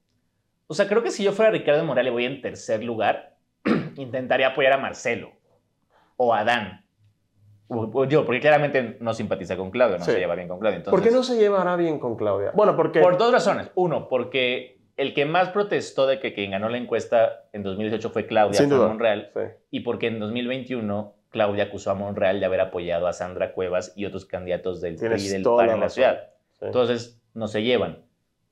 O 0.72 0.74
sea, 0.74 0.88
creo 0.88 1.02
que 1.02 1.10
si 1.10 1.22
yo 1.22 1.32
fuera 1.32 1.50
Ricardo 1.50 1.84
Morales 1.84 2.10
y 2.10 2.14
voy 2.14 2.24
en 2.24 2.40
tercer 2.40 2.82
lugar, 2.82 3.36
intentaría 3.96 4.46
apoyar 4.46 4.72
a 4.72 4.78
Marcelo 4.78 5.32
o 6.16 6.32
a 6.32 6.44
Dan. 6.44 6.86
O, 7.68 7.90
o 7.92 8.04
yo, 8.06 8.24
porque 8.24 8.40
claramente 8.40 8.96
no 9.00 9.12
simpatiza 9.12 9.54
con 9.58 9.70
Claudio, 9.70 9.98
no 9.98 10.04
Sí. 10.06 10.12
se 10.12 10.18
lleva 10.18 10.34
bien 10.34 10.48
con 10.48 10.58
Claudio. 10.60 10.78
Entonces, 10.78 10.98
¿Por 10.98 11.06
qué 11.06 11.14
no 11.14 11.22
se 11.22 11.36
llevará 11.36 11.76
bien 11.76 11.98
con 11.98 12.16
Claudia? 12.16 12.52
Bueno, 12.54 12.74
porque... 12.74 13.00
Por 13.00 13.18
dos 13.18 13.30
razones. 13.32 13.70
Uno, 13.74 14.08
porque 14.08 14.78
el 14.96 15.12
que 15.12 15.26
más 15.26 15.50
protestó 15.50 16.06
de 16.06 16.20
que 16.20 16.32
quien 16.32 16.52
ganó 16.52 16.70
la 16.70 16.78
encuesta 16.78 17.44
en 17.52 17.62
2018 17.64 18.08
fue 18.08 18.26
Claudia, 18.26 18.58
Sin 18.58 18.70
duda. 18.70 18.88
Monreal. 18.88 19.30
Sí. 19.34 19.40
Y 19.72 19.80
porque 19.80 20.06
en 20.06 20.20
2021 20.20 21.14
Claudia 21.28 21.64
acusó 21.64 21.90
a 21.90 21.94
Monreal 21.94 22.40
de 22.40 22.46
haber 22.46 22.62
apoyado 22.62 23.06
a 23.08 23.12
Sandra 23.12 23.52
Cuevas 23.52 23.92
y 23.94 24.06
otros 24.06 24.24
candidatos 24.24 24.80
del 24.80 24.96
PRI 24.96 25.22
y 25.22 25.28
del 25.28 25.42
PAN 25.42 25.68
en 25.68 25.80
la 25.80 25.90
ciudad. 25.90 26.30
Sí. 26.58 26.64
Entonces, 26.64 27.20
no 27.34 27.46
se 27.46 27.62
llevan. 27.62 27.98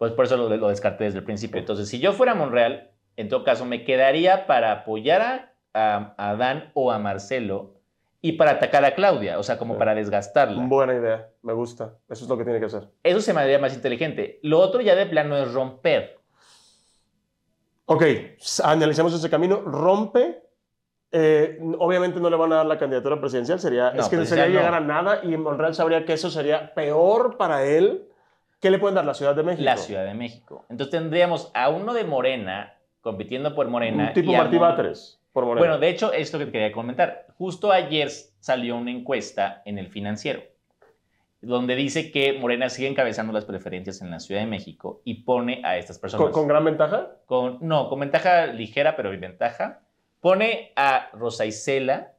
Pues 0.01 0.13
por 0.13 0.25
eso 0.25 0.39
lo, 0.39 0.49
lo 0.57 0.69
descarté 0.69 1.05
desde 1.05 1.19
el 1.19 1.25
principio. 1.25 1.59
Entonces, 1.61 1.87
si 1.87 1.99
yo 2.01 2.15
fuera 2.15 2.35
Monreal, 2.35 2.91
en 3.19 3.29
todo 3.29 3.45
caso, 3.45 3.67
me 3.67 3.85
quedaría 3.85 4.47
para 4.47 4.73
apoyar 4.73 5.21
a, 5.21 5.53
a, 5.75 6.15
a 6.31 6.37
Dan 6.37 6.71
o 6.73 6.91
a 6.91 6.99
Marcelo 6.99 7.75
y 8.23 8.33
para 8.33 8.53
atacar 8.53 8.83
a 8.87 8.95
Claudia, 8.95 9.39
o 9.39 9.43
sea, 9.43 9.59
como 9.59 9.75
Sí. 9.75 9.79
para 9.79 9.95
desgastarla. 9.95 10.65
Buena 10.67 10.95
idea, 10.95 11.29
me 11.43 11.53
gusta. 11.53 11.97
Eso 12.09 12.25
es 12.25 12.31
lo 12.31 12.39
que 12.39 12.45
tiene 12.45 12.59
que 12.61 12.65
hacer. 12.65 12.89
Eso 13.03 13.21
se 13.21 13.35
me 13.35 13.43
haría 13.43 13.59
más 13.59 13.75
inteligente. 13.75 14.41
Lo 14.43 14.59
otro 14.61 14.81
ya 14.81 14.95
de 14.95 15.05
plano 15.05 15.37
es 15.37 15.53
romper. 15.53 16.19
Ok, 17.85 18.03
analicemos 18.65 19.13
ese 19.15 19.29
camino. 19.29 19.61
Rompe. 19.61 20.43
eh, 21.13 21.59
obviamente 21.79 22.21
no 22.21 22.31
le 22.31 22.37
van 22.37 22.53
a 22.53 22.57
dar 22.57 22.67
la 22.67 22.79
candidatura 22.79 23.21
presidencial, 23.21 23.59
sería, 23.59 23.91
No, 23.91 24.01
es 24.01 24.09
que 24.09 24.17
presidencial 24.17 24.47
sería 24.47 24.47
no. 24.47 24.59
llegar 24.61 24.75
a 24.75 24.81
nada 24.87 25.21
y 25.25 25.37
Monreal 25.37 25.75
sabría 25.75 26.05
que 26.05 26.13
eso 26.13 26.31
sería 26.31 26.73
peor 26.73 27.37
para 27.37 27.65
él. 27.67 28.07
¿Qué 28.61 28.70
le 28.70 28.79
pueden 28.79 28.94
dar? 28.94 29.05
La 29.07 29.14
Ciudad 29.14 29.35
de 29.35 29.42
México. 29.42 29.64
La 29.64 29.77
Ciudad 29.77 30.05
de 30.05 30.14
México. 30.14 30.64
Entonces 30.68 30.90
tendríamos 30.90 31.51
a 31.55 31.68
uno 31.70 31.94
de 31.94 32.05
Morena 32.05 32.75
compitiendo 33.01 33.55
por 33.55 33.66
Morena. 33.68 34.09
Un 34.09 34.12
tipo 34.12 34.33
y 34.33 34.37
Martí 34.37 34.59
Báteres, 34.59 35.20
por 35.33 35.44
Morena. 35.46 35.61
Bueno, 35.66 35.79
de 35.81 35.88
hecho, 35.88 36.12
esto 36.12 36.38
que 36.38 36.46
te 36.46 36.53
quería 36.53 36.73
comentar. 36.73 37.27
Justo 37.38 37.73
ayer 37.73 38.11
salió 38.40 38.77
una 38.77 38.90
encuesta 38.90 39.62
en 39.64 39.79
el 39.79 39.88
financiero, 39.88 40.42
donde 41.40 41.75
dice 41.75 42.12
que 42.12 42.35
Morena 42.35 42.68
sigue 42.68 42.88
encabezando 42.88 43.33
las 43.33 43.46
preferencias 43.46 44.03
en 44.03 44.11
la 44.11 44.20
Ciudad 44.20 44.42
de 44.42 44.46
México 44.46 45.01
y 45.05 45.23
pone 45.23 45.62
a 45.64 45.79
estas 45.79 45.99
personas. 45.99 46.25
¿Con, 46.25 46.33
con 46.33 46.49
gran 46.49 46.64
ventaja? 46.64 47.12
con- 47.25 47.59
no, 47.62 47.88
con 47.88 48.01
ventaja 48.01 48.46
ligera, 48.46 48.94
pero 48.96 49.12
en 49.12 49.20
ventaja. 49.20 49.81
Pone 50.20 50.73
a 50.77 51.09
Rosa 51.14 51.46
Isela 51.46 52.12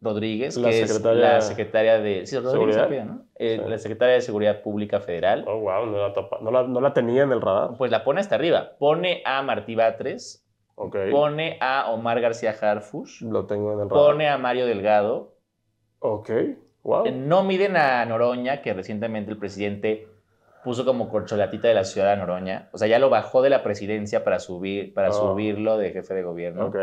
Rodríguez, 0.00 0.56
La 0.58 0.68
que 0.68 0.86
secretaria- 0.86 1.26
es 1.28 1.32
la 1.34 1.40
secretaria 1.40 1.98
de 1.98 2.26
sí, 2.26 2.36
Rodríguez 2.36 2.52
¿Seguridad? 2.52 2.84
apellida, 2.84 3.04
¿no? 3.04 3.22
Eh, 3.36 3.60
Sí. 3.64 3.70
La 3.70 3.78
secretaria 3.78 4.14
de 4.14 4.20
Seguridad 4.20 4.60
Pública 4.62 5.00
Federal. 5.00 5.44
Oh, 5.48 5.60
wow, 5.60 5.86
no 5.86 5.96
la, 5.98 6.12
topa- 6.14 6.40
no 6.40 6.50
la- 6.50 6.64
no 6.64 6.80
la 6.80 6.92
tenía 6.92 7.22
en 7.22 7.32
el 7.32 7.40
radar. 7.40 7.70
Pues 7.78 7.90
la 7.90 8.04
pone 8.04 8.20
hasta 8.20 8.34
arriba. 8.34 8.72
Pone 8.78 9.22
a 9.24 9.40
Martí 9.42 9.74
Batres, 9.74 10.46
pone 11.10 11.56
a 11.60 11.90
Omar 11.90 12.20
García 12.20 12.54
Harfush, 12.60 13.22
lo 13.22 13.46
tengo 13.46 13.72
en 13.72 13.80
el 13.80 13.88
radar. 13.90 14.04
pone 14.06 14.28
a 14.28 14.36
Mario 14.38 14.66
Delgado. 14.66 15.34
Ok, 16.00 16.30
wow. 16.82 17.06
Eh, 17.06 17.12
No 17.12 17.42
miden 17.44 17.76
a 17.76 18.04
Noroña, 18.04 18.60
que 18.60 18.74
recientemente 18.74 19.30
el 19.30 19.38
presidente 19.38 20.08
puso 20.64 20.84
como 20.84 21.08
corcholatita 21.08 21.68
de 21.68 21.74
la 21.74 21.84
ciudad 21.84 22.10
a 22.12 22.16
Noroña. 22.16 22.68
O 22.72 22.78
sea, 22.78 22.88
ya 22.88 22.98
lo 22.98 23.08
bajó 23.10 23.40
de 23.42 23.50
la 23.50 23.62
presidencia 23.62 24.24
para, 24.24 24.38
subir, 24.38 24.92
para 24.94 25.10
Oh. 25.10 25.12
subirlo 25.12 25.78
de 25.78 25.92
jefe 25.92 26.12
de 26.14 26.22
gobierno. 26.22 26.66
Ok. 26.66 26.76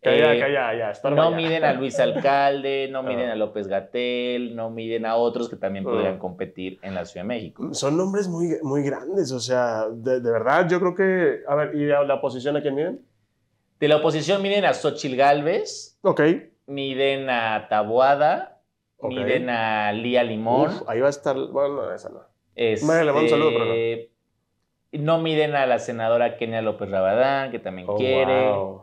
Calla, 0.00 0.34
Eh, 0.34 0.38
calla, 0.40 0.74
ya. 0.78 0.90
estorba 0.92 1.16
No 1.24 1.30
ya. 1.32 1.36
miden 1.36 1.64
a 1.64 1.72
Luis 1.72 1.98
Alcalde, 1.98 2.88
no 2.90 2.98
Ah. 3.00 3.02
miden 3.02 3.30
a 3.30 3.34
López 3.34 3.66
Gatel, 3.66 4.54
no 4.54 4.70
miden 4.70 5.04
a 5.06 5.16
otros 5.16 5.48
que 5.48 5.56
también 5.56 5.84
Ah. 5.86 5.90
podrían 5.90 6.18
competir 6.18 6.78
en 6.82 6.94
la 6.94 7.04
Ciudad 7.04 7.24
de 7.24 7.28
México. 7.28 7.74
Son 7.74 7.96
nombres 7.96 8.28
muy, 8.28 8.56
muy 8.62 8.82
grandes, 8.84 9.32
o 9.32 9.40
sea, 9.40 9.86
de, 9.90 10.20
de 10.20 10.30
verdad, 10.30 10.68
yo 10.68 10.78
creo 10.78 10.94
que. 10.94 11.40
A 11.48 11.54
ver, 11.56 11.74
¿y 11.74 11.90
a 11.90 12.02
la 12.02 12.14
oposición 12.14 12.56
a 12.56 12.62
quién 12.62 12.74
miren? 12.76 13.00
De 13.80 13.88
la 13.88 13.96
oposición 13.96 14.40
miden 14.42 14.64
a 14.64 14.72
Xochil 14.74 15.16
Gálvez, 15.16 15.98
Ok. 16.02 16.20
miden 16.66 17.28
a 17.30 17.66
Taboada, 17.68 18.60
Ok. 18.98 19.08
miden 19.10 19.50
a 19.50 19.92
Lía 19.92 20.22
Limón. 20.22 20.68
Uf, 20.70 20.88
ahí 20.88 21.00
va 21.00 21.06
a 21.08 21.10
estar. 21.10 21.36
Bueno, 21.36 21.74
no, 21.86 21.92
esa 21.92 22.08
no. 22.08 22.20
este, 22.54 22.86
Madre, 22.86 23.04
le 23.04 23.12
mando 23.12 23.24
un 23.24 23.28
saludo, 23.30 23.50
pero 23.56 23.74
No 24.92 25.18
miden 25.18 25.54
a 25.54 25.66
la 25.66 25.78
senadora 25.80 26.36
Kenia 26.36 26.62
López 26.62 26.88
Rabadán, 26.90 27.50
que 27.50 27.58
también 27.58 27.86
Oh, 27.90 27.96
quiere. 27.96 28.50
wow. 28.50 28.82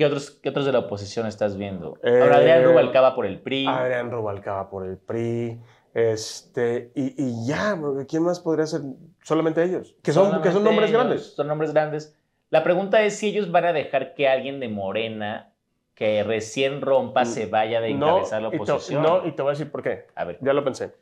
¿Qué, 0.00 0.06
otros, 0.06 0.30
¿Qué 0.30 0.48
otros 0.48 0.64
de 0.64 0.72
la 0.72 0.78
oposición 0.78 1.26
estás 1.26 1.58
viendo? 1.58 1.98
Eh, 2.02 2.20
Ahora 2.22 2.36
Adrián 2.36 2.64
Rubalcaba 2.64 3.14
por 3.14 3.26
el 3.26 3.38
PRI. 3.38 3.66
Adrián 3.66 4.10
Rubalcaba 4.10 4.70
por 4.70 4.86
el 4.86 4.96
PRI. 4.96 5.60
Este, 5.92 6.90
y, 6.94 7.22
y 7.22 7.46
ya, 7.46 7.78
¿quién 8.08 8.22
más 8.22 8.40
podría 8.40 8.64
ser? 8.64 8.80
Solamente 9.22 9.62
ellos. 9.62 9.94
Que 10.02 10.12
son, 10.12 10.40
que 10.40 10.52
son 10.52 10.64
nombres 10.64 10.88
ellos, 10.88 11.02
grandes. 11.02 11.34
Son 11.34 11.46
nombres 11.46 11.74
grandes. 11.74 12.16
La 12.48 12.64
pregunta 12.64 13.02
es 13.02 13.18
si 13.18 13.28
ellos 13.28 13.52
van 13.52 13.66
a 13.66 13.74
dejar 13.74 14.14
que 14.14 14.26
alguien 14.26 14.58
de 14.58 14.68
Morena 14.70 15.52
que 15.94 16.22
recién 16.22 16.80
rompa 16.80 17.26
se 17.26 17.44
vaya 17.44 17.82
de 17.82 17.90
encabezar 17.90 18.40
la 18.40 18.48
y 18.48 18.52
te- 18.52 18.56
oposición. 18.56 19.02
no, 19.02 19.26
y 19.26 19.32
te 19.32 19.42
voy 19.42 19.50
a 19.50 19.52
decir 19.52 19.70
por 19.70 19.82
qué. 19.82 20.06
A 20.14 20.24
ver, 20.24 20.38
Ya 20.40 20.54
lo 20.54 20.64
pensé. 20.64 20.94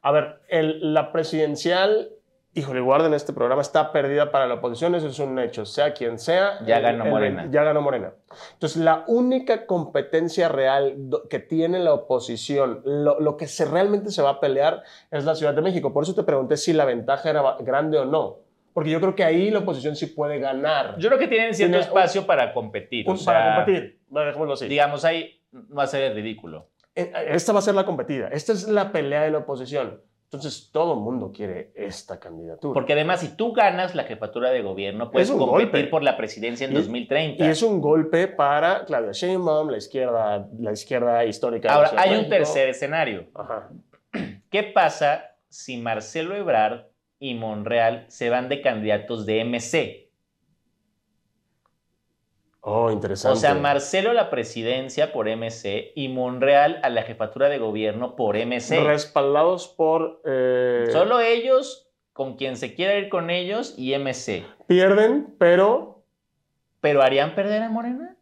A 0.00 0.12
ver, 0.12 0.40
el- 0.48 0.94
la 0.94 1.12
presidencial, 1.12 2.08
híjole, 2.56 2.80
guarden 2.80 3.12
este 3.14 3.32
programa, 3.32 3.60
está 3.62 3.92
perdida 3.92 4.30
para 4.32 4.46
la 4.46 4.54
oposición, 4.54 4.94
eso 4.94 5.08
es 5.08 5.18
un 5.18 5.38
hecho, 5.38 5.64
sea 5.66 5.92
quien 5.92 6.18
sea. 6.18 6.58
Ya 6.64 6.78
el- 6.78 6.82
ganó 6.82 7.04
el- 7.04 7.10
Morena. 7.10 7.46
ya 7.50 7.62
ganó 7.62 7.80
Morena. 7.82 8.12
Entonces, 8.54 8.82
la 8.82 9.04
única 9.06 9.66
competencia 9.66 10.48
real 10.48 10.96
que 11.30 11.38
tiene 11.38 11.78
la 11.78 11.92
oposición, 11.92 12.80
lo, 12.84 13.20
lo 13.20 13.36
que 13.36 13.46
se, 13.46 13.64
realmente 13.66 14.10
se 14.10 14.22
va 14.22 14.30
a 14.30 14.40
pelear 14.40 14.82
es 15.10 15.24
la 15.24 15.34
Ciudad 15.34 15.54
de 15.54 15.62
México. 15.62 15.92
Por 15.92 16.02
eso 16.04 16.14
te 16.14 16.22
pregunté 16.22 16.56
si 16.56 16.72
la 16.72 16.84
ventaja 16.84 17.30
era 17.30 17.56
grande 17.60 17.98
o 17.98 18.04
no. 18.06 18.38
Porque 18.72 18.90
yo 18.90 19.00
creo 19.00 19.14
que 19.14 19.24
ahí 19.24 19.50
la 19.50 19.60
oposición 19.60 19.94
sí 19.96 20.06
puede 20.06 20.38
ganar. 20.38 20.96
yo 20.98 21.08
creo 21.08 21.18
que 21.18 21.28
tienen 21.28 21.54
cierto 21.54 21.72
Tiene- 21.72 21.86
espacio 21.86 22.26
para 22.26 22.52
competir. 22.52 23.06
Un- 23.08 23.14
o 23.14 23.16
sea, 23.16 23.32
para 23.32 23.56
competir, 23.64 24.00
dejémoslo 24.08 24.52
así. 24.54 24.66
Digamos, 24.68 25.04
ahí 25.04 25.40
no 25.52 25.76
va 25.76 25.84
a 25.84 25.86
ser 25.86 26.02
el 26.02 26.14
ridículo. 26.14 26.68
Eh, 26.94 27.12
Esta 27.28 27.52
va 27.52 27.58
a 27.58 27.62
ser 27.62 27.74
la 27.74 27.84
competida. 27.84 28.28
Esta 28.28 28.52
es 28.52 28.66
la 28.68 28.92
pelea 28.92 29.22
de 29.22 29.30
la 29.30 29.38
oposición. 29.38 30.00
Entonces, 30.26 30.70
todo 30.72 30.94
el 30.94 31.00
mundo 31.00 31.30
quiere 31.32 31.70
esta 31.76 32.18
candidatura. 32.18 32.74
Porque 32.74 32.94
además, 32.94 33.20
si 33.20 33.36
tú 33.36 33.52
ganas 33.52 33.94
la 33.94 34.02
jefatura 34.04 34.50
de 34.50 34.60
gobierno, 34.60 35.10
puedes 35.12 35.30
competir 35.30 35.70
golpe. 35.70 35.84
por 35.84 36.02
la 36.02 36.16
presidencia 36.16 36.66
en 36.66 36.72
Y- 36.72 36.76
2030. 36.76 37.44
Y 37.46 37.48
es 37.48 37.62
un 37.62 37.80
golpe 37.80 38.26
para 38.26 38.84
Claudia 38.84 39.12
Sheinbaum, 39.12 39.70
la 39.70 39.76
izquierda, 39.78 40.48
la 40.58 40.72
izquierda 40.72 41.24
histórica. 41.24 41.72
Ahora, 41.72 41.90
de 41.92 41.98
hay 41.98 42.16
un 42.18 42.28
tercer 42.28 42.68
escenario. 42.68 43.26
Ajá. 43.34 43.70
¿Qué 44.50 44.64
pasa 44.64 45.36
si 45.48 45.76
Marcelo 45.76 46.34
Ebrard 46.34 46.86
y 47.20 47.34
Monreal 47.34 48.04
se 48.08 48.28
van 48.28 48.48
de 48.48 48.60
candidatos 48.62 49.26
de 49.26 49.40
MC? 49.44 50.05
Oh, 52.68 52.90
interesante. 52.90 53.36
O 53.36 53.40
sea, 53.40 53.54
Marcelo 53.54 54.10
a 54.10 54.14
la 54.14 54.28
presidencia 54.28 55.12
por 55.12 55.28
MC 55.28 55.92
y 55.94 56.08
Monreal 56.08 56.80
a 56.82 56.90
la 56.90 57.02
jefatura 57.02 57.48
de 57.48 57.58
gobierno 57.58 58.16
por 58.16 58.36
MC. 58.36 58.80
Respaldados 58.82 59.68
por... 59.68 60.20
eh, 60.24 60.88
Solo 60.90 61.20
ellos, 61.20 61.88
con 62.12 62.36
quien 62.36 62.56
se 62.56 62.74
quiera 62.74 62.96
ir 62.96 63.08
con 63.08 63.30
ellos 63.30 63.74
y 63.76 63.94
MC. 63.96 64.44
Pierden, 64.66 65.36
pero 65.38 66.02
¿Pero 66.80 67.02
harían 67.02 67.36
perder 67.36 67.62
a 67.62 67.68
Morena? 67.68 68.16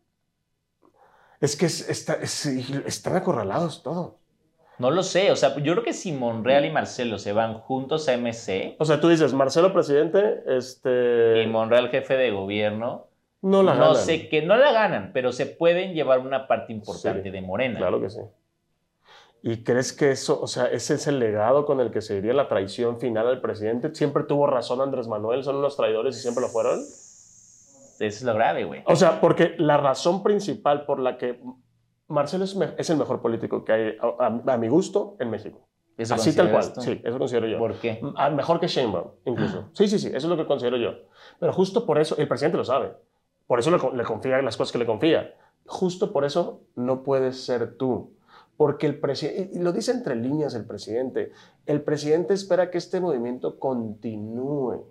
es 1.40 1.56
que 1.56 1.64
es- 1.66 1.88
está- 1.88 2.18
es- 2.22 2.44
están 2.46 3.16
acorralados 3.16 3.82
todos. 3.82 4.12
No 4.78 4.90
lo 4.90 5.02
sé. 5.02 5.30
O 5.30 5.36
sea, 5.36 5.54
yo 5.56 5.72
creo 5.72 5.84
que 5.84 5.92
si 5.94 6.12
Monreal 6.12 6.64
y 6.66 6.70
Marcelo 6.70 7.18
se 7.18 7.32
van 7.32 7.54
juntos 7.54 8.08
a 8.08 8.12
MC 8.18 8.76
O 8.78 8.84
sea, 8.84 9.00
tú 9.00 9.08
dices, 9.08 9.32
Marcelo 9.32 9.72
presidente, 9.72 10.42
este... 10.48 11.42
y 11.42 11.46
Monreal 11.46 11.88
jefe 11.88 12.16
de 12.16 12.30
gobierno, 12.30 13.06
no 13.44 13.62
la 13.62 13.74
no 13.74 13.80
ganan. 13.88 13.96
sé 13.96 14.28
que 14.28 14.42
no 14.42 14.56
la 14.56 14.72
ganan, 14.72 15.10
pero 15.14 15.30
se 15.32 15.46
pueden 15.46 15.94
llevar 15.94 16.18
una 16.20 16.46
parte 16.48 16.72
importante 16.72 17.22
Sí, 17.24 17.30
de 17.30 17.40
Morena. 17.40 17.78
Claro 17.78 18.00
que 18.00 18.10
sí. 18.10 18.20
¿Y 19.42 19.62
crees 19.62 19.92
que 19.92 20.10
eso, 20.10 20.40
o 20.40 20.46
sea, 20.46 20.66
ese 20.66 20.94
es 20.94 21.06
el 21.06 21.18
legado 21.18 21.66
con 21.66 21.78
el 21.80 21.90
que 21.90 22.00
se 22.00 22.14
diría 22.14 22.32
la 22.32 22.48
traición 22.48 22.98
final 22.98 23.26
al 23.28 23.40
presidente? 23.42 23.94
¿Siempre 23.94 24.22
tuvo 24.24 24.46
razón 24.46 24.80
Andrés 24.80 25.06
Manuel? 25.06 25.44
¿Son 25.44 25.56
unos 25.56 25.76
traidores 25.76 26.16
y 26.16 26.20
siempre 26.20 26.40
lo 26.40 26.48
fueron? 26.48 26.80
Eso 26.80 28.00
es 28.00 28.22
lo 28.22 28.34
grave, 28.34 28.64
güey. 28.64 28.82
O 28.86 28.96
sea, 28.96 29.20
porque 29.20 29.54
la 29.58 29.76
razón 29.76 30.22
principal 30.22 30.86
por 30.86 30.98
la 30.98 31.18
que 31.18 31.38
Marcelo 32.08 32.44
es, 32.44 32.56
es 32.78 32.90
el 32.90 32.96
mejor 32.96 33.20
político 33.20 33.64
que 33.64 33.72
hay, 33.72 33.96
a, 34.00 34.24
a- 34.26 34.54
a 34.54 34.56
mi 34.56 34.68
gusto, 34.68 35.16
en 35.20 35.30
México. 35.30 35.68
¿Eso 35.96 36.14
Así 36.14 36.34
tal 36.34 36.50
cual, 36.50 36.72
tú? 36.72 36.80
sí, 36.80 37.00
eso 37.04 37.18
considero 37.18 37.46
yo. 37.46 37.58
¿Por 37.58 37.74
qué? 37.78 38.00
Ah, 38.16 38.28
Mejor 38.30 38.58
que 38.58 38.66
Sheinbaum, 38.66 39.10
incluso. 39.26 39.68
Sí, 39.74 39.86
sí, 39.86 39.98
sí, 39.98 40.08
eso 40.08 40.16
es 40.16 40.24
lo 40.24 40.36
que 40.36 40.46
considero 40.46 40.76
yo. 40.76 40.92
Pero 41.38 41.52
justo 41.52 41.86
por 41.86 41.98
eso, 42.00 42.16
el 42.18 42.26
presidente 42.26 42.56
lo 42.56 42.64
sabe. 42.64 42.92
Por 43.46 43.58
eso 43.58 43.70
le, 43.70 43.96
le 43.96 44.04
confía 44.04 44.40
las 44.42 44.56
cosas 44.56 44.72
que 44.72 44.78
le 44.78 44.86
confía. 44.86 45.34
Justo 45.66 46.12
por 46.12 46.24
eso 46.24 46.62
no 46.76 47.02
puedes 47.02 47.44
ser 47.44 47.76
tú. 47.76 48.10
Porque 48.56 48.86
el 48.86 49.00
presidente, 49.00 49.50
y 49.52 49.58
lo 49.58 49.72
dice 49.72 49.90
entre 49.90 50.14
líneas 50.14 50.54
el 50.54 50.64
presidente, 50.64 51.32
el 51.66 51.82
presidente 51.82 52.34
espera 52.34 52.70
que 52.70 52.78
este 52.78 53.00
movimiento 53.00 53.58
continúe. 53.58 54.84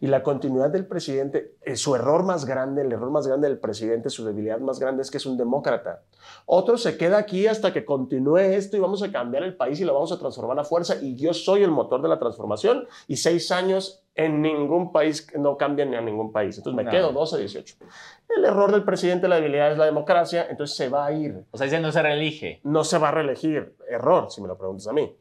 Y 0.00 0.08
la 0.08 0.22
continuidad 0.22 0.70
del 0.70 0.86
presidente, 0.86 1.54
eh, 1.62 1.76
su 1.76 1.94
error 1.94 2.24
más 2.24 2.44
grande, 2.44 2.82
el 2.82 2.92
error 2.92 3.10
más 3.10 3.26
grande 3.26 3.48
del 3.48 3.58
presidente, 3.58 4.10
su 4.10 4.24
debilidad 4.24 4.58
más 4.58 4.78
grande 4.78 5.02
es 5.02 5.10
que 5.10 5.18
es 5.18 5.26
un 5.26 5.36
demócrata. 5.36 6.02
Otro 6.46 6.76
se 6.76 6.96
queda 6.96 7.18
aquí 7.18 7.46
hasta 7.46 7.72
que 7.72 7.84
continúe 7.84 8.38
esto 8.38 8.76
y 8.76 8.80
vamos 8.80 9.02
a 9.02 9.12
cambiar 9.12 9.44
el 9.44 9.56
país 9.56 9.80
y 9.80 9.84
lo 9.84 9.94
vamos 9.94 10.12
a 10.12 10.18
transformar 10.18 10.58
a 10.58 10.64
fuerza. 10.64 10.96
Y 11.00 11.16
yo 11.16 11.32
soy 11.32 11.62
el 11.62 11.70
motor 11.70 12.02
de 12.02 12.08
la 12.08 12.18
transformación 12.18 12.86
y 13.06 13.16
seis 13.16 13.50
años 13.50 14.02
en 14.18 14.42
ningún 14.42 14.90
país 14.92 15.26
no 15.38 15.56
cambian 15.56 15.90
ni 15.90 15.96
a 15.96 16.00
ningún 16.02 16.32
país. 16.32 16.58
Entonces 16.58 16.76
me 16.76 16.82
No. 16.84 16.90
quedo 16.90 17.12
12, 17.12 17.38
18. 17.38 17.76
El 18.36 18.44
error 18.44 18.70
del 18.72 18.82
presidente, 18.84 19.28
la 19.28 19.36
debilidad 19.36 19.70
es 19.72 19.78
la 19.78 19.84
democracia, 19.86 20.46
entonces 20.50 20.76
se 20.76 20.88
va 20.88 21.06
a 21.06 21.12
ir. 21.12 21.44
O 21.52 21.56
sea, 21.56 21.64
dice 21.66 21.80
no 21.80 21.90
se 21.92 22.02
reelige. 22.02 22.60
No 22.64 22.82
se 22.84 22.98
va 22.98 23.08
a 23.08 23.12
reelegir. 23.12 23.76
Error, 23.88 24.30
si 24.30 24.42
me 24.42 24.48
lo 24.48 24.58
preguntas 24.58 24.86
a 24.88 24.92
mí. 24.92 25.16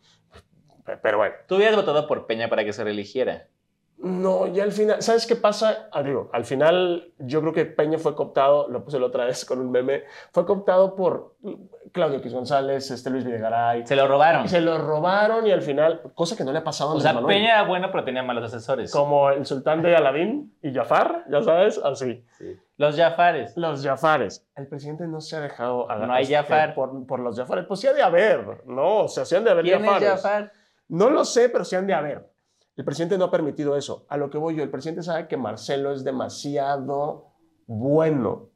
Pe- 0.83 0.97
Pero 0.97 1.17
bueno. 1.19 1.36
Tú 1.47 1.55
hubieras 1.55 1.75
votado 1.75 2.07
por 2.07 2.25
Peña 2.25 2.49
para 2.49 2.65
que 2.65 2.73
se 2.73 2.83
reeligiera. 2.83 3.47
No, 3.99 4.45
ya 4.45 4.63
al 4.63 4.71
final, 4.71 5.01
¿sabes 5.01 5.25
qué 5.25 5.36
pasa? 5.36 5.89
Ah, 5.91 6.03
digo, 6.03 6.29
al 6.31 6.45
final 6.45 7.13
yo 7.17 7.41
creo 7.41 7.51
que 7.51 7.65
Peña 7.65 7.97
fue 7.97 8.15
cooptado, 8.15 8.67
lo 8.69 8.83
puse 8.83 8.99
la 8.99 9.07
otra 9.07 9.25
vez 9.25 9.43
con 9.43 9.60
un 9.60 9.71
meme, 9.71 10.03
fue 10.31 10.45
cooptado 10.45 10.95
por 10.95 11.36
Claudio 11.91 12.19
X 12.19 12.31
González, 12.31 12.91
este 12.91 13.10
Luis 13.10 13.25
Videgaray. 13.25 13.88
Se 13.88 13.95
lo 13.95 14.07
robaron. 14.07 14.47
Se 14.47 14.62
lo 14.62 14.77
robaron 14.77 15.47
y 15.47 15.51
al 15.51 15.63
final, 15.63 16.01
cosa 16.13 16.36
que 16.38 16.43
no 16.43 16.51
le 16.51 16.60
ha 16.60 16.63
pasado 16.63 16.91
a 16.91 16.93
O 16.93 16.99
sea, 16.99 17.13
Manuel. 17.13 17.36
Peña 17.36 17.53
era 17.53 17.63
bueno, 17.63 17.89
pero 17.91 18.03
tenía 18.03 18.21
malos 18.21 18.43
asesores. 18.53 18.91
Como 18.91 19.31
el 19.31 19.47
sultán 19.47 19.81
de 19.81 19.95
Aladín 19.95 20.55
y 20.62 20.71
Jafar, 20.73 21.25
ya 21.31 21.41
sabes, 21.41 21.80
así. 21.84 22.24
Sí. 22.38 22.55
Los 22.78 22.95
Jafares. 22.95 23.57
Los 23.57 23.84
Jafares. 23.84 24.45
El 24.55 24.67
presidente 24.67 25.07
no 25.07 25.22
se 25.22 25.38
ha 25.38 25.39
dejado 25.41 25.88
No 25.88 26.13
hay 26.13 26.28
Jafar. 26.28 26.76
por, 26.76 27.07
por 27.07 27.19
los 27.19 27.36
Jafares. 27.36 27.65
Pues 27.65 27.80
sí 27.80 27.88
ha 27.88 27.93
de 27.93 28.03
haber, 28.03 28.63
¿no? 28.67 29.05
O 29.05 29.07
sea, 29.07 29.26
sí 29.26 29.36
han 29.36 29.43
de 29.43 29.49
haber 29.49 29.65
¿Quién 29.65 29.84
es 29.84 29.86
Jafares. 29.89 30.09
Jafar? 30.09 30.51
No 30.89 31.09
lo 31.09 31.26
sé, 31.26 31.49
pero 31.49 31.65
sí 31.65 31.76
han 31.76 31.88
de 31.88 31.95
haber. 31.95 32.30
El 32.78 32.86
presidente 32.86 33.17
no 33.17 33.25
ha 33.25 33.32
permitido 33.32 33.75
eso. 33.75 34.05
A 34.07 34.17
lo 34.17 34.30
que 34.30 34.38
voy 34.38 34.55
yo, 34.55 34.63
el 34.63 34.69
presidente 34.69 35.01
sabe 35.01 35.28
que 35.28 35.36
Marcelo 35.36 35.91
es 35.91 36.03
demasiado 36.03 37.25
bueno 37.65 38.49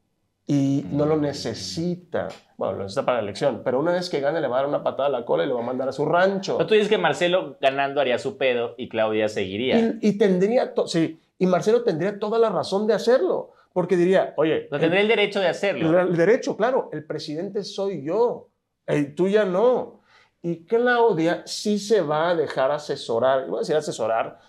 y 0.46 0.86
no 0.92 1.06
lo 1.08 1.18
necesita. 1.18 2.28
Bueno, 2.56 2.74
lo 2.74 2.84
necesita 2.84 3.04
para 3.04 3.18
la 3.18 3.24
elección, 3.24 3.62
pero 3.66 3.80
una 3.80 3.94
vez 3.94 4.12
que 4.12 4.20
gane 4.20 4.40
le 4.40 4.48
va 4.48 4.58
a 4.58 4.60
dar 4.62 4.70
una 4.70 4.84
patada 4.84 5.08
a 5.08 5.12
la 5.12 5.26
cola 5.26 5.44
y 5.44 5.48
lo 5.48 5.56
va 5.56 5.64
a 5.64 5.66
mandar 5.66 5.90
a 5.90 5.92
su 5.92 6.06
rancho. 6.06 6.58
Pero 6.58 6.68
tú 6.68 6.74
dices 6.76 6.90
que 6.90 7.00
Marcelo 7.00 7.58
ganando 7.60 8.00
haría 8.00 8.20
su 8.20 8.38
pedo 8.38 8.76
y 8.78 8.90
Claudia 8.90 9.28
seguiría. 9.28 9.80
Y, 9.80 10.00
y 10.02 10.18
tendría, 10.20 10.72
sí, 10.86 11.20
y 11.40 11.48
Marcelo 11.48 11.84
tendría 11.84 12.20
toda 12.20 12.38
la 12.38 12.50
razón 12.50 12.86
de 12.86 12.94
hacerlo, 12.94 13.54
porque 13.74 13.98
diría, 13.98 14.36
oye, 14.38 14.68
O 14.68 14.70
sea, 14.70 14.80
tendría 14.80 15.02
el 15.02 15.08
derecho 15.08 15.40
de 15.40 15.48
hacerlo. 15.48 16.00
El, 16.00 16.10
el 16.10 16.16
derecho, 16.16 16.56
claro. 16.56 16.90
El 16.92 17.06
presidente 17.06 17.64
soy 17.64 18.04
yo. 18.04 18.50
El 18.86 19.16
tú 19.16 19.28
ya 19.28 19.46
no. 19.46 20.01
Y 20.44 20.66
Claudia 20.66 21.44
sí 21.46 21.78
se 21.78 22.02
va 22.02 22.30
a 22.30 22.36
dejar 22.36 22.72
asesorar, 22.72 23.46
iba 23.48 23.58
a 23.58 23.60
decir 23.60 23.76
asesorar, 23.76 24.40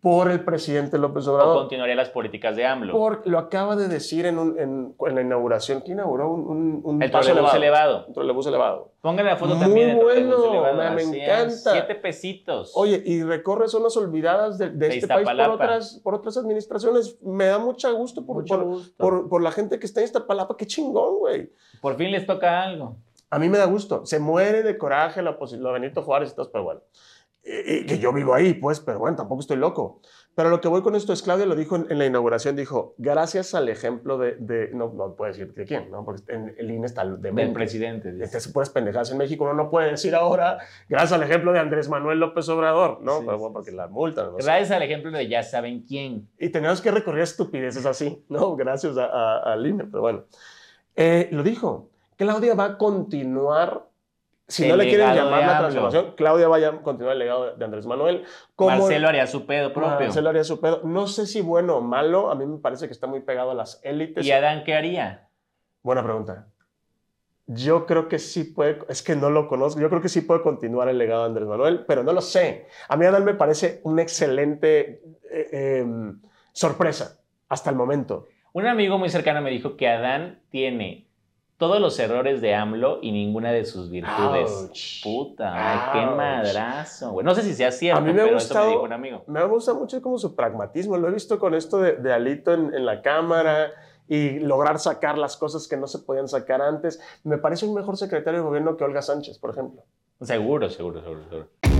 por 0.00 0.28
el 0.32 0.42
presidente 0.44 0.98
López 0.98 1.28
O 1.28 1.34
Obrador. 1.34 1.58
continuaría 1.58 1.94
las 1.94 2.08
políticas 2.08 2.56
de 2.56 2.66
AMLO. 2.66 2.92
Por, 2.92 3.24
lo 3.24 3.38
acaba 3.38 3.76
de 3.76 3.86
decir 3.86 4.26
en, 4.26 4.36
un- 4.36 4.58
en- 4.58 4.96
en 4.98 5.14
la 5.14 5.20
inauguración. 5.20 5.80
¿Quién 5.80 5.98
inauguró 5.98 6.28
un, 6.32 6.40
un, 6.48 6.80
un 6.82 7.02
el 7.04 7.08
paso 7.12 7.26
trolebús 7.28 7.54
elevado. 7.54 8.06
Un 8.08 8.12
trolebús 8.14 8.46
elevado. 8.48 8.90
Póngale 9.00 9.28
la 9.30 9.36
foto 9.36 9.54
Muy 9.54 9.60
también 9.64 9.96
trolebús 10.00 10.36
bueno, 10.38 10.66
elevado. 10.66 10.94
me- 10.96 11.02
encanta. 11.22 11.54
Siete 11.72 11.94
pesitos. 11.94 12.72
Oye, 12.74 13.00
y 13.06 13.22
recorre 13.22 13.68
zonas 13.68 13.96
olvidadas 13.96 14.58
de, 14.58 14.70
de 14.70 14.88
De 14.88 14.94
este 14.96 15.06
país 15.06 15.28
por 15.28 15.38
otras, 15.50 16.00
por 16.02 16.14
otras 16.16 16.36
administraciones. 16.36 17.22
Me 17.22 17.44
da 17.44 17.58
mucho 17.60 17.94
gusto 17.94 18.26
por, 18.26 18.38
Mucho 18.38 18.56
por, 18.56 18.64
gusto. 18.64 18.94
por- 18.96 19.28
por 19.28 19.40
la 19.42 19.52
gente 19.52 19.78
que 19.78 19.86
está 19.86 20.00
en 20.00 20.06
Iztapalapa. 20.06 20.56
Qué 20.56 20.66
chingón, 20.66 21.18
güey. 21.20 21.52
Por 21.80 21.94
fin 21.94 22.10
les 22.10 22.26
toca 22.26 22.60
algo. 22.64 22.96
A 23.32 23.38
mí 23.38 23.48
me 23.48 23.58
da 23.58 23.64
gusto. 23.64 24.04
Se 24.04 24.18
muere 24.20 24.62
de 24.62 24.76
coraje 24.76 25.22
la 25.22 25.32
lo 25.40 25.46
de 25.46 25.72
Benito 25.80 26.02
Juárez 26.02 26.32
y 26.32 26.36
todo, 26.36 26.50
pero 26.52 26.64
bueno. 26.64 26.80
Y- 27.44 27.78
y 27.78 27.86
que 27.86 27.98
yo 27.98 28.12
vivo 28.12 28.34
ahí, 28.34 28.54
pues, 28.54 28.78
pero 28.78 29.00
bueno, 29.00 29.16
tampoco 29.16 29.40
estoy 29.40 29.56
loco. 29.56 30.00
Pero 30.36 30.48
lo 30.48 30.60
que 30.60 30.68
voy 30.68 30.80
con 30.82 30.94
esto 30.94 31.12
es, 31.12 31.22
Claudia 31.22 31.44
lo 31.44 31.56
dijo 31.56 31.74
en, 31.76 31.86
en 31.90 31.98
la 31.98 32.06
inauguración, 32.06 32.54
dijo, 32.56 32.94
gracias 32.98 33.54
al 33.54 33.68
ejemplo 33.68 34.16
de, 34.16 34.36
de- 34.38 34.70
no, 34.72 34.92
no 34.94 35.16
puede 35.16 35.32
decir 35.32 35.52
de 35.52 35.64
quién, 35.64 35.90
¿no? 35.90 36.04
Porque 36.04 36.22
en, 36.28 36.54
el 36.56 36.70
INE 36.70 36.86
está 36.86 37.04
de 37.04 37.32
Del 37.32 37.52
presidente. 37.52 38.12
dice. 38.12 38.24
Estas 38.24 38.46
puras 38.48 38.70
pendejadas 38.70 39.10
en 39.10 39.18
México 39.18 39.42
uno 39.44 39.54
no 39.54 39.70
puede 39.70 39.90
decir 39.90 40.14
ahora, 40.14 40.58
gracias 40.88 41.12
al 41.12 41.22
ejemplo 41.24 41.52
de 41.52 41.58
Andrés 41.58 41.88
Manuel 41.88 42.20
López 42.20 42.48
Obrador, 42.48 43.00
¿no? 43.02 43.18
Sí, 43.18 43.24
pero 43.26 43.38
bueno, 43.38 43.52
porque 43.54 43.72
la 43.72 43.88
multan, 43.88 44.26
¿no? 44.26 44.32
Gracias 44.36 44.70
al 44.70 44.82
ejemplo 44.82 45.10
de 45.10 45.26
ya 45.28 45.42
saben 45.42 45.82
quién. 45.82 46.28
Y 46.38 46.50
tenemos 46.50 46.80
que 46.80 46.90
recorrer 46.92 47.22
estupideces 47.22 47.84
así, 47.86 48.24
¿no? 48.28 48.54
Gracias 48.56 48.96
a- 48.98 49.06
a- 49.06 49.52
al 49.54 49.66
INE, 49.66 49.84
pero 49.84 50.00
bueno. 50.02 50.24
Eh, 50.94 51.28
lo 51.32 51.42
dijo. 51.42 51.88
Claudia 52.22 52.54
va 52.54 52.64
a 52.64 52.78
continuar, 52.78 53.82
si 54.46 54.64
El 54.64 54.70
no 54.70 54.76
le 54.76 54.88
quieren 54.88 55.14
llamar 55.14 55.44
la 55.44 55.58
transformación, 55.58 56.14
Claudia 56.16 56.48
va 56.48 56.56
a 56.56 56.82
continuar 56.82 57.14
el 57.14 57.18
legado 57.18 57.46
de, 57.46 57.56
de 57.56 57.64
Andrés 57.64 57.86
Manuel. 57.86 58.24
Como 58.54 58.70
Marcelo 58.70 59.08
haría 59.08 59.26
su 59.26 59.44
pedo 59.44 59.72
propio. 59.72 59.98
Marcelo 59.98 60.28
haría 60.30 60.44
su 60.44 60.60
pedo. 60.60 60.80
No 60.84 61.06
sé 61.06 61.26
si 61.26 61.40
bueno 61.40 61.76
o 61.76 61.80
malo, 61.80 62.30
a 62.30 62.34
mí 62.34 62.46
me 62.46 62.58
parece 62.58 62.86
que 62.86 62.92
está 62.92 63.06
muy 63.06 63.20
pegado 63.20 63.50
a 63.50 63.54
las 63.54 63.80
élites. 63.82 64.24
¿Y 64.24 64.30
Adán 64.30 64.62
qué 64.64 64.74
haría? 64.74 65.28
Buena 65.82 66.04
pregunta. 66.04 66.46
Yo 67.46 67.86
creo 67.86 68.08
que 68.08 68.20
sí 68.20 68.44
puede, 68.44 68.78
es 68.88 69.02
que 69.02 69.16
no 69.16 69.28
lo 69.28 69.48
conozco, 69.48 69.80
yo 69.80 69.88
creo 69.88 70.00
que 70.00 70.08
sí 70.08 70.20
puede 70.20 70.42
continuar 70.42 70.88
el 70.88 70.96
legado 70.96 71.22
de 71.22 71.26
Andrés 71.26 71.48
Manuel, 71.48 71.84
pero 71.86 72.04
no 72.04 72.12
lo 72.12 72.20
sé. 72.20 72.68
A 72.88 72.96
mí 72.96 73.04
Adán 73.04 73.24
me 73.24 73.34
parece 73.34 73.80
una 73.82 74.00
excelente 74.02 75.02
eh, 75.28 75.48
eh, 75.52 75.86
sorpresa 76.52 77.18
hasta 77.48 77.68
el 77.68 77.76
momento. 77.76 78.28
Un 78.52 78.66
amigo 78.66 78.96
muy 78.96 79.08
cercano 79.08 79.42
me 79.42 79.50
dijo 79.50 79.76
que 79.76 79.88
Adán 79.88 80.40
tiene 80.50 81.08
todos 81.62 81.80
los 81.80 81.96
errores 82.00 82.40
de 82.40 82.56
AMLO 82.56 82.98
y 83.02 83.12
ninguna 83.12 83.52
de 83.52 83.64
sus 83.64 83.88
virtudes. 83.88 84.50
Ouch. 84.68 85.00
Puta, 85.04 85.52
ay, 85.54 85.78
qué 86.00 86.06
madrazo, 86.16 87.12
güey. 87.12 87.24
No 87.24 87.36
sé 87.36 87.42
si 87.42 87.54
sea 87.54 87.70
cierto, 87.70 88.00
A 88.00 88.04
mí 88.04 88.12
me 88.12 88.20
ha 88.20 88.24
pero 88.24 88.36
eso 88.38 88.46
gustado- 88.48 88.64
me 88.66 88.70
dijo 88.72 88.82
un 88.82 88.92
amigo. 88.92 89.22
Me 89.28 89.44
gusta 89.46 89.72
mucho 89.72 90.02
como 90.02 90.18
su 90.18 90.34
pragmatismo, 90.34 90.96
lo 90.96 91.06
he 91.06 91.12
visto 91.12 91.38
con 91.38 91.54
esto 91.54 91.78
de, 91.78 91.92
de 91.92 92.12
Alito 92.12 92.52
en, 92.52 92.74
en 92.74 92.84
la 92.84 93.00
cámara 93.00 93.70
y 94.08 94.40
lograr 94.40 94.80
sacar 94.80 95.16
las 95.18 95.36
cosas 95.36 95.68
que 95.68 95.76
no 95.76 95.86
se 95.86 96.00
podían 96.00 96.26
sacar 96.26 96.60
antes. 96.60 97.00
Me 97.22 97.38
parece 97.38 97.64
un 97.64 97.74
mejor 97.74 97.96
secretario 97.96 98.40
de 98.40 98.44
gobierno 98.44 98.76
que 98.76 98.82
Olga 98.82 99.00
Sánchez, 99.00 99.38
por 99.38 99.50
ejemplo. 99.50 99.84
Seguro, 100.20 100.68
seguro, 100.68 101.00
seguro, 101.00 101.22
seguro. 101.30 101.71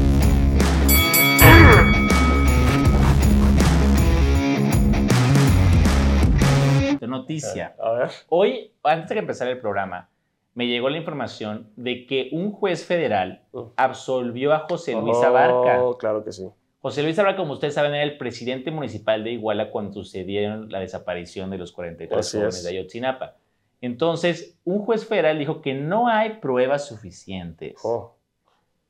Noticia. 7.19 7.75
A 7.81 7.93
ver. 7.93 8.11
Hoy, 8.29 8.73
antes 8.83 9.09
de 9.09 9.15
que 9.15 9.21
empezara 9.21 9.51
el 9.51 9.59
programa, 9.61 10.09
me 10.55 10.67
llegó 10.67 10.91
la 10.91 10.99
información 10.99 11.71
de 11.77 12.07
que 12.07 12.29
un 12.33 12.53
juez 12.53 12.85
federal 12.85 13.43
absolvió 13.77 14.53
a 14.53 14.61
José 14.69 14.93
Luis 14.93 15.17
Oh, 15.19 15.25
Abarca. 15.25 15.81
Claro 15.99 16.25
que 16.25 16.33
sí. 16.33 16.47
José 16.81 17.03
Luis 17.03 17.19
Abarca, 17.19 17.39
como 17.39 17.53
ustedes 17.53 17.75
saben, 17.75 17.95
era 17.95 18.03
el 18.03 18.19
presidente 18.19 18.71
municipal 18.71 19.23
de 19.25 19.31
Iguala 19.33 19.71
cuando 19.71 19.93
sucedieron 19.95 20.71
la 20.71 20.81
desaparición 20.81 21.49
de 21.51 21.59
los 21.59 21.73
43 21.73 22.19
Así 22.19 22.37
jóvenes 22.37 22.57
es. 22.57 22.65
de 22.65 22.71
Ayotzinapa. 22.71 23.37
Entonces, 23.81 24.59
un 24.65 24.81
juez 24.85 25.07
federal 25.07 25.39
dijo 25.39 25.61
que 25.63 25.75
no 25.75 26.09
hay 26.09 26.35
pruebas 26.35 26.87
suficientes 26.87 27.75
Oh. 27.85 28.17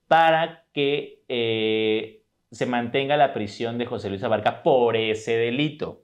para 0.09 0.65
que 0.73 1.21
eh, 1.29 2.23
se 2.51 2.67
mantenga 2.67 3.17
la 3.17 3.33
prisión 3.33 3.79
de 3.79 3.87
José 3.87 4.09
Luis 4.11 4.23
Abarca 4.23 4.63
por 4.63 4.97
ese 4.97 5.37
delito. 5.37 6.02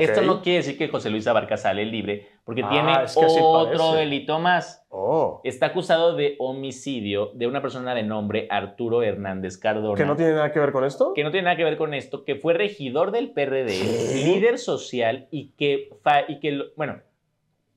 Esto 0.00 0.20
no 0.22 0.42
quiere 0.42 0.58
decir 0.58 0.76
que 0.76 0.88
José 0.88 1.10
Luis 1.10 1.26
Abarca 1.28 1.56
sale 1.56 1.84
libre, 1.84 2.26
porque 2.44 2.62
Ah, 2.64 2.68
tiene 2.68 2.92
es 3.04 3.14
que 3.16 3.24
así 3.24 3.38
otro 3.40 3.92
delito 3.92 4.40
más. 4.40 4.84
Oh. 4.88 5.40
Está 5.44 5.66
acusado 5.66 6.16
de 6.16 6.34
homicidio 6.40 7.30
de 7.34 7.46
una 7.46 7.62
persona 7.62 7.94
de 7.94 8.02
nombre 8.02 8.48
Arturo 8.50 9.02
Hernández 9.04 9.56
Cardona. 9.58 9.94
¿Que 9.96 10.04
no 10.04 10.16
tiene 10.16 10.32
nada 10.32 10.50
que 10.52 10.58
ver 10.58 10.72
con 10.72 10.84
esto? 10.84 11.12
que 11.14 11.22
no 11.22 11.30
tiene 11.30 11.44
nada 11.44 11.56
que 11.56 11.62
ver 11.64 11.76
con 11.76 11.94
esto, 11.94 12.24
que 12.24 12.34
fue 12.34 12.54
regidor 12.54 13.12
del 13.12 13.30
PRD, 13.30 13.66
¿Qué? 13.68 14.22
líder 14.24 14.58
social 14.58 15.28
y 15.30 15.50
que, 15.56 15.90
fa- 16.02 16.24
y 16.26 16.40
que, 16.40 16.50
lo- 16.50 16.64
bueno, 16.76 17.00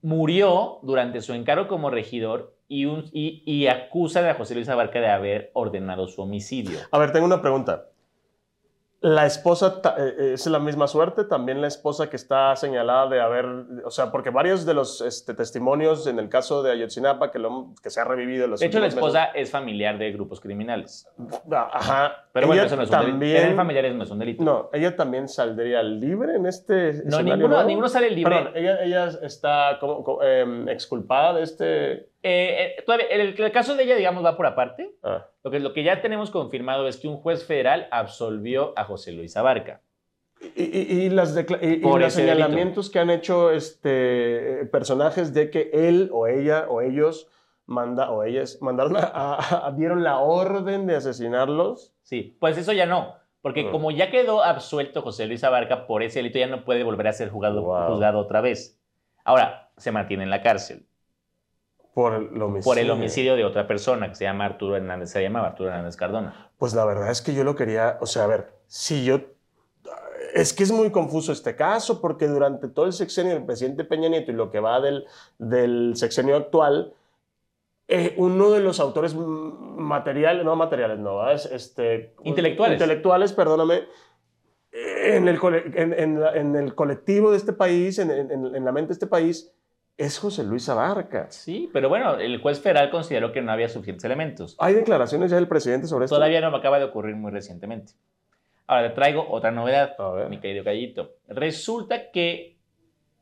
murió 0.01 0.79
durante 0.81 1.21
su 1.21 1.33
encargo 1.33 1.67
como 1.67 1.89
regidor 1.89 2.55
y, 2.67 2.85
un, 2.85 3.05
y, 3.11 3.43
y 3.45 3.67
acusa 3.67 4.27
a 4.29 4.33
José 4.35 4.55
Luis 4.55 4.69
Abarca 4.69 4.99
de 4.99 5.09
haber 5.09 5.51
ordenado 5.53 6.07
su 6.07 6.21
homicidio. 6.21 6.79
A 6.91 6.97
ver, 6.99 7.11
tengo 7.11 7.25
una 7.25 7.41
pregunta. 7.41 7.85
¿La 9.01 9.25
esposa 9.25 9.81
ta- 9.81 9.95
eh, 9.97 10.33
es 10.33 10.45
la 10.47 10.59
misma 10.59 10.85
suerte? 10.87 11.23
También 11.23 11.61
la 11.61 11.67
esposa 11.67 12.09
que 12.09 12.17
está 12.17 12.53
señalada 12.57 13.07
de 13.07 13.21
haber, 13.21 13.45
o 13.85 13.91
sea, 13.91 14.11
porque 14.11 14.29
varios 14.29 14.65
de 14.65 14.73
los 14.73 14.99
este, 14.99 15.33
testimonios 15.33 16.05
en 16.05 16.19
el 16.19 16.27
caso 16.27 16.63
de 16.63 16.71
Ayotzinapa 16.73 17.31
que, 17.31 17.39
lo, 17.39 17.73
que 17.81 17.89
se 17.91 18.01
ha 18.01 18.03
revivido 18.03 18.45
los 18.47 18.59
De 18.59 18.65
hecho, 18.65 18.81
la 18.81 18.87
esposa 18.87 19.25
es 19.33 19.51
familiar 19.51 19.97
de 19.97 20.11
grupos 20.11 20.41
criminales. 20.41 21.07
Ajá. 21.49 22.25
Pero 22.33 22.47
bueno, 22.47 22.63
eso 22.63 22.75
no 22.75 22.83
es 22.83 22.89
un 22.89 22.97
delito. 22.97 23.11
también, 23.11 23.55
familiares 23.55 23.95
no 23.95 24.03
es 24.03 24.11
un 24.11 24.19
delito. 24.19 24.43
No, 24.43 24.69
ella 24.73 24.93
también 24.95 25.29
saldría 25.29 25.81
libre 25.81 26.35
en 26.35 26.45
este 26.45 27.01
No, 27.05 27.21
ninguno, 27.21 27.63
ninguno 27.63 27.87
sale 27.87 28.09
libre. 28.09 28.35
Perdón, 28.35 28.51
ella, 28.55 28.83
ella 28.83 29.07
está 29.21 29.77
como, 29.79 30.03
como, 30.03 30.23
em, 30.23 30.67
exculpada 30.67 31.35
de 31.35 31.43
este... 31.43 32.08
Eh, 32.21 32.75
eh, 32.77 32.83
todavía, 32.85 33.07
el, 33.07 33.39
el 33.41 33.51
caso 33.51 33.75
de 33.75 33.83
ella, 33.83 33.95
digamos, 33.95 34.23
va 34.25 34.35
por 34.35 34.45
aparte. 34.45 34.91
Ah, 35.03 35.25
Lo 35.43 35.51
que, 35.51 35.59
lo 35.59 35.73
que 35.73 35.83
ya 35.83 36.01
tenemos 36.01 36.31
confirmado 36.31 36.87
es 36.87 36.97
que 36.97 37.07
un 37.07 37.17
juez 37.17 37.45
federal 37.45 37.87
absolvió 37.91 38.73
a 38.75 38.83
José 38.83 39.11
Luis 39.13 39.37
Abarca. 39.37 39.81
Y, 40.55 40.63
y- 40.63 41.01
y 41.05 41.09
las 41.09 41.31
y- 41.35 41.41
los 41.81 41.91
delito. 41.93 42.09
señalamientos 42.09 42.89
que 42.89 42.99
han 42.99 43.09
hecho 43.09 43.51
este, 43.51 44.65
personajes 44.71 45.33
de 45.33 45.49
que 45.49 45.69
él 45.73 46.09
o 46.13 46.27
ella 46.27 46.65
o 46.69 46.81
ellos 46.81 47.27
manda, 47.65 48.09
o 48.11 48.23
ellas 48.23 48.57
mandaron 48.61 48.95
a, 48.97 49.01
a- 49.03 49.67
a- 49.67 49.71
dieron 49.73 50.03
la 50.03 50.19
orden 50.19 50.87
de 50.87 50.95
asesinarlos. 50.95 51.93
Sí, 52.03 52.35
pues 52.39 52.57
eso 52.57 52.71
ya 52.73 52.85
no. 52.85 53.15
Porque 53.41 53.65
Ah. 53.67 53.71
como 53.71 53.91
ya 53.91 54.11
quedó 54.11 54.43
absuelto 54.43 55.01
José 55.01 55.25
Luis 55.25 55.43
Abarca 55.43 55.87
por 55.87 56.03
ese 56.03 56.19
delito, 56.19 56.39
ya 56.39 56.47
no 56.47 56.65
puede 56.65 56.83
volver 56.83 57.07
a 57.07 57.13
ser 57.13 57.29
Wow. 57.31 57.87
juzgado 57.87 58.19
otra 58.19 58.41
vez. 58.41 58.77
Ahora, 59.23 59.69
se 59.77 59.91
mantiene 59.91 60.23
en 60.23 60.29
la 60.29 60.41
cárcel 60.41 60.85
Por 61.93 62.13
el 62.13 62.41
homicidio. 62.41 62.63
por 62.63 62.77
el 62.79 62.89
homicidio 62.91 63.35
de 63.35 63.43
otra 63.45 63.67
persona 63.67 64.07
que 64.09 64.15
se 64.15 64.23
llama 64.23 64.45
Arturo 64.45 64.75
Hernández, 64.75 65.09
se 65.11 65.21
llamaba 65.21 65.47
Arturo 65.47 65.69
Hernández 65.69 65.95
Cardona. 65.97 66.51
Pues 66.57 66.73
la 66.73 66.85
verdad 66.85 67.09
es 67.11 67.21
que 67.21 67.33
yo 67.33 67.43
lo 67.43 67.55
quería, 67.55 67.97
o 68.01 68.05
sea, 68.05 68.23
a 68.23 68.27
ver, 68.27 68.53
si 68.67 69.03
yo... 69.03 69.19
Es 70.33 70.53
que 70.53 70.63
es 70.63 70.71
muy 70.71 70.91
confuso 70.91 71.31
este 71.31 71.55
caso 71.55 71.99
porque 72.01 72.27
durante 72.27 72.67
todo 72.67 72.85
el 72.85 72.93
sexenio 72.93 73.33
del 73.33 73.45
presidente 73.45 73.83
Peña 73.83 74.09
Nieto 74.09 74.31
y 74.31 74.35
lo 74.35 74.51
que 74.51 74.59
va 74.59 74.79
del, 74.79 75.05
del 75.39 75.93
sexenio 75.95 76.35
actual, 76.35 76.93
eh, 77.87 78.13
uno 78.17 78.51
de 78.51 78.59
los 78.59 78.79
autores 78.79 79.15
materiales, 79.15 80.45
no 80.45 80.55
materiales, 80.55 80.99
no, 80.99 81.27
es 81.31 81.47
este... 81.47 82.13
Intelectuales. 82.23 82.75
Intelectuales, 82.79 83.33
perdóname, 83.33 83.85
en 84.71 85.27
el, 85.27 85.39
en, 85.75 85.93
en 85.93 86.23
en 86.23 86.55
el 86.55 86.75
colectivo 86.75 87.31
de 87.31 87.37
este 87.37 87.53
país, 87.53 87.97
en, 87.97 88.11
en- 88.11 88.55
en 88.55 88.63
la 88.65 88.71
mente 88.71 88.89
de 88.89 88.93
este 88.93 89.07
país, 89.07 89.51
es 89.99 90.17
José 90.17 90.45
Luis 90.45 90.69
Abarca. 90.69 91.29
Sí, 91.29 91.69
pero 91.73 91.89
bueno, 91.89 92.17
el 92.17 92.39
juez 92.41 92.61
federal 92.61 92.89
consideró 92.89 93.33
que 93.33 93.41
no 93.41 93.51
había 93.51 93.67
suficientes 93.67 94.05
elementos. 94.05 94.55
¿Hay 94.57 94.73
declaraciones 94.73 95.29
ya 95.29 95.35
del 95.35 95.49
presidente 95.49 95.87
sobre 95.87 96.05
esto? 96.05 96.15
Todavía 96.15 96.39
no 96.39 96.51
me 96.51 96.57
acaba 96.57 96.79
de 96.79 96.85
ocurrir 96.85 97.17
muy 97.17 97.31
recientemente. 97.31 97.91
Ahora 98.65 98.87
te 98.87 98.95
traigo 98.95 99.29
otra 99.29 99.51
novedad, 99.51 99.97
mi 100.29 100.39
querido 100.39 100.63
Callito. 100.63 101.15
Resulta 101.27 102.11
que 102.11 102.57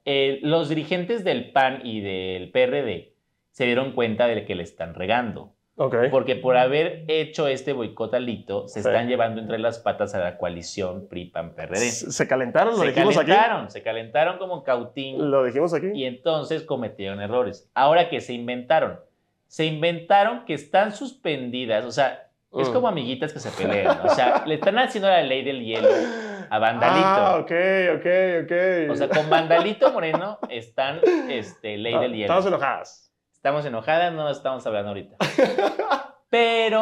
eh, 0.06 0.40
los 0.44 0.70
dirigentes 0.70 1.24
del 1.24 1.52
PAN 1.52 1.82
y 1.84 2.02
del 2.02 2.52
PRD 2.52 3.16
se 3.50 3.66
dieron 3.66 3.94
cuenta 3.94 4.28
de 4.28 4.46
que 4.46 4.54
le 4.54 4.62
están 4.62 4.94
regando. 4.94 5.56
Porque 5.78 6.36
por 6.36 6.58
haber 6.58 7.06
hecho 7.08 7.48
este 7.48 7.72
boicot 7.72 8.12
al 8.16 8.26
Lito, 8.26 8.68
se 8.68 8.82
Sí. 8.82 8.88
están 8.90 9.08
llevando 9.08 9.40
entre 9.40 9.60
las 9.60 9.78
patas 9.78 10.16
a 10.16 10.20
la 10.20 10.38
coalición 10.40 11.08
PRI-PAN-PRD. 11.08 11.76
Se 11.78 12.12
se 12.12 12.28
calentaron, 12.28 12.74
lo 12.74 12.80
Se 12.80 12.88
dijimos 12.88 13.16
calentaron, 13.16 13.70
se 13.70 13.84
calentaron 13.84 14.38
como 14.40 14.64
cautín 14.64 15.16
aquí. 15.16 15.24
Lo 15.24 15.44
dijimos 15.46 15.74
aquí. 15.76 15.92
y 15.94 16.06
entonces 16.06 16.64
cometieron 16.64 17.22
errores. 17.22 17.70
Ahora 17.76 18.10
que 18.10 18.22
se 18.22 18.34
inventaron, 18.34 19.00
se 19.46 19.66
inventaron 19.66 20.46
que 20.46 20.56
están 20.56 20.92
suspendidas, 20.94 21.86
o 21.86 21.92
sea, 21.92 22.28
es 22.60 22.70
Mm. 22.70 22.74
como 22.74 22.88
amiguitas 22.88 23.32
que 23.32 23.40
se 23.40 23.52
pelean, 23.52 24.00
o 24.04 24.10
sea, 24.10 24.44
le 24.48 24.56
están 24.56 24.80
haciendo 24.80 25.08
la 25.10 25.22
ley 25.22 25.44
del 25.44 25.64
hielo 25.64 25.90
a 26.50 26.58
Vandalito. 26.60 27.06
Ah, 27.06 27.38
ok, 27.40 27.52
ok, 27.98 28.06
ok. 28.46 28.92
O 28.92 28.96
sea, 28.96 29.10
con 29.10 29.30
Vandalito 29.30 29.92
Moreno 29.94 30.40
están 30.50 31.02
este, 31.30 31.78
ley 31.78 31.94
del 32.00 32.14
hielo. 32.14 32.24
Estamos 32.24 32.46
enojadas. 32.48 33.07
Estamos 33.48 33.66
enojadas, 33.66 34.14
no 34.14 34.30
estamos 34.30 34.68
hablando 34.68 34.90
ahorita. 34.90 35.16
Pero 36.30 36.82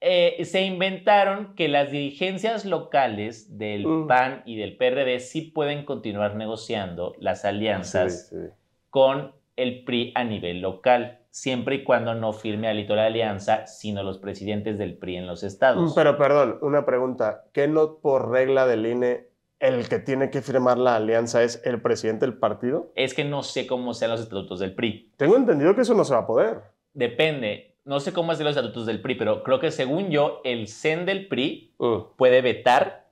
eh, 0.00 0.44
se 0.44 0.62
inventaron 0.62 1.54
que 1.54 1.68
las 1.68 1.92
dirigencias 1.92 2.64
locales 2.64 3.56
del 3.56 3.86
Mm. 3.86 4.08
PAN 4.08 4.42
y 4.44 4.56
del 4.56 4.76
PRD 4.76 5.20
sí 5.20 5.42
pueden 5.42 5.84
continuar 5.84 6.34
negociando 6.34 7.14
las 7.20 7.44
alianzas 7.44 8.30
Sí, 8.30 8.36
sí. 8.36 8.46
con 8.90 9.30
el 9.54 9.84
PRI 9.84 10.10
a 10.16 10.24
nivel 10.24 10.60
local, 10.60 11.20
siempre 11.30 11.76
y 11.76 11.84
cuando 11.84 12.16
no 12.16 12.32
firme 12.32 12.66
Alito 12.66 12.96
la 12.96 13.06
alianza, 13.06 13.68
sino 13.68 14.02
los 14.02 14.18
presidentes 14.18 14.78
del 14.78 14.98
PRI 14.98 15.18
en 15.18 15.28
los 15.28 15.44
Mm, 15.44 15.46
estados. 15.46 15.92
Pero 15.94 16.18
perdón, 16.18 16.58
una 16.62 16.84
pregunta. 16.84 17.44
¿Qué 17.52 17.68
no 17.68 17.98
por 18.00 18.28
regla 18.32 18.66
del 18.66 18.86
INE 18.86 19.28
el 19.62 19.88
que 19.88 19.98
tiene 19.98 20.28
que 20.30 20.42
firmar 20.42 20.76
la 20.76 20.96
alianza 20.96 21.42
es 21.42 21.62
el 21.64 21.80
presidente 21.80 22.26
del 22.26 22.36
partido? 22.36 22.92
Es 22.96 23.14
que 23.14 23.24
no 23.24 23.42
sé 23.42 23.66
cómo 23.66 23.94
sean 23.94 24.10
los 24.10 24.20
estatutos 24.20 24.58
del 24.60 24.74
PRI. 24.74 25.12
Tengo 25.16 25.36
entendido 25.36 25.74
que 25.74 25.82
eso 25.82 25.94
no 25.94 26.04
se 26.04 26.12
va 26.14 26.20
a 26.20 26.26
poder. 26.26 26.60
Depende. 26.92 27.76
No 27.84 27.98
sé 28.00 28.12
cómo 28.12 28.34
son 28.34 28.44
los 28.44 28.56
estatutos 28.56 28.86
del 28.86 29.00
PRI, 29.00 29.14
pero 29.14 29.42
creo 29.42 29.58
que 29.60 29.70
según 29.70 30.10
yo, 30.10 30.40
el 30.44 30.68
CEN 30.68 31.06
del 31.06 31.26
PRI 31.28 31.74
Mm. 31.78 31.96
puede 32.16 32.42
vetar 32.42 33.10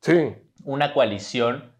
Sí. 0.00 0.34
una 0.64 0.92
coalición 0.92 1.72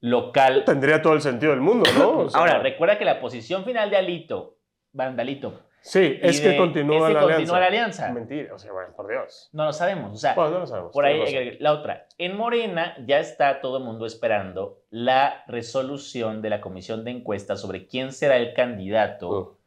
local. 0.00 0.64
Tendría 0.66 1.00
todo 1.02 1.14
el 1.14 1.22
sentido 1.22 1.52
del 1.52 1.60
mundo, 1.60 1.88
¿no? 1.98 2.18
O 2.18 2.30
sea, 2.30 2.40
Ahora, 2.40 2.58
recuerda 2.58 2.98
que 2.98 3.04
la 3.04 3.20
posición 3.20 3.64
final 3.64 3.88
de 3.90 3.96
Alito, 3.96 4.58
Vandalito, 4.92 5.60
Sí, 5.86 6.18
es 6.22 6.40
que 6.40 6.56
continúa 6.56 6.96
es 6.96 7.04
que 7.08 7.12
la 7.12 7.20
continúa 7.20 7.36
alianza. 7.58 7.60
la 7.60 7.66
alianza. 7.66 8.12
Mentira, 8.12 8.54
o 8.54 8.58
sea, 8.58 8.72
bueno, 8.72 8.94
por 8.96 9.06
Dios. 9.06 9.50
No 9.52 9.66
lo 9.66 9.72
sabemos. 9.74 10.12
O 10.14 10.16
sea, 10.16 10.34
Bueno, 10.34 10.52
no 10.52 10.58
lo 10.60 10.66
sabemos. 10.66 10.92
por 10.92 11.04
ahí, 11.04 11.58
la 11.60 11.72
otra. 11.72 12.06
En 12.16 12.38
Morena 12.38 12.96
ya 13.06 13.18
está 13.20 13.60
todo 13.60 13.76
el 13.76 13.84
mundo 13.84 14.06
esperando 14.06 14.78
la 14.88 15.44
resolución 15.46 16.40
de 16.40 16.48
la 16.48 16.62
comisión 16.62 17.04
de 17.04 17.10
encuestas 17.10 17.60
sobre 17.60 17.86
quién 17.86 18.12
será 18.12 18.38
el 18.38 18.54
candidato 18.54 19.58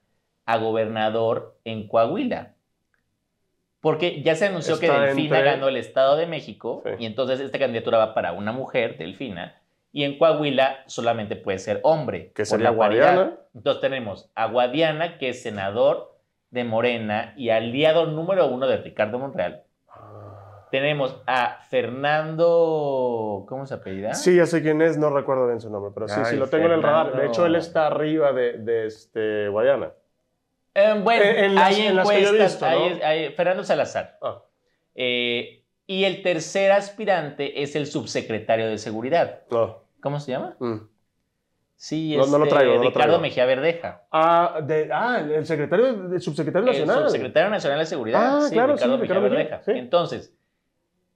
a 0.47 0.57
gobernador 0.57 1.55
en 1.65 1.87
Coahuila. 1.87 2.55
Porque 3.79 4.23
ya 4.23 4.35
se 4.35 4.47
anunció 4.47 4.79
que 4.79 4.89
Delfina 4.89 5.37
entre- 5.37 5.51
ganó 5.51 5.67
el 5.67 5.77
Estado 5.77 6.15
de 6.15 6.25
México 6.25 6.81
Sí. 6.83 6.91
y 6.97 7.05
entonces 7.05 7.39
esta 7.39 7.59
candidatura 7.59 7.99
va 7.99 8.13
para 8.15 8.31
una 8.33 8.51
mujer, 8.51 8.97
Delfina, 8.97 9.61
y 9.97 10.03
en 10.03 10.19
Coahuila 10.19 10.83
solamente 10.85 11.35
puede 11.35 11.57
ser 11.57 11.79
hombre. 11.81 12.31
Que 12.35 12.45
sería 12.45 12.65
la. 12.65 12.75
Guadiana. 12.75 13.37
Entonces 13.55 13.81
tenemos 13.81 14.29
a 14.35 14.45
Guadiana, 14.45 15.17
que 15.17 15.29
es 15.29 15.41
senador 15.41 16.15
de 16.51 16.63
Morena 16.63 17.33
y 17.35 17.49
aliado 17.49 18.05
número 18.05 18.45
uno 18.47 18.67
de 18.67 18.77
Ricardo 18.77 19.17
Monreal. 19.17 19.63
Ah. 19.89 20.67
Tenemos 20.69 21.19
a 21.25 21.61
Fernando, 21.69 23.45
¿cómo 23.47 23.65
se 23.65 23.73
apellida? 23.73 24.13
Sí, 24.13 24.35
ya 24.35 24.45
sé 24.45 24.61
quién 24.61 24.81
es, 24.81 24.97
no 24.97 25.09
recuerdo 25.09 25.47
bien 25.47 25.59
su 25.61 25.69
nombre, 25.69 25.91
pero 25.93 26.07
sí, 26.07 26.15
sí, 26.25 26.31
Ay, 26.33 26.37
lo 26.37 26.47
tengo 26.47 26.67
en 26.67 26.73
el 26.73 26.83
radar. 26.83 27.15
De 27.15 27.25
hecho, 27.25 27.45
él 27.45 27.55
está 27.55 27.87
arriba 27.87 28.31
de, 28.33 28.53
de 28.59 28.85
este 28.85 29.47
Guadiana. 29.49 29.91
Eh, 30.75 30.93
bueno, 31.03 31.23
En- 31.23 31.45
en 31.45 31.55
las- 31.55 31.63
hay 31.75 31.87
en 31.87 31.95
las 31.95 32.07
encuestas, 32.09 32.51
visto, 32.51 32.65
¿no? 32.69 32.71
hay- 32.85 33.01
hay- 33.01 33.29
Fernando 33.33 33.63
Salazar. 33.63 34.17
Ah, 34.21 34.43
Eh, 34.93 35.63
y 35.87 36.03
el 36.03 36.21
tercer 36.21 36.71
aspirante 36.71 37.61
es 37.63 37.75
el 37.75 37.85
subsecretario 37.87 38.67
de 38.67 38.77
Seguridad. 38.77 39.41
no. 39.49 39.86
¿Cómo 40.01 40.19
se 40.19 40.31
llama? 40.31 40.55
Mm. 40.59 40.75
Sí, 41.75 42.15
No, 42.17 42.25
no 42.25 42.37
lo 42.39 42.45
este, 42.45 42.55
traigo, 42.55 42.73
no 42.73 42.77
lo 42.83 42.89
Ricardo 42.89 43.07
traigo. 43.07 43.21
Mejía 43.21 43.45
Verdeja. 43.45 44.03
Ah, 44.11 44.61
de- 44.63 44.89
ah, 44.91 45.19
el 45.19 45.45
secretario, 45.45 45.85
el 46.11 46.21
subsecretario 46.21 46.71
El 46.71 46.79
nacional. 46.79 47.03
subsecretario 47.03 47.49
nacional 47.51 47.79
de 47.79 47.85
Seguridad. 47.85 48.37
Ah, 48.37 48.41
sí, 48.41 48.53
claro, 48.53 48.73
Ricardo 48.73 48.95
sí, 48.95 48.99
Mejía 49.01 49.15
Ricardo 49.15 49.21
Mejía, 49.29 49.37
Verdeja. 49.57 49.63
sí. 49.63 49.71
Entonces, 49.77 50.33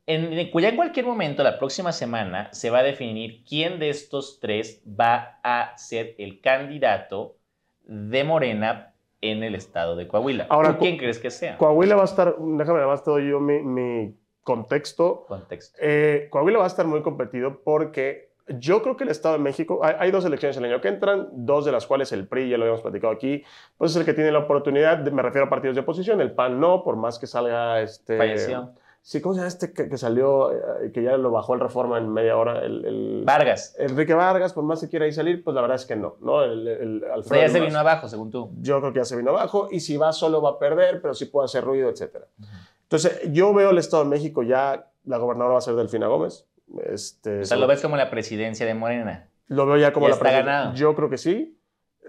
en, 0.05 0.31
ya 0.59 0.69
en 0.69 0.75
cualquier 0.75 1.05
momento, 1.07 1.41
la 1.43 1.57
próxima 1.57 1.91
semana, 1.91 2.49
se 2.53 2.69
va 2.69 2.79
a 2.79 2.83
definir 2.83 3.43
quién 3.47 3.79
de 3.79 3.89
estos 3.89 4.39
tres 4.39 4.83
va 4.87 5.39
a 5.43 5.75
ser 5.77 6.13
el 6.19 6.41
candidato 6.41 7.37
de 7.83 8.23
Morena 8.23 8.93
en 9.21 9.43
el 9.43 9.55
estado 9.55 9.95
de 9.95 10.07
Coahuila. 10.07 10.45
Ahora, 10.49 10.73
¿Tú 10.73 10.79
quién 10.79 10.97
crees 10.97 11.17
que 11.19 11.31
sea? 11.31 11.57
Coahuila 11.57 11.95
va 11.95 12.01
a 12.03 12.05
estar, 12.05 12.35
déjame 12.37 12.77
nada 12.79 12.87
más 12.87 13.03
te 13.03 13.09
doy 13.11 13.29
yo 13.29 13.39
mi, 13.39 13.61
mi 13.63 14.15
contexto. 14.43 15.25
Contexto. 15.27 15.77
Eh, 15.81 16.27
Coahuila 16.29 16.59
va 16.59 16.63
a 16.65 16.67
estar 16.67 16.85
muy 16.85 17.01
competido 17.01 17.61
porque 17.63 18.30
yo 18.47 18.81
creo 18.81 18.97
que 18.97 19.03
el 19.03 19.09
Estado 19.09 19.35
de 19.37 19.41
México, 19.43 19.79
hay, 19.83 19.95
hay 19.99 20.11
dos 20.11 20.25
elecciones 20.25 20.57
el 20.57 20.65
año 20.65 20.81
que 20.81 20.87
entran, 20.89 21.29
dos 21.31 21.65
de 21.65 21.71
las 21.71 21.85
cuales 21.87 22.11
el 22.11 22.27
PRI, 22.27 22.49
ya 22.49 22.57
lo 22.57 22.63
habíamos 22.63 22.81
platicado 22.81 23.13
aquí, 23.13 23.43
pues 23.77 23.91
es 23.91 23.97
el 23.97 24.05
que 24.05 24.13
tiene 24.13 24.31
la 24.31 24.39
oportunidad, 24.39 24.97
de- 24.97 25.11
me 25.11 25.21
refiero 25.21 25.47
a 25.47 25.49
partidos 25.49 25.75
de 25.75 25.81
oposición, 25.81 26.21
el 26.21 26.31
PAN 26.33 26.59
no, 26.59 26.83
por 26.83 26.95
más 26.97 27.19
que 27.19 27.27
salga 27.27 27.81
este... 27.81 28.17
Falleció. 28.17 28.71
Sí, 29.03 29.19
¿cómo 29.19 29.33
se 29.33 29.39
llama 29.39 29.47
este 29.47 29.73
que, 29.73 29.89
que 29.89 29.97
salió, 29.97 30.51
eh, 30.51 30.91
que 30.93 31.01
ya 31.01 31.17
lo 31.17 31.31
bajó 31.31 31.55
el 31.55 31.59
reforma 31.59 31.97
en 31.97 32.07
media 32.13 32.37
hora? 32.37 32.59
El, 32.59 32.85
el- 32.85 33.23
Vargas. 33.25 33.75
Enrique 33.79 34.13
Vargas, 34.13 34.53
por 34.53 34.63
más 34.63 34.79
que 34.79 34.89
quiera 34.89 35.05
ahí 35.05 35.11
salir, 35.11 35.43
pues 35.43 35.55
la 35.55 35.61
verdad 35.61 35.75
es 35.77 35.87
que 35.87 35.95
no, 35.95 36.17
¿no? 36.21 36.43
El, 36.43 36.67
el 36.67 37.03
Alfredo 37.05 37.41
sea, 37.41 37.47
ya 37.47 37.49
se 37.53 37.59
vino 37.61 37.79
abajo, 37.79 38.07
según 38.07 38.29
tú. 38.29 38.51
yo 38.61 38.79
creo 38.79 38.93
que 38.93 38.99
ya 38.99 39.05
se 39.05 39.17
vino 39.17 39.31
abajo 39.31 39.69
y 39.71 39.79
si 39.79 39.97
va 39.97 40.13
solo 40.13 40.39
va 40.41 40.51
a 40.51 40.59
perder, 40.59 41.01
pero 41.01 41.15
sí 41.15 41.25
puede 41.25 41.45
hacer 41.45 41.63
ruido, 41.63 41.89
etcétera. 41.89 42.27
Entonces, 42.83 43.21
yo 43.31 43.51
veo 43.55 43.71
el 43.71 43.79
Estado 43.79 44.03
de 44.03 44.09
México 44.11 44.43
ya, 44.43 44.87
la 45.05 45.17
gobernadora 45.17 45.53
va 45.53 45.57
a 45.59 45.61
ser 45.61 45.73
Delfina 45.75 46.05
Gómez. 46.05 46.45
Este, 46.91 47.41
O 47.41 47.45
sea, 47.45 47.57
lo 47.57 47.67
ves 47.67 47.81
como 47.81 47.97
la 47.97 48.09
presidencia 48.09 48.65
de 48.65 48.73
Morena. 48.73 49.27
lo 49.47 49.65
veo 49.65 49.77
ya 49.77 49.91
como 49.93 50.07
ya 50.07 50.11
la 50.11 50.15
está 50.15 50.31
ganado. 50.31 50.73
Yo 50.75 50.95
creo 50.95 51.09
que 51.09 51.17
sí. 51.17 51.57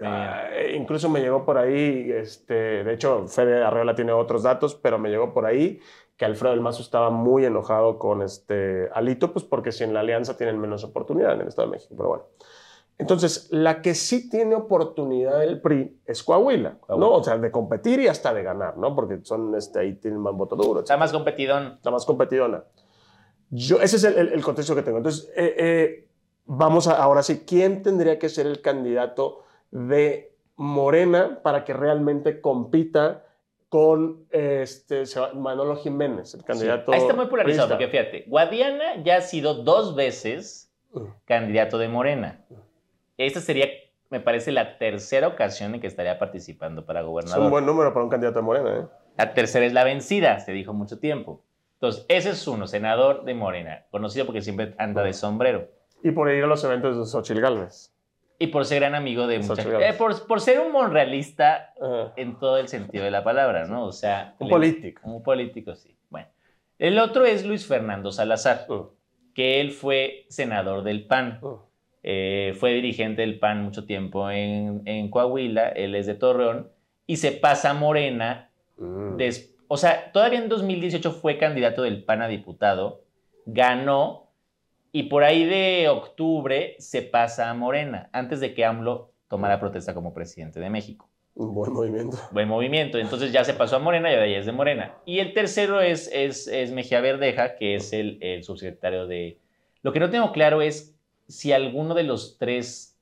Ah, 0.01 0.47
incluso 0.75 1.07
me 1.09 1.21
llegó 1.21 1.45
por 1.45 1.57
ahí, 1.57 2.11
este, 2.11 2.83
de 2.83 2.93
hecho, 2.93 3.27
Fede 3.27 3.63
Arreola 3.63 3.93
tiene 3.95 4.11
otros 4.11 4.43
datos, 4.43 4.75
pero 4.75 4.97
me 4.97 5.09
llegó 5.09 5.33
por 5.33 5.45
ahí 5.45 5.79
que 6.17 6.25
Alfredo 6.25 6.51
del 6.53 6.61
Mazo 6.61 6.81
estaba 6.81 7.09
muy 7.09 7.45
enojado 7.45 7.99
con 7.99 8.21
este 8.21 8.89
Alito, 8.93 9.31
pues 9.31 9.45
porque 9.45 9.71
si 9.71 9.83
en 9.83 9.93
la 9.93 9.99
alianza 10.01 10.35
tienen 10.35 10.59
menos 10.59 10.83
oportunidad 10.83 11.33
en 11.33 11.41
el 11.41 11.47
Estado 11.47 11.67
de 11.67 11.73
México, 11.73 11.93
pero 11.95 12.09
bueno. 12.09 12.23
Entonces, 12.97 13.47
la 13.51 13.81
que 13.81 13.95
sí 13.95 14.29
tiene 14.29 14.55
oportunidad 14.55 15.39
del 15.39 15.59
PRI 15.61 15.99
es 16.05 16.23
Coahuila, 16.23 16.77
Coahuila. 16.79 17.07
¿no? 17.07 17.13
O 17.15 17.23
sea, 17.23 17.37
de 17.37 17.49
competir 17.51 17.99
y 17.99 18.07
hasta 18.07 18.33
de 18.33 18.43
ganar, 18.43 18.77
¿no? 18.77 18.95
Porque 18.95 19.19
son, 19.23 19.55
este, 19.55 19.79
ahí 19.79 19.93
tienen 19.95 20.19
más 20.19 20.33
voto 20.35 20.55
duro, 20.55 20.81
Está 20.81 20.97
más 20.97 21.11
competidón. 21.11 21.79
la 21.83 21.91
más 21.91 22.05
competidona. 22.05 22.63
Yo, 23.55 23.79
ese 23.81 23.97
es 23.97 24.03
el, 24.03 24.17
el- 24.17 24.33
el 24.33 24.41
contexto 24.43 24.73
que 24.75 24.81
tengo. 24.81 24.97
Entonces, 24.97 25.31
eh, 25.35 25.55
eh, 25.57 26.07
vamos 26.45 26.87
a, 26.87 26.93
ahora 27.01 27.21
sí, 27.21 27.43
¿quién 27.47 27.83
tendría 27.83 28.17
que 28.17 28.27
ser 28.29 28.47
el 28.47 28.61
candidato 28.61 29.43
de 29.69 30.35
Morena 30.55 31.39
para 31.43 31.63
que 31.63 31.73
realmente 31.73 32.41
compita 32.41 33.25
con 33.69 34.25
este, 34.31 35.03
Manolo 35.35 35.75
Jiménez, 35.75 36.33
el 36.33 36.43
candidato? 36.43 36.93
Ahí 36.93 36.99
está 37.01 37.13
muy 37.13 37.27
polarizado, 37.27 37.69
porque 37.69 37.87
fíjate, 37.87 38.25
Guadiana 38.27 39.03
ya 39.03 39.17
ha 39.17 39.21
sido 39.21 39.53
dos 39.63 39.95
veces 39.95 40.71
Mm. 40.93 41.05
candidato 41.25 41.77
de 41.79 41.87
Morena. 41.89 42.45
Esta 43.17 43.39
sería, 43.39 43.67
me 44.11 44.19
parece, 44.19 44.51
la 44.51 44.77
tercera 44.77 45.27
ocasión 45.27 45.73
en 45.75 45.81
que 45.81 45.87
estaría 45.87 46.17
participando 46.19 46.85
para 46.85 46.99
Es 47.01 47.05
gobernador. 47.07 47.43
un 47.45 47.49
buen 47.51 47.65
número 47.65 47.91
para 47.93 48.03
un 48.03 48.09
candidato 48.11 48.37
de 48.39 48.43
Morena, 48.43 48.77
¿eh? 48.79 48.85
La 49.17 49.33
tercera 49.33 49.65
es 49.65 49.73
la 49.73 49.83
vencida, 49.83 50.39
se 50.39 50.51
dijo 50.51 50.71
mucho 50.73 50.99
tiempo. 50.99 51.43
Entonces, 51.83 52.05
ese 52.07 52.29
es 52.29 52.47
uno, 52.47 52.65
senador 52.65 53.25
de 53.25 53.33
Morena, 53.33 53.83
conocido 53.91 54.25
porque 54.25 54.41
siempre 54.41 54.73
anda 54.77 55.03
de 55.03 55.11
sombrero. 55.11 55.67
Y 56.01 56.11
por 56.11 56.31
ir 56.31 56.41
a 56.41 56.47
los 56.47 56.63
eventos 56.63 56.97
de 56.97 57.05
Xochitl 57.05 57.41
Galvez. 57.41 57.93
Y 58.39 58.47
por 58.47 58.63
ser 58.63 58.79
gran 58.79 58.95
amigo 58.95 59.27
de 59.27 59.39
mucha 59.39 59.47
Xochitl 59.49 59.69
gente. 59.71 59.83
Gálvez. 59.83 59.95
Eh, 59.95 59.97
por, 59.97 60.27
por 60.27 60.39
ser 60.39 60.61
un 60.61 60.71
monrealista 60.71 61.73
Ajá. 61.81 62.13
en 62.15 62.39
todo 62.39 62.55
el 62.57 62.69
sentido 62.69 63.03
de 63.03 63.11
la 63.11 63.25
palabra, 63.25 63.65
¿no? 63.65 63.83
O 63.85 63.91
sea... 63.91 64.33
Un 64.39 64.47
le- 64.47 64.51
político. 64.53 65.01
Un 65.03 65.21
político, 65.23 65.75
sí. 65.75 65.93
Bueno. 66.09 66.29
El 66.79 66.97
otro 66.99 67.25
es 67.25 67.45
Luis 67.45 67.67
Fernando 67.67 68.13
Salazar, 68.13 68.65
que 69.33 69.59
él 69.59 69.71
fue 69.71 70.25
senador 70.29 70.83
del 70.83 71.05
PAN. 71.05 71.41
Eh, 72.01 72.55
fue 72.57 72.71
dirigente 72.75 73.23
del 73.23 73.39
PAN 73.39 73.61
mucho 73.61 73.85
tiempo 73.85 74.31
en, 74.31 74.83
en 74.85 75.09
Coahuila, 75.09 75.67
él 75.67 75.95
es 75.95 76.05
de 76.05 76.15
Torreón, 76.15 76.71
y 77.05 77.17
se 77.17 77.33
pasa 77.33 77.71
a 77.71 77.73
Morena. 77.73 78.51
Mm. 78.77 79.17
O 79.67 79.77
sea, 79.77 80.11
todavía 80.11 80.39
en 80.39 80.49
2018 80.49 81.11
fue 81.11 81.37
candidato 81.37 81.83
del 81.83 82.03
PAN 82.03 82.21
a 82.21 82.27
diputado, 82.27 83.03
ganó, 83.45 84.31
y 84.91 85.03
por 85.03 85.23
ahí 85.23 85.45
de 85.45 85.89
octubre 85.89 86.75
se 86.79 87.01
pasa 87.01 87.49
a 87.49 87.53
Morena, 87.53 88.09
antes 88.13 88.39
de 88.39 88.53
que 88.53 88.65
AMLO 88.65 89.11
tomara 89.27 89.59
protesta 89.59 89.93
como 89.93 90.13
presidente 90.13 90.59
de 90.59 90.69
México. 90.69 91.09
Un 91.35 91.55
buen 91.55 91.73
movimiento. 91.73 92.17
Buen 92.31 92.47
movimiento, 92.47 92.99
entonces 92.99 93.31
ya 93.31 93.43
se 93.43 93.55
pasó 93.55 93.77
a 93.77 93.79
Morena 93.79 94.11
y 94.11 94.13
ahora 94.13 94.27
ya 94.27 94.37
es 94.37 94.45
de 94.45 94.51
Morena. 94.51 94.93
Y 95.05 95.17
el 95.17 95.33
tercero 95.33 95.81
es, 95.81 96.09
es, 96.13 96.47
es 96.47 96.71
Mejía 96.71 97.01
Verdeja, 97.01 97.55
que 97.55 97.73
es 97.75 97.91
el, 97.91 98.19
el 98.21 98.43
subsecretario 98.43 99.07
de... 99.07 99.39
Lo 99.81 99.91
que 99.91 99.99
no 99.99 100.11
tengo 100.11 100.31
claro 100.31 100.61
es 100.61 100.95
si 101.27 101.51
alguno 101.51 101.95
de 101.95 102.03
los 102.03 102.37
tres 102.37 102.99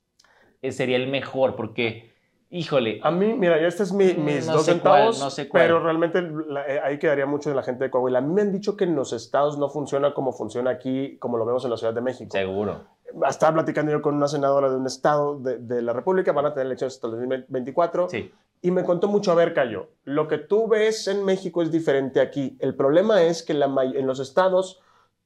eh, 0.62 0.72
sería 0.72 0.96
el 0.96 1.08
mejor, 1.08 1.56
porque, 1.56 2.11
híjole, 2.52 3.00
A 3.02 3.10
mí, 3.10 3.34
mira, 3.34 3.58
este 3.66 3.82
es 3.82 3.92
mi- 3.92 4.12
Mm, 4.14 4.24
mis 4.24 4.46
no 4.46 4.52
dos 4.54 4.64
sé 4.66 4.72
cuál, 4.78 4.82
centavos, 4.82 5.20
no 5.20 5.30
sé 5.30 5.48
pero 5.52 5.80
realmente 5.82 6.22
la- 6.22 6.66
eh, 6.66 6.80
ahí 6.84 6.98
quedaría 6.98 7.26
mucho 7.26 7.48
de 7.50 7.56
la 7.56 7.62
gente 7.62 7.84
de 7.84 7.90
Coahuila. 7.90 8.18
A 8.18 8.20
mí 8.20 8.32
me 8.32 8.42
han 8.42 8.52
dicho 8.52 8.76
que 8.76 8.84
en 8.84 8.94
los 8.94 9.12
estados 9.12 9.58
no 9.58 9.68
funciona 9.70 10.14
como 10.14 10.32
funciona 10.32 10.70
aquí, 10.70 11.16
como 11.18 11.38
lo 11.38 11.44
vemos 11.46 11.64
en 11.64 11.70
la 11.70 11.76
Ciudad 11.76 11.94
de 11.94 12.00
México. 12.02 12.30
seguro. 12.30 12.80
Estaba 13.28 13.54
platicando 13.54 13.92
yo 13.92 14.00
con 14.00 14.14
una 14.14 14.28
senadora 14.28 14.70
de 14.70 14.76
un 14.76 14.86
estado 14.86 15.38
de, 15.38 15.58
de 15.58 15.82
la 15.82 15.92
República, 15.92 16.32
van 16.32 16.46
a 16.46 16.54
tener 16.54 16.66
elecciones 16.66 16.94
hasta 16.94 17.08
el 17.08 17.12
2024, 17.14 18.08
Sí, 18.08 18.32
y 18.62 18.70
me 18.70 18.84
contó 18.84 19.08
mucho, 19.08 19.32
a 19.32 19.34
ver, 19.34 19.52
Cayo, 19.52 19.88
lo 20.04 20.28
que 20.28 20.38
tú 20.38 20.66
ves 20.68 21.08
en 21.08 21.24
México 21.24 21.60
es 21.62 21.70
diferente 21.70 22.20
aquí. 22.20 22.56
El 22.60 22.74
problema 22.74 23.22
es 23.22 23.42
que 23.42 23.52
la 23.54 23.66
en 23.82 24.06
los 24.06 24.18
estados 24.20 24.80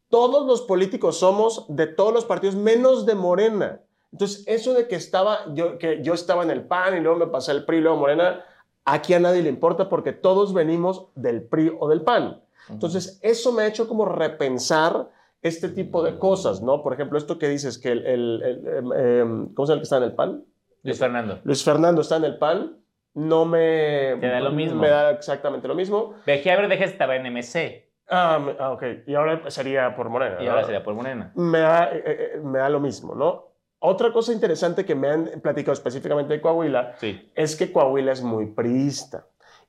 todos 0.08 0.46
los 0.46 0.62
políticos 0.62 1.18
somos 1.18 1.66
de 1.68 1.86
todos 1.88 2.12
los 2.14 2.24
partidos, 2.24 2.54
menos 2.56 3.06
de 3.06 3.14
Morena. 3.16 3.80
Entonces, 4.16 4.44
eso 4.46 4.72
de 4.72 4.88
que 4.88 4.94
estaba, 4.96 5.40
yo, 5.52 5.76
que 5.76 6.02
yo 6.02 6.14
estaba 6.14 6.42
en 6.42 6.50
el 6.50 6.62
PAN 6.64 6.96
y 6.96 7.00
luego 7.00 7.18
me 7.18 7.26
pasé 7.26 7.50
al 7.50 7.66
PRI 7.66 7.76
y 7.76 7.80
luego 7.82 7.98
Morena, 7.98 8.42
aquí 8.86 9.12
a 9.12 9.20
nadie 9.20 9.42
le 9.42 9.50
importa 9.50 9.90
porque 9.90 10.12
todos 10.12 10.54
venimos 10.54 11.08
del 11.14 11.42
PRI 11.42 11.72
o 11.78 11.86
del 11.88 12.00
PAN. 12.00 12.40
Entonces, 12.70 13.18
eso 13.22 13.52
me 13.52 13.62
ha 13.62 13.66
hecho 13.66 13.86
como 13.88 14.06
repensar 14.06 15.10
este 15.42 15.68
tipo 15.68 16.02
de 16.02 16.18
cosas, 16.18 16.62
¿no? 16.62 16.82
Por 16.82 16.94
ejemplo, 16.94 17.18
esto 17.18 17.38
que 17.38 17.48
dices 17.48 17.78
que 17.78 17.92
el, 17.92 18.06
el- 18.06 18.42
el, 18.42 18.66
em, 18.66 18.92
em, 18.92 19.54
¿cómo 19.54 19.66
se 19.66 19.72
llama 19.72 19.74
el 19.74 19.80
que 19.80 19.84
está 19.84 19.96
en 19.98 20.02
el 20.04 20.14
PAN? 20.14 20.44
Luis 20.82 20.98
Fernando. 20.98 21.38
Luis 21.44 21.62
Fernando 21.62 22.00
está 22.00 22.16
en 22.16 22.24
el 22.24 22.38
PAN, 22.38 22.78
no 23.14 23.44
me... 23.44 24.16
Te 24.20 24.28
da 24.28 24.40
lo 24.40 24.50
mismo. 24.50 24.80
Me 24.80 24.88
da 24.88 25.10
exactamente 25.10 25.68
lo 25.68 25.74
mismo. 25.74 26.14
Vejía 26.26 26.56
Verde 26.56 26.82
estaba 26.82 27.16
en 27.16 27.26
MC 27.26 27.84
Ah, 28.08 28.38
ah, 28.60 28.70
ok. 28.70 28.82
Y 29.06 29.14
ahora 29.14 29.50
sería 29.50 29.94
por 29.96 30.08
Morena. 30.08 30.36
y 30.40 30.44
¿no? 30.44 30.50
ahora 30.52 30.64
sería 30.64 30.82
por 30.84 30.94
Morena. 30.94 31.32
me 31.34 31.58
da, 31.58 31.90
eh, 31.92 32.02
eh, 32.06 32.40
me 32.42 32.58
da 32.60 32.68
lo 32.68 32.78
mismo, 32.80 33.14
¿no? 33.16 33.48
Otra 33.78 34.12
cosa 34.12 34.32
interesante 34.32 34.84
que 34.84 34.94
me 34.94 35.08
han 35.08 35.24
platicado 35.42 35.72
específicamente 35.74 36.32
de 36.32 36.40
Coahuila 36.40 36.94
Sí, 36.98 37.30
es 37.34 37.56
que 37.56 37.70
Coahuila 37.72 38.12
es 38.12 38.22
muy 38.22 38.46
priista 38.46 39.26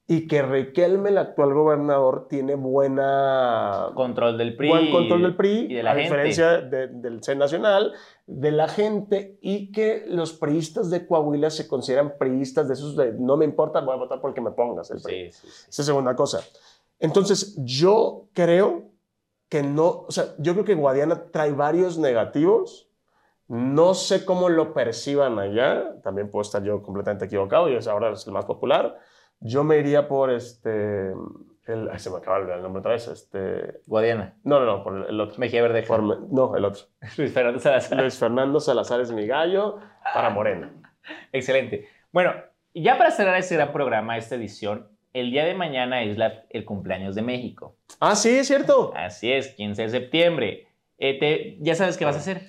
y 0.10 0.26
que 0.28 0.42
Riquelme, 0.42 1.10
el 1.10 1.18
actual 1.18 1.54
gobernador, 1.54 2.28
tiene 2.30 2.56
buena, 2.56 3.90
control 3.94 4.38
del 4.38 4.56
PRI. 4.56 4.70
buen 4.70 4.92
control 4.92 5.22
del 5.22 5.36
PRI, 5.36 5.68
y 5.70 5.74
de 5.74 5.84
la 5.84 5.92
a 5.92 5.96
gente. 5.96 6.10
diferencia 6.10 6.62
de- 6.62 6.88
del 6.88 7.22
C 7.22 7.36
nacional, 7.36 7.94
de 8.26 8.52
la 8.52 8.70
gente 8.70 9.38
y 9.42 9.72
que 9.74 10.06
los 10.08 10.32
priistas 10.32 10.90
de 10.90 11.06
Coahuila 11.06 11.50
se 11.50 11.68
consideran 11.68 12.14
priistas 12.18 12.70
de 12.70 12.76
esos 12.76 12.96
de 12.96 13.14
no 13.20 13.36
me 13.36 13.44
importa, 13.44 13.82
voy 13.82 13.96
a 13.96 13.98
votar 13.98 14.22
por 14.22 14.30
el 14.30 14.34
que 14.36 14.42
me 14.42 14.52
pongas 14.52 14.90
el 14.92 15.02
PRI. 15.02 15.32
Sí, 15.34 15.42
sí, 15.42 15.48
sí. 15.52 15.66
Esa 15.70 15.82
es 15.82 15.86
segunda 15.86 16.16
cosa. 16.16 16.40
Entonces, 17.00 17.56
yo 17.58 18.30
creo 18.34 18.86
que 19.50 19.62
no, 19.62 20.06
o 20.08 20.12
sea, 20.12 20.36
yo 20.40 20.54
creo 20.54 20.64
que 20.66 20.76
Guadiana 20.76 21.26
trae 21.32 21.52
varios 21.52 21.98
negativos. 21.98 22.87
No 23.48 23.94
sé 23.94 24.26
cómo 24.26 24.50
lo 24.50 24.74
perciban 24.74 25.40
allá. 25.40 26.02
También 26.04 26.30
puedo 26.30 26.42
estar 26.42 26.64
yo 26.64 26.82
completamente 26.82 27.26
equivocado 27.26 27.70
y 27.70 27.76
es 27.76 27.88
ahora 27.88 28.12
es 28.12 28.26
el 28.28 28.34
más 28.34 28.46
popular. 28.46 28.98
Yo 29.40 29.64
me 29.64 29.78
iría 29.78 30.08
por 30.08 30.32
este. 30.32 31.12
El, 31.66 31.90
ay, 31.92 32.00
se 32.00 32.10
me 32.10 32.18
acaba 32.18 32.38
el 32.38 32.62
nombre 32.62 32.80
otra 32.80 32.92
vez. 32.94 33.08
Este, 33.08 33.82
Guadiana. 33.88 34.36
no, 34.44 34.60
no, 34.60 34.66
no, 34.66 34.84
por 34.84 34.96
el, 34.98 35.06
el 35.10 35.20
otro. 35.22 35.38
Mejía 35.38 35.62
Verde. 35.62 35.84
Por 35.84 36.02
no, 36.04 36.56
el 36.56 36.66
otro. 36.66 36.84
Luis 37.18 37.34
Fernando 37.34 37.60
Salazar. 37.60 38.00
Luis 38.02 38.18
Fernando 38.18 38.60
Salazar 38.60 39.02
es 39.02 39.12
mi 39.12 39.28
gallo 39.28 39.78
para 40.14 40.30
Morena. 40.30 40.74
Excelente. 41.32 41.88
Bueno, 42.12 42.34
ya 42.74 42.98
para 42.98 43.12
cerrar 43.12 43.38
este 43.38 43.56
gran 43.56 43.72
programa, 43.74 44.18
esta 44.18 44.36
edición, 44.36 44.88
el 45.14 45.32
día 45.32 45.46
de 45.46 45.54
mañana 45.54 46.04
es 46.04 46.18
la- 46.18 46.44
el 46.50 46.64
cumpleaños 46.66 47.16
de 47.16 47.22
México. 47.22 47.76
Ah, 48.00 48.16
sí, 48.16 48.30
es 48.38 48.48
cierto. 48.48 48.94
Así 48.96 49.32
es, 49.32 49.50
15 49.56 49.84
de 49.84 49.90
septiembre. 49.90 50.68
Eh, 50.98 51.20
te- 51.20 51.58
¿Ya 51.60 51.76
sabes 51.76 51.98
qué 51.98 52.06
vas 52.06 52.16
a 52.16 52.20
hacer? 52.20 52.42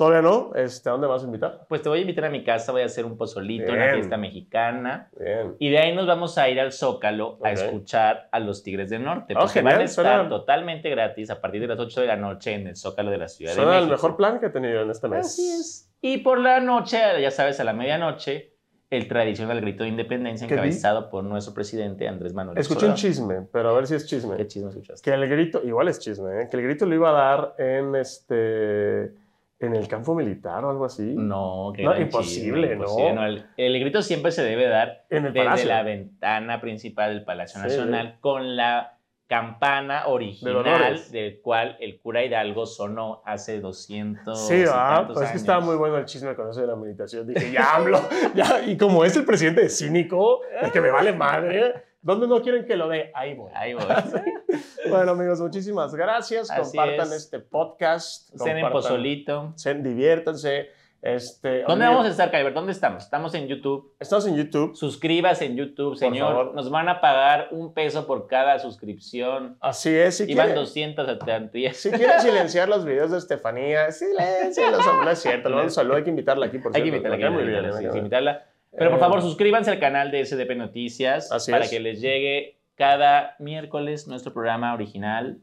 Todavía 0.00 0.22
no. 0.22 0.52
Este, 0.54 0.88
¿A 0.88 0.92
dónde 0.92 1.06
vas 1.06 1.22
a 1.22 1.26
invitar? 1.26 1.66
Pues 1.68 1.82
te 1.82 1.90
voy 1.90 1.98
a 1.98 2.00
invitar 2.00 2.24
a 2.24 2.30
mi 2.30 2.42
casa, 2.42 2.72
voy 2.72 2.80
a 2.80 2.86
hacer 2.86 3.04
un 3.04 3.18
pozolito, 3.18 3.70
una 3.70 3.82
Bien. 3.84 3.94
fiesta 3.96 4.16
mexicana. 4.16 5.10
Bien. 5.18 5.56
Y 5.58 5.68
de 5.68 5.78
ahí 5.78 5.94
nos 5.94 6.06
vamos 6.06 6.38
a 6.38 6.48
ir 6.48 6.58
al 6.58 6.72
Zócalo 6.72 7.38
a 7.44 7.52
escuchar 7.52 8.28
a 8.32 8.40
los 8.40 8.62
Tigres 8.62 8.88
del 8.88 9.04
Norte. 9.04 9.34
Porque 9.34 9.52
genial, 9.52 9.74
van 9.74 9.82
a 9.82 9.84
estar 9.84 10.04
suena- 10.06 10.28
totalmente 10.30 10.88
gratis 10.88 11.28
a 11.28 11.38
partir 11.42 11.60
de 11.60 11.66
las 11.66 11.78
8 11.78 12.00
de 12.00 12.06
la 12.06 12.16
noche 12.16 12.54
en 12.54 12.66
el 12.68 12.76
Zócalo 12.76 13.10
de 13.10 13.18
la 13.18 13.28
Ciudad 13.28 13.52
Suena 13.52 13.72
de 13.72 13.76
el 13.76 13.84
México. 13.84 13.96
mejor 13.96 14.16
plan 14.16 14.40
que 14.40 14.46
he 14.46 14.50
tenido 14.50 14.80
en 14.80 14.90
este 14.90 15.06
mes. 15.06 15.26
Así 15.26 15.50
es. 15.50 15.92
Y 16.00 16.16
por 16.18 16.38
la 16.38 16.60
noche, 16.60 16.98
ya 17.20 17.30
sabes, 17.30 17.60
a 17.60 17.64
la 17.64 17.74
medianoche, 17.74 18.54
el 18.88 19.06
tradicional 19.06 19.60
grito 19.60 19.84
de 19.84 19.90
independencia 19.90 20.46
encabezado 20.46 21.10
por 21.10 21.22
nuestro 21.22 21.54
presidente 21.54 22.08
Andrés 22.08 22.32
Manuel 22.34 22.58
Escuché 22.58 22.86
un 22.86 22.94
chisme, 22.94 23.46
pero 23.52 23.68
a 23.68 23.72
ver 23.74 23.86
si 23.86 23.94
es 23.94 24.04
chisme. 24.06 24.36
¿Qué 24.36 24.46
chisme 24.48 24.70
escuchaste? 24.70 25.08
Que 25.08 25.14
el 25.14 25.28
grito, 25.28 25.60
igual 25.62 25.86
es 25.88 26.00
chisme, 26.00 26.42
¿eh? 26.42 26.48
que 26.50 26.56
el 26.56 26.64
grito 26.64 26.86
lo 26.86 26.94
iba 26.96 27.10
a 27.10 27.12
dar 27.12 27.54
en 27.58 27.94
este 27.94 29.12
en 29.60 29.74
el 29.76 29.86
campo 29.88 30.14
militar 30.14 30.64
o 30.64 30.70
algo 30.70 30.86
así. 30.86 31.14
No, 31.16 31.72
que 31.76 31.82
No, 31.82 31.98
imposible, 32.00 32.68
chisme, 32.68 32.76
¿no? 32.76 32.82
imposible, 32.90 33.26
el, 33.26 33.74
el 33.74 33.80
grito 33.80 34.00
siempre 34.02 34.32
se 34.32 34.42
debe 34.42 34.66
dar 34.68 35.04
En 35.10 35.26
el 35.26 35.32
desde 35.32 35.44
palacio. 35.46 35.68
la 35.68 35.82
ventana 35.82 36.60
principal 36.60 37.12
del 37.14 37.24
Palacio 37.24 37.60
Sí. 37.60 37.66
Nacional 37.68 38.16
con 38.20 38.56
la 38.56 38.96
campana 39.26 40.08
original 40.08 41.00
del 41.12 41.40
cual 41.40 41.76
el 41.78 42.00
cura 42.00 42.24
Hidalgo 42.24 42.66
sonó 42.66 43.22
hace 43.24 43.60
200 43.60 44.48
Sí, 44.48 44.64
Pues 45.06 45.20
es 45.26 45.30
que 45.30 45.36
estaba 45.36 45.60
muy 45.60 45.76
bueno 45.76 45.98
el 45.98 46.04
chisme 46.06 46.34
con 46.34 46.50
eso 46.50 46.60
de 46.62 46.66
la 46.66 46.74
meditación. 46.74 47.28
Dije, 47.28 47.52
ya 47.52 47.76
hablo, 47.76 48.00
ya. 48.34 48.62
Y 48.66 48.76
como 48.76 49.04
es 49.04 49.16
el 49.16 49.24
presidente 49.24 49.68
cínico, 49.68 50.40
el 50.60 50.72
que 50.72 50.80
me 50.80 50.90
vale 50.90 51.12
madre, 51.12 51.74
¿dónde 52.02 52.26
no 52.26 52.42
quieren 52.42 52.64
que 52.66 52.74
lo 52.76 52.88
dé? 52.88 53.12
Ahí 53.14 53.34
voy. 53.34 53.52
Ahí 53.54 53.74
voy. 53.74 53.84
Bueno, 54.88 55.12
amigos, 55.12 55.40
muchísimas 55.40 55.94
gracias. 55.94 56.50
Así 56.50 56.76
Compartan 56.76 57.08
es. 57.08 57.24
este 57.24 57.38
podcast. 57.40 58.30
Cenen 58.36 58.70
pozolito. 58.70 59.52
cen- 59.56 59.82
diviértanse. 59.82 60.70
Este, 61.02 61.62
¿Dónde 61.62 61.86
vamos 61.86 62.04
a 62.04 62.10
estar, 62.10 62.30
Kyber? 62.30 62.52
¿Dónde 62.52 62.72
estamos? 62.72 63.04
Estamos 63.04 63.32
en 63.34 63.46
YouTube. 63.48 63.94
Estamos 63.98 64.26
en 64.26 64.36
YouTube. 64.36 64.76
Suscríbase 64.76 65.46
en 65.46 65.56
YouTube, 65.56 65.96
señor. 65.96 66.28
favor. 66.32 66.54
Nos 66.54 66.70
van 66.70 66.90
a 66.90 67.00
pagar 67.00 67.48
un 67.52 67.72
peso 67.72 68.06
por 68.06 68.26
cada 68.26 68.58
suscripción. 68.58 69.56
Así 69.60 69.88
es. 69.94 70.18
Si 70.18 70.24
Iban 70.30 70.48
quieren- 70.48 70.54
200 70.62 71.08
a. 71.08 71.76
Si 71.78 71.90
quieren 71.90 72.20
silenciar 72.20 72.68
los 72.68 72.84
videos 72.84 73.10
de 73.12 73.18
Estefanía, 73.18 73.90
silencialos, 73.92 74.84
no 75.02 75.10
es 75.10 75.18
cierto. 75.20 75.48
Le 75.48 75.62
un 75.62 75.70
saludo, 75.70 75.96
hay 75.96 76.04
que 76.04 76.10
invitarla 76.10 76.46
aquí, 76.46 76.58
por 76.58 76.74
Hay 76.76 76.82
cierto. 76.82 76.96
invitarla, 76.96 77.16
hay 77.16 77.22
que 77.22 77.30
muy 77.30 77.42
bien, 77.44 77.64
invitarla, 77.64 77.68
me 77.76 77.78
sí, 77.78 77.82
cae 77.84 77.90
sí, 77.92 77.94
bien. 77.94 78.04
invitarla. 78.04 78.46
Pero 78.76 78.90
por 78.90 78.98
Eh, 78.98 79.00
favor, 79.00 79.22
suscríbanse 79.22 79.70
al 79.70 79.80
canal 79.80 80.10
de 80.10 80.20
SDP 80.24 80.54
Noticias 80.54 81.32
Así 81.32 81.50
para 81.50 81.64
es. 81.64 81.70
que 81.70 81.80
les 81.80 82.00
llegue 82.02 82.59
cada 82.80 83.36
miércoles 83.38 84.08
nuestro 84.08 84.32
programa 84.32 84.72
original. 84.72 85.42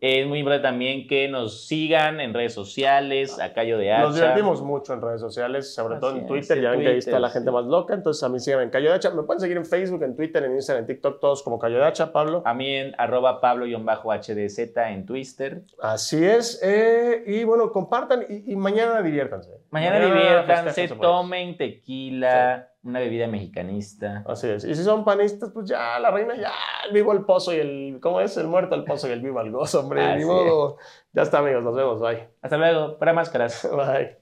Es 0.00 0.26
muy 0.26 0.40
importante 0.40 0.64
también 0.64 1.06
que 1.06 1.28
nos 1.28 1.68
sigan 1.68 2.18
en 2.18 2.34
redes 2.34 2.54
sociales, 2.54 3.38
a 3.38 3.52
Cayo 3.52 3.78
de 3.78 3.92
Hacha. 3.92 4.02
Nos 4.02 4.16
divertimos 4.16 4.62
mucho 4.62 4.92
en 4.94 5.00
redes 5.00 5.20
sociales, 5.20 5.72
sobre 5.72 6.00
todo 6.00 6.16
en 6.16 6.26
Twitter. 6.26 6.60
Ya 6.60 6.72
ven 6.72 6.80
que 6.80 6.88
ahí 6.88 6.98
está 6.98 7.20
la 7.20 7.28
sí. 7.28 7.34
gente 7.34 7.52
más 7.52 7.66
loca. 7.66 7.94
Entonces 7.94 8.20
a 8.24 8.28
mí 8.28 8.40
síganme 8.40 8.64
en 8.64 8.70
Cayo 8.70 8.88
de 8.88 8.96
Hacha. 8.96 9.10
Me 9.10 9.22
pueden 9.22 9.38
seguir 9.38 9.58
en 9.58 9.64
Facebook, 9.64 10.02
en 10.02 10.16
Twitter, 10.16 10.42
en 10.42 10.56
Instagram, 10.56 10.82
en 10.82 10.86
TikTok, 10.88 11.20
todos 11.20 11.44
como 11.44 11.60
Cayo 11.60 11.76
de 11.76 11.84
Hacha, 11.84 12.12
Pablo. 12.12 12.42
A 12.44 12.52
mí 12.52 12.68
en 12.74 12.96
arroba 12.98 13.40
pablo-hdz 13.40 14.58
en 14.58 15.06
Twitter. 15.06 15.62
Así 15.80 16.24
es. 16.24 16.60
eh, 16.64 17.22
y 17.28 17.44
bueno, 17.44 17.70
compartan 17.70 18.24
y, 18.28 18.54
y 18.54 18.56
mañana 18.56 19.00
diviértanse. 19.02 19.61
Mañana 19.72 19.98
país. 20.46 20.92
tomen 21.00 21.56
tequila, 21.56 22.68
una 22.82 23.00
bebida 23.00 23.26
mexicanista. 23.26 24.22
Así 24.26 24.46
es. 24.48 24.64
Y 24.64 24.74
si 24.74 24.84
son 24.84 25.02
panistas, 25.02 25.50
pues 25.52 25.66
ya, 25.66 25.98
la 25.98 26.10
reina, 26.10 26.36
ya, 26.36 26.52
el 26.86 26.92
vivo 26.92 27.12
el 27.14 27.24
pozo 27.24 27.54
y 27.54 27.56
el. 27.56 27.98
¿Cómo 28.02 28.20
es? 28.20 28.36
El 28.36 28.48
muerto 28.48 28.74
el 28.74 28.84
pozo 28.84 29.08
y 29.08 29.12
el 29.12 29.22
vivo 29.22 29.40
el 29.40 29.50
gozo, 29.50 29.80
hombre. 29.80 30.18
Ni 30.18 30.26
modo. 30.26 30.76
Ya 31.14 31.22
está, 31.22 31.38
amigos. 31.38 31.64
Nos 31.64 31.74
vemos. 31.74 32.00
Bye. 32.00 32.28
Hasta 32.42 32.58
luego, 32.58 32.98
para 32.98 33.14
máscaras. 33.14 33.66
Bye. 33.74 34.21